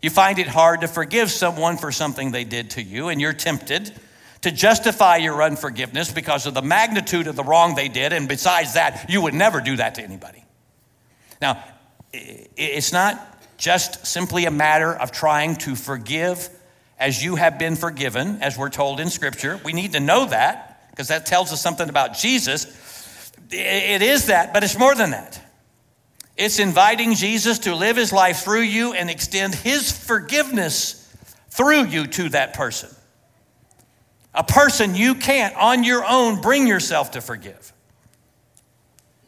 You 0.00 0.08
find 0.08 0.38
it 0.38 0.46
hard 0.46 0.80
to 0.80 0.88
forgive 0.88 1.30
someone 1.30 1.76
for 1.76 1.92
something 1.92 2.30
they 2.30 2.44
did 2.44 2.70
to 2.70 2.82
you, 2.82 3.10
and 3.10 3.20
you're 3.20 3.34
tempted 3.34 3.92
to 4.40 4.50
justify 4.50 5.16
your 5.16 5.42
unforgiveness 5.42 6.10
because 6.10 6.46
of 6.46 6.54
the 6.54 6.62
magnitude 6.62 7.26
of 7.26 7.36
the 7.36 7.44
wrong 7.44 7.74
they 7.74 7.88
did, 7.88 8.14
and 8.14 8.26
besides 8.26 8.72
that, 8.72 9.10
you 9.10 9.20
would 9.20 9.34
never 9.34 9.60
do 9.60 9.76
that 9.76 9.96
to 9.96 10.02
anybody. 10.02 10.46
Now, 11.42 11.62
it's 12.10 12.90
not 12.90 13.29
just 13.60 14.06
simply 14.06 14.46
a 14.46 14.50
matter 14.50 14.92
of 14.92 15.12
trying 15.12 15.54
to 15.54 15.76
forgive 15.76 16.48
as 16.98 17.22
you 17.22 17.36
have 17.36 17.58
been 17.58 17.76
forgiven, 17.76 18.38
as 18.40 18.56
we're 18.56 18.70
told 18.70 19.00
in 19.00 19.10
Scripture. 19.10 19.60
We 19.62 19.74
need 19.74 19.92
to 19.92 20.00
know 20.00 20.26
that 20.26 20.88
because 20.90 21.08
that 21.08 21.26
tells 21.26 21.52
us 21.52 21.60
something 21.60 21.88
about 21.88 22.14
Jesus. 22.14 22.64
It 23.50 24.00
is 24.00 24.26
that, 24.26 24.54
but 24.54 24.64
it's 24.64 24.78
more 24.78 24.94
than 24.94 25.10
that. 25.10 25.40
It's 26.38 26.58
inviting 26.58 27.14
Jesus 27.14 27.60
to 27.60 27.74
live 27.74 27.96
his 27.96 28.14
life 28.14 28.38
through 28.38 28.62
you 28.62 28.94
and 28.94 29.10
extend 29.10 29.54
his 29.54 29.92
forgiveness 29.92 30.96
through 31.50 31.84
you 31.84 32.06
to 32.06 32.30
that 32.30 32.54
person. 32.54 32.88
A 34.32 34.42
person 34.42 34.94
you 34.94 35.16
can't 35.16 35.54
on 35.54 35.84
your 35.84 36.02
own 36.08 36.40
bring 36.40 36.66
yourself 36.66 37.10
to 37.10 37.20
forgive. 37.20 37.74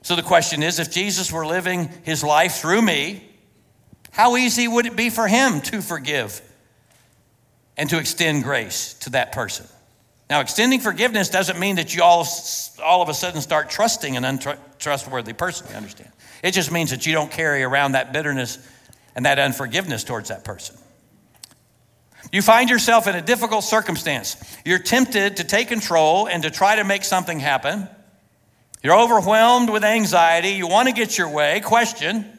So 0.00 0.16
the 0.16 0.22
question 0.22 0.62
is 0.62 0.78
if 0.78 0.90
Jesus 0.90 1.30
were 1.30 1.44
living 1.44 1.90
his 2.02 2.24
life 2.24 2.54
through 2.54 2.80
me, 2.80 3.28
how 4.12 4.36
easy 4.36 4.68
would 4.68 4.86
it 4.86 4.94
be 4.94 5.10
for 5.10 5.26
him 5.26 5.60
to 5.62 5.80
forgive 5.82 6.40
and 7.76 7.88
to 7.90 7.98
extend 7.98 8.44
grace 8.44 8.94
to 9.00 9.10
that 9.10 9.32
person? 9.32 9.66
Now, 10.28 10.40
extending 10.40 10.80
forgiveness 10.80 11.30
doesn't 11.30 11.58
mean 11.58 11.76
that 11.76 11.94
you 11.94 12.02
all, 12.02 12.26
all 12.82 13.02
of 13.02 13.08
a 13.08 13.14
sudden 13.14 13.40
start 13.40 13.70
trusting 13.70 14.16
an 14.16 14.24
untrustworthy 14.24 15.32
person, 15.32 15.66
you 15.70 15.76
understand? 15.76 16.10
It 16.42 16.52
just 16.52 16.70
means 16.70 16.90
that 16.90 17.06
you 17.06 17.14
don't 17.14 17.30
carry 17.30 17.62
around 17.62 17.92
that 17.92 18.12
bitterness 18.12 18.58
and 19.14 19.24
that 19.24 19.38
unforgiveness 19.38 20.04
towards 20.04 20.28
that 20.28 20.44
person. 20.44 20.76
You 22.30 22.42
find 22.42 22.68
yourself 22.68 23.06
in 23.06 23.16
a 23.16 23.22
difficult 23.22 23.64
circumstance. 23.64 24.36
You're 24.64 24.78
tempted 24.78 25.38
to 25.38 25.44
take 25.44 25.68
control 25.68 26.28
and 26.28 26.42
to 26.42 26.50
try 26.50 26.76
to 26.76 26.84
make 26.84 27.04
something 27.04 27.40
happen. 27.40 27.88
You're 28.82 28.98
overwhelmed 28.98 29.70
with 29.70 29.84
anxiety. 29.84 30.50
You 30.50 30.66
want 30.66 30.88
to 30.88 30.94
get 30.94 31.16
your 31.16 31.28
way. 31.28 31.60
Question 31.60 32.38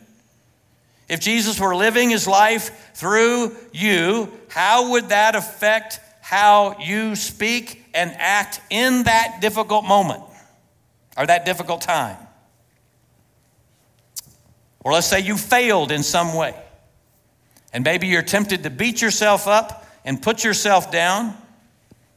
If 1.10 1.20
Jesus 1.20 1.60
were 1.60 1.76
living 1.76 2.10
his 2.10 2.28
life 2.28 2.92
through 2.96 3.56
you, 3.72 4.32
how 4.50 4.92
would 4.92 5.10
that 5.10 5.36
affect 5.36 6.00
how 6.24 6.78
you 6.80 7.16
speak 7.18 7.84
and 7.94 8.12
act 8.18 8.62
in 8.70 9.04
that 9.04 9.40
difficult 9.42 9.84
moment 9.86 10.24
or 11.18 11.28
that 11.28 11.46
difficult 11.46 11.82
time. 11.82 12.18
Or 14.84 14.94
let's 14.94 15.08
say 15.08 15.20
you 15.20 15.38
failed 15.38 15.92
in 15.92 16.02
some 16.02 16.34
way. 16.34 16.56
And 17.74 17.84
maybe 17.84 18.08
you're 18.08 18.22
tempted 18.22 18.64
to 18.64 18.70
beat 18.70 19.02
yourself 19.02 19.48
up 19.48 19.86
and 20.06 20.22
put 20.22 20.44
yourself 20.44 20.92
down. 20.92 21.36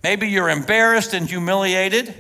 Maybe 0.03 0.29
you're 0.29 0.51
embarrassed 0.51 1.13
and 1.13 1.29
humiliated. 1.29 2.15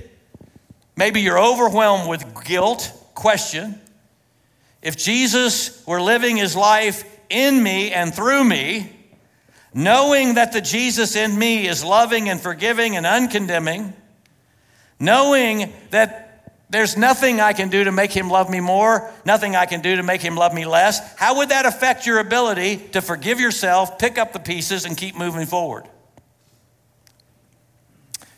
Maybe 0.96 1.20
you're 1.20 1.38
overwhelmed 1.38 2.08
with 2.08 2.44
guilt. 2.44 2.92
Question 3.14 3.80
If 4.86 4.96
Jesus 4.96 5.84
were 5.84 6.00
living 6.00 6.36
his 6.36 6.54
life 6.54 7.02
in 7.28 7.60
me 7.60 7.90
and 7.90 8.14
through 8.14 8.44
me, 8.44 8.88
knowing 9.74 10.34
that 10.34 10.52
the 10.52 10.60
Jesus 10.60 11.16
in 11.16 11.36
me 11.36 11.66
is 11.66 11.82
loving 11.82 12.28
and 12.28 12.40
forgiving 12.40 12.94
and 12.94 13.04
uncondemning, 13.04 13.94
knowing 15.00 15.72
that 15.90 16.54
there's 16.70 16.96
nothing 16.96 17.40
I 17.40 17.52
can 17.52 17.68
do 17.68 17.82
to 17.82 17.90
make 17.90 18.12
him 18.12 18.30
love 18.30 18.48
me 18.48 18.60
more, 18.60 19.12
nothing 19.24 19.56
I 19.56 19.66
can 19.66 19.80
do 19.80 19.96
to 19.96 20.04
make 20.04 20.22
him 20.22 20.36
love 20.36 20.54
me 20.54 20.66
less. 20.66 21.16
How 21.16 21.38
would 21.38 21.48
that 21.48 21.66
affect 21.66 22.06
your 22.06 22.20
ability 22.20 22.76
to 22.92 23.02
forgive 23.02 23.40
yourself, 23.40 23.98
pick 23.98 24.18
up 24.18 24.32
the 24.32 24.38
pieces, 24.38 24.84
and 24.84 24.96
keep 24.96 25.16
moving 25.16 25.46
forward? 25.46 25.88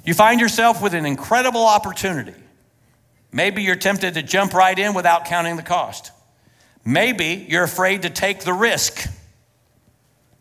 You 0.03 0.14
find 0.14 0.40
yourself 0.40 0.80
with 0.80 0.94
an 0.94 1.05
incredible 1.05 1.66
opportunity. 1.66 2.32
Maybe 3.32 3.64
you're 3.64 3.76
tempted 3.76 4.14
to 4.14 4.22
jump 4.22 4.55
right 4.55 4.78
in 4.78 4.94
without 4.94 5.26
counting 5.26 5.57
the 5.57 5.62
cost. 5.62 6.12
Maybe 6.89 7.45
you're 7.51 7.64
afraid 7.64 8.01
to 8.03 8.11
take 8.11 8.41
the 8.41 8.55
risk. 8.55 9.11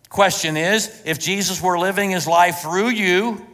Question 0.07 0.55
is 0.55 1.01
if 1.03 1.19
Jesus 1.19 1.61
were 1.61 1.77
living 1.77 2.11
his 2.11 2.25
life 2.25 2.59
through 2.59 2.87
you, 2.87 3.45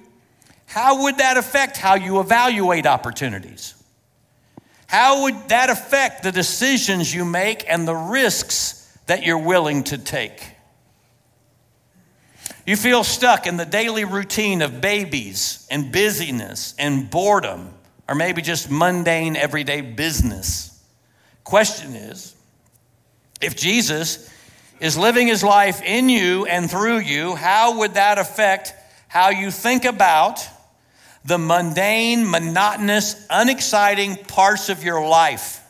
how 0.68 1.02
would 1.02 1.18
that 1.18 1.36
affect 1.36 1.76
how 1.76 1.96
you 1.96 2.20
evaluate 2.20 2.86
opportunities? 2.86 3.74
How 4.86 5.24
would 5.24 5.50
that 5.50 5.72
affect 5.72 6.22
the 6.22 6.32
decisions 6.32 7.12
you 7.12 7.26
make 7.26 7.68
and 7.68 7.88
the 7.88 7.96
risks 7.96 8.96
that 9.08 9.26
you're 9.26 9.40
willing 9.40 9.86
to 9.86 9.98
take? 9.98 10.52
You 12.68 12.76
feel 12.76 13.04
stuck 13.04 13.48
in 13.48 13.58
the 13.58 13.66
daily 13.66 14.06
routine 14.06 14.62
of 14.62 14.82
babies 14.82 15.66
and 15.72 15.92
busyness 15.92 16.76
and 16.78 17.10
boredom, 17.10 17.74
or 18.08 18.14
maybe 18.14 18.44
just 18.44 18.70
mundane 18.70 19.36
everyday 19.36 19.82
business. 19.82 20.80
Question 21.44 21.96
is 21.96 22.36
if 23.44 23.56
Jesus 23.56 24.30
is 24.80 24.98
living 24.98 25.28
his 25.28 25.44
life 25.44 25.82
in 25.82 26.10
you 26.10 26.46
and 26.46 26.70
through 26.70 27.00
you, 27.00 27.36
how 27.36 27.80
would 27.80 27.94
that 27.94 28.18
affect 28.18 28.74
how 29.08 29.30
you 29.30 29.52
think 29.52 29.86
about 29.86 30.48
the 31.26 31.38
mundane, 31.38 32.30
monotonous, 32.30 33.26
unexciting 33.30 34.18
parts 34.18 34.70
of 34.70 34.84
your 34.84 35.08
life. 35.08 35.62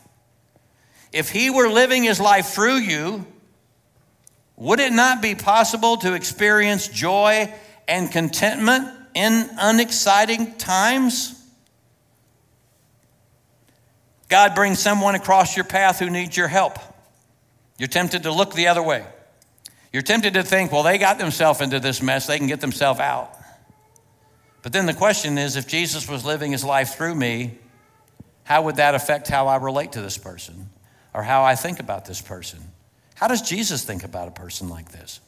If 1.12 1.30
he 1.30 1.50
were 1.50 1.68
living 1.68 2.02
his 2.02 2.18
life 2.18 2.46
through 2.46 2.78
you, 2.78 3.24
would 4.56 4.80
it 4.80 4.92
not 4.92 5.22
be 5.22 5.34
possible 5.34 5.96
to 5.98 6.14
experience 6.14 6.88
joy 6.88 7.52
and 7.86 8.10
contentment 8.10 8.88
in 9.14 9.48
unexciting 9.58 10.54
times? 10.56 11.40
God 14.28 14.56
brings 14.56 14.80
someone 14.80 15.14
across 15.14 15.54
your 15.54 15.64
path 15.64 16.00
who 16.00 16.10
needs 16.10 16.36
your 16.36 16.48
help. 16.48 16.78
You're 17.78 17.88
tempted 17.88 18.22
to 18.24 18.32
look 18.32 18.54
the 18.54 18.68
other 18.68 18.82
way. 18.82 19.04
You're 19.92 20.02
tempted 20.02 20.34
to 20.34 20.42
think, 20.42 20.72
well, 20.72 20.82
they 20.82 20.98
got 20.98 21.18
themselves 21.18 21.60
into 21.60 21.80
this 21.80 22.02
mess, 22.02 22.26
they 22.26 22.38
can 22.38 22.46
get 22.46 22.60
themselves 22.60 23.00
out. 23.00 23.36
But 24.62 24.72
then 24.72 24.86
the 24.86 24.94
question 24.94 25.38
is 25.38 25.56
if 25.56 25.66
Jesus 25.66 26.08
was 26.08 26.24
living 26.24 26.52
his 26.52 26.64
life 26.64 26.96
through 26.96 27.14
me, 27.14 27.58
how 28.44 28.62
would 28.62 28.76
that 28.76 28.94
affect 28.94 29.28
how 29.28 29.46
I 29.46 29.56
relate 29.56 29.92
to 29.92 30.00
this 30.00 30.18
person 30.18 30.68
or 31.12 31.22
how 31.22 31.44
I 31.44 31.54
think 31.54 31.80
about 31.80 32.06
this 32.06 32.20
person? 32.20 32.60
How 33.14 33.28
does 33.28 33.42
Jesus 33.42 33.84
think 33.84 34.04
about 34.04 34.28
a 34.28 34.32
person 34.32 34.68
like 34.68 34.90
this? 34.90 35.20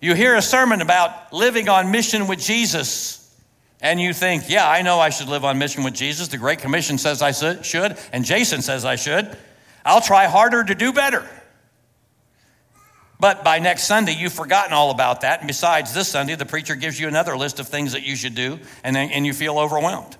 You 0.00 0.14
hear 0.14 0.36
a 0.36 0.42
sermon 0.42 0.80
about 0.80 1.32
living 1.32 1.68
on 1.68 1.90
mission 1.90 2.26
with 2.26 2.38
Jesus, 2.38 3.34
and 3.82 4.00
you 4.00 4.14
think, 4.14 4.48
yeah, 4.48 4.68
I 4.68 4.82
know 4.82 4.98
I 4.98 5.10
should 5.10 5.28
live 5.28 5.44
on 5.44 5.58
mission 5.58 5.84
with 5.84 5.94
Jesus. 5.94 6.28
The 6.28 6.38
Great 6.38 6.60
Commission 6.60 6.96
says 6.96 7.20
I 7.20 7.32
should, 7.32 7.98
and 8.12 8.24
Jason 8.24 8.62
says 8.62 8.84
I 8.84 8.96
should. 8.96 9.36
I'll 9.84 10.00
try 10.00 10.26
harder 10.26 10.62
to 10.64 10.74
do 10.74 10.92
better. 10.92 11.28
But 13.18 13.44
by 13.44 13.58
next 13.58 13.84
Sunday, 13.84 14.14
you've 14.14 14.32
forgotten 14.32 14.72
all 14.72 14.90
about 14.90 15.20
that. 15.20 15.40
And 15.40 15.46
besides, 15.46 15.92
this 15.92 16.08
Sunday, 16.08 16.36
the 16.36 16.46
preacher 16.46 16.74
gives 16.74 16.98
you 16.98 17.06
another 17.06 17.36
list 17.36 17.60
of 17.60 17.68
things 17.68 17.92
that 17.92 18.02
you 18.02 18.16
should 18.16 18.34
do, 18.34 18.58
and, 18.82 18.96
then, 18.96 19.10
and 19.10 19.26
you 19.26 19.34
feel 19.34 19.58
overwhelmed. 19.58 20.16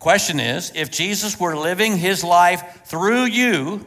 Question 0.00 0.40
is 0.40 0.72
if 0.74 0.90
Jesus 0.90 1.38
were 1.38 1.56
living 1.56 1.96
his 1.96 2.24
life 2.24 2.82
through 2.86 3.24
you, 3.24 3.86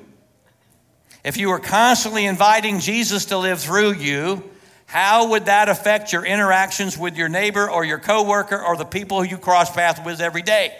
if 1.24 1.36
you 1.36 1.50
were 1.50 1.60
constantly 1.60 2.26
inviting 2.26 2.80
Jesus 2.80 3.26
to 3.26 3.38
live 3.38 3.60
through 3.60 3.94
you, 3.94 4.50
how 4.86 5.30
would 5.32 5.46
that 5.46 5.70
affect 5.70 6.14
your 6.14 6.26
interactions 6.26 6.98
with 6.98 7.16
your 7.18 7.30
neighbor 7.30 7.70
or 7.70 7.84
your 7.84 8.00
coworker 8.00 8.60
or 8.60 8.78
the 8.78 8.86
people 8.86 9.22
who 9.22 9.30
you 9.30 9.38
cross 9.38 9.72
paths 9.72 10.02
with 10.04 10.22
every 10.22 10.42
day? 10.42 10.74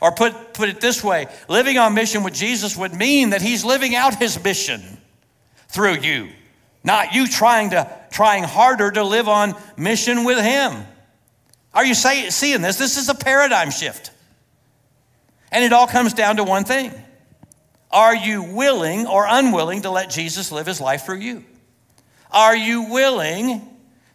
Or 0.00 0.12
put, 0.12 0.54
put 0.54 0.68
it 0.68 0.80
this 0.80 1.02
way 1.02 1.28
living 1.48 1.78
on 1.78 1.94
mission 1.94 2.22
with 2.22 2.34
Jesus 2.34 2.76
would 2.76 2.94
mean 2.94 3.30
that 3.30 3.42
he's 3.42 3.64
living 3.64 3.94
out 3.94 4.16
his 4.16 4.42
mission 4.42 4.82
through 5.68 5.98
you. 6.00 6.28
Not 6.82 7.14
you 7.14 7.26
trying 7.26 7.70
to 7.70 7.90
trying 8.10 8.44
harder 8.44 8.90
to 8.90 9.02
live 9.02 9.28
on 9.28 9.54
mission 9.76 10.24
with 10.24 10.42
him. 10.42 10.84
Are 11.72 11.84
you 11.84 11.94
say, 11.94 12.30
seeing 12.30 12.62
this? 12.62 12.76
This 12.76 12.96
is 12.96 13.08
a 13.08 13.14
paradigm 13.14 13.70
shift. 13.70 14.12
And 15.50 15.64
it 15.64 15.72
all 15.72 15.86
comes 15.86 16.14
down 16.14 16.36
to 16.36 16.44
one 16.44 16.64
thing. 16.64 16.92
Are 17.90 18.14
you 18.14 18.42
willing 18.42 19.06
or 19.06 19.24
unwilling 19.28 19.82
to 19.82 19.90
let 19.90 20.10
Jesus 20.10 20.52
live 20.52 20.66
his 20.66 20.80
life 20.80 21.06
through 21.06 21.18
you? 21.18 21.44
Are 22.30 22.56
you 22.56 22.90
willing 22.90 23.62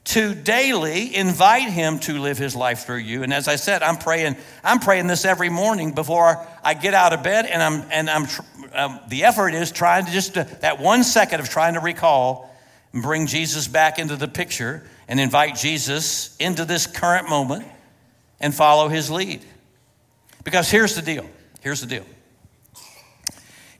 to 0.09 0.33
daily 0.33 1.15
invite 1.15 1.69
him 1.69 1.99
to 1.99 2.17
live 2.17 2.39
his 2.39 2.55
life 2.55 2.87
through 2.87 2.97
you. 2.97 3.21
And 3.21 3.31
as 3.31 3.47
I 3.47 3.57
said, 3.57 3.83
I'm 3.83 3.97
praying, 3.97 4.37
I'm 4.63 4.79
praying 4.79 5.05
this 5.05 5.23
every 5.23 5.49
morning 5.49 5.91
before 5.91 6.43
I 6.63 6.73
get 6.73 6.95
out 6.95 7.13
of 7.13 7.21
bed, 7.21 7.45
and 7.45 7.61
I'm, 7.61 7.85
and 7.91 8.09
I'm, 8.09 8.25
um, 8.73 8.99
the 9.07 9.25
effort 9.25 9.53
is 9.53 9.71
trying 9.71 10.05
to 10.05 10.11
just, 10.11 10.35
uh, 10.35 10.45
that 10.61 10.79
one 10.79 11.03
second 11.03 11.41
of 11.41 11.49
trying 11.49 11.75
to 11.75 11.79
recall 11.79 12.51
and 12.91 13.03
bring 13.03 13.27
Jesus 13.27 13.67
back 13.67 13.99
into 13.99 14.15
the 14.15 14.27
picture 14.27 14.83
and 15.07 15.19
invite 15.19 15.55
Jesus 15.55 16.35
into 16.37 16.65
this 16.65 16.87
current 16.87 17.29
moment 17.29 17.65
and 18.39 18.53
follow 18.53 18.87
his 18.87 19.11
lead. 19.11 19.45
Because 20.43 20.71
here's 20.71 20.95
the 20.95 21.03
deal. 21.03 21.29
Here's 21.61 21.81
the 21.81 21.87
deal. 21.87 22.05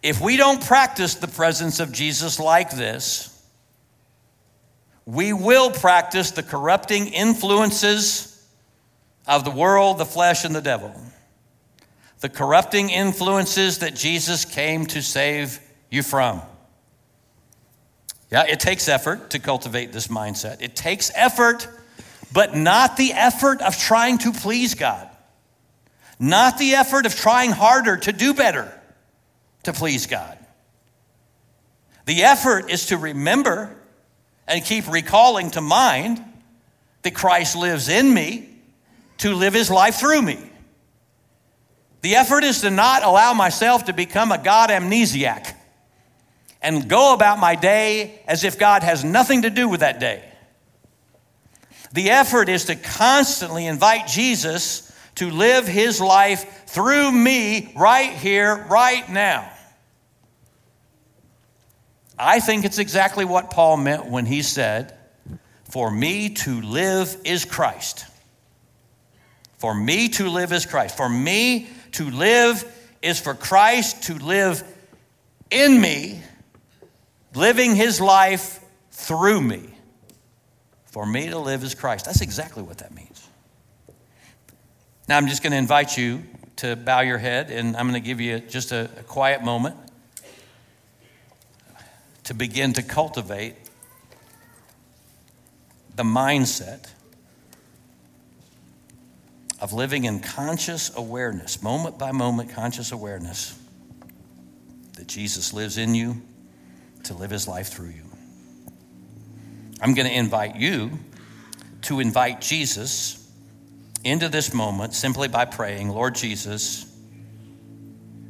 If 0.03 0.21
we 0.21 0.37
don't 0.37 0.63
practice 0.63 1.15
the 1.15 1.27
presence 1.27 1.79
of 1.79 1.91
Jesus 1.91 2.39
like 2.39 2.69
this, 2.69 3.28
we 5.09 5.33
will 5.33 5.71
practice 5.71 6.31
the 6.31 6.43
corrupting 6.43 7.07
influences 7.07 8.47
of 9.27 9.43
the 9.43 9.49
world, 9.49 9.97
the 9.97 10.05
flesh, 10.05 10.45
and 10.45 10.53
the 10.53 10.61
devil. 10.61 10.93
The 12.19 12.29
corrupting 12.29 12.91
influences 12.91 13.79
that 13.79 13.95
Jesus 13.95 14.45
came 14.45 14.85
to 14.87 15.01
save 15.01 15.59
you 15.89 16.03
from. 16.03 16.43
Yeah, 18.29 18.43
it 18.47 18.59
takes 18.59 18.87
effort 18.87 19.31
to 19.31 19.39
cultivate 19.39 19.91
this 19.91 20.09
mindset. 20.09 20.61
It 20.61 20.75
takes 20.75 21.11
effort, 21.15 21.67
but 22.31 22.55
not 22.55 22.95
the 22.95 23.13
effort 23.13 23.63
of 23.63 23.75
trying 23.75 24.19
to 24.19 24.31
please 24.31 24.75
God, 24.75 25.09
not 26.19 26.59
the 26.59 26.75
effort 26.75 27.07
of 27.07 27.15
trying 27.15 27.49
harder 27.49 27.97
to 27.97 28.11
do 28.11 28.35
better 28.35 28.71
to 29.63 29.73
please 29.73 30.05
God. 30.05 30.37
The 32.05 32.21
effort 32.21 32.69
is 32.69 32.87
to 32.87 32.97
remember 32.97 33.75
and 34.49 34.65
keep 34.65 34.91
recalling 34.91 35.51
to 35.51 35.61
mind 35.61 36.21
that 37.03 37.13
Christ 37.13 37.55
lives 37.55 37.87
in 37.87 38.13
me 38.13 38.49
to 39.19 39.33
live 39.33 39.53
his 39.53 39.69
life 39.69 39.95
through 39.95 40.21
me. 40.21 40.39
The 42.01 42.15
effort 42.15 42.43
is 42.43 42.61
to 42.61 42.69
not 42.69 43.03
allow 43.03 43.33
myself 43.33 43.85
to 43.85 43.93
become 43.93 44.31
a 44.31 44.37
God 44.37 44.69
amnesiac 44.69 45.53
and 46.61 46.89
go 46.89 47.13
about 47.13 47.39
my 47.39 47.55
day 47.55 48.21
as 48.27 48.43
if 48.43 48.57
God 48.57 48.83
has 48.83 49.03
nothing 49.03 49.43
to 49.43 49.49
do 49.49 49.67
with 49.67 49.81
that 49.81 49.99
day. 49.99 50.23
The 51.93 52.09
effort 52.09 52.49
is 52.49 52.65
to 52.65 52.75
constantly 52.75 53.65
invite 53.65 54.07
Jesus 54.07 54.91
to 55.15 55.29
live 55.29 55.67
his 55.67 55.99
life 55.99 56.65
through 56.67 57.11
me 57.11 57.73
right 57.75 58.11
here, 58.11 58.65
right 58.69 59.07
now. 59.09 59.51
I 62.19 62.41
think 62.41 62.65
it's 62.65 62.79
exactly 62.79 63.23
what 63.23 63.49
Paul 63.49 63.77
meant 63.77 64.07
when 64.07 64.25
he 64.25 64.41
said, 64.41 64.93
For 65.63 65.89
me 65.89 66.29
to 66.31 66.61
live 66.61 67.15
is 67.23 67.45
Christ. 67.45 68.05
For 69.57 69.73
me 69.73 70.09
to 70.09 70.29
live 70.29 70.51
is 70.51 70.65
Christ. 70.65 70.97
For 70.97 71.07
me 71.07 71.69
to 71.93 72.09
live 72.09 72.65
is 73.01 73.19
for 73.19 73.33
Christ 73.33 74.03
to 74.03 74.15
live 74.15 74.63
in 75.49 75.79
me, 75.79 76.21
living 77.33 77.75
his 77.75 78.01
life 78.01 78.59
through 78.91 79.41
me. 79.41 79.69
For 80.87 81.05
me 81.05 81.29
to 81.29 81.39
live 81.39 81.63
is 81.63 81.73
Christ. 81.73 82.05
That's 82.05 82.21
exactly 82.21 82.63
what 82.63 82.79
that 82.79 82.93
means. 82.93 83.27
Now, 85.07 85.17
I'm 85.17 85.27
just 85.27 85.41
going 85.41 85.51
to 85.51 85.57
invite 85.57 85.97
you 85.97 86.23
to 86.57 86.75
bow 86.75 86.99
your 86.99 87.17
head, 87.17 87.49
and 87.49 87.77
I'm 87.77 87.89
going 87.89 88.01
to 88.01 88.05
give 88.05 88.19
you 88.19 88.39
just 88.39 88.73
a, 88.73 88.89
a 88.97 89.03
quiet 89.03 89.41
moment 89.41 89.75
to 92.29 92.35
begin 92.35 92.73
to 92.73 92.83
cultivate 92.83 93.55
the 95.95 96.03
mindset 96.03 96.87
of 99.59 99.73
living 99.73 100.03
in 100.05 100.19
conscious 100.19 100.95
awareness, 100.95 101.63
moment 101.63 101.97
by 101.97 102.11
moment 102.11 102.51
conscious 102.51 102.91
awareness 102.91 103.59
that 104.93 105.07
Jesus 105.07 105.53
lives 105.53 105.79
in 105.79 105.95
you 105.95 106.21
to 107.05 107.15
live 107.15 107.31
his 107.31 107.47
life 107.47 107.69
through 107.69 107.89
you. 107.89 108.05
I'm 109.81 109.95
going 109.95 110.07
to 110.07 110.15
invite 110.15 110.55
you 110.55 110.99
to 111.81 111.99
invite 111.99 112.41
Jesus 112.41 113.27
into 114.03 114.29
this 114.29 114.53
moment 114.53 114.93
simply 114.93 115.29
by 115.29 115.45
praying, 115.45 115.89
Lord 115.89 116.13
Jesus, 116.13 116.85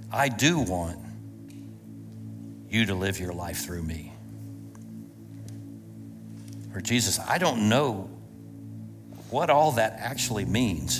I 0.09 0.29
do 0.29 0.59
want 0.59 1.08
you 2.69 2.85
to 2.85 2.95
live 2.95 3.19
your 3.19 3.33
life 3.33 3.65
through 3.65 3.83
me. 3.83 4.13
Or 6.73 6.81
Jesus, 6.81 7.19
I 7.19 7.37
don't 7.37 7.67
know 7.69 8.09
what 9.29 9.49
all 9.49 9.73
that 9.73 9.93
actually 9.97 10.45
means. 10.45 10.99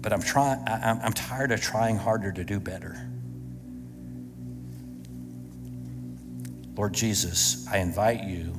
But 0.00 0.12
I'm 0.12 0.22
trying 0.22 0.64
I'm 0.66 1.12
tired 1.12 1.52
of 1.52 1.60
trying 1.60 1.96
harder 1.96 2.32
to 2.32 2.44
do 2.44 2.58
better. 2.58 3.08
Lord 6.74 6.94
Jesus, 6.94 7.66
I 7.68 7.78
invite 7.78 8.24
you 8.24 8.58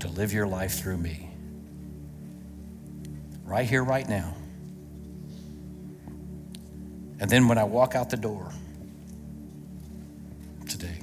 to 0.00 0.08
live 0.08 0.32
your 0.32 0.46
life 0.46 0.78
through 0.78 0.98
me. 0.98 1.30
Right 3.44 3.66
here, 3.66 3.82
right 3.82 4.08
now. 4.08 4.34
And 7.18 7.30
then 7.30 7.48
when 7.48 7.58
I 7.58 7.64
walk 7.64 7.94
out 7.94 8.10
the 8.10 8.16
door 8.16 8.52
today, 10.68 10.98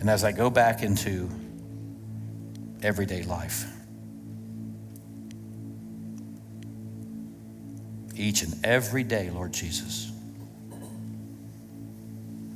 and 0.00 0.08
as 0.08 0.24
I 0.24 0.32
go 0.32 0.48
back 0.48 0.82
into 0.82 1.28
everyday 2.82 3.22
life, 3.22 3.66
each 8.14 8.42
and 8.42 8.64
every 8.64 9.04
day, 9.04 9.28
Lord 9.30 9.52
Jesus, 9.52 10.10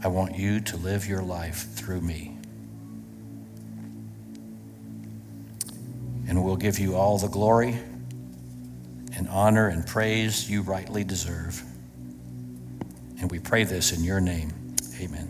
I 0.02 0.08
want 0.08 0.38
you 0.38 0.60
to 0.60 0.76
live 0.78 1.06
your 1.06 1.20
life 1.20 1.68
through 1.74 2.00
me. 2.00 2.34
And 6.26 6.42
we'll 6.42 6.56
give 6.56 6.78
you 6.78 6.96
all 6.96 7.18
the 7.18 7.28
glory 7.28 7.78
and 9.20 9.28
honor 9.28 9.68
and 9.68 9.86
praise 9.86 10.48
you 10.48 10.62
rightly 10.62 11.04
deserve. 11.04 11.62
And 13.20 13.30
we 13.30 13.38
pray 13.38 13.64
this 13.64 13.92
in 13.92 14.02
your 14.02 14.18
name. 14.18 14.50
Amen. 14.98 15.29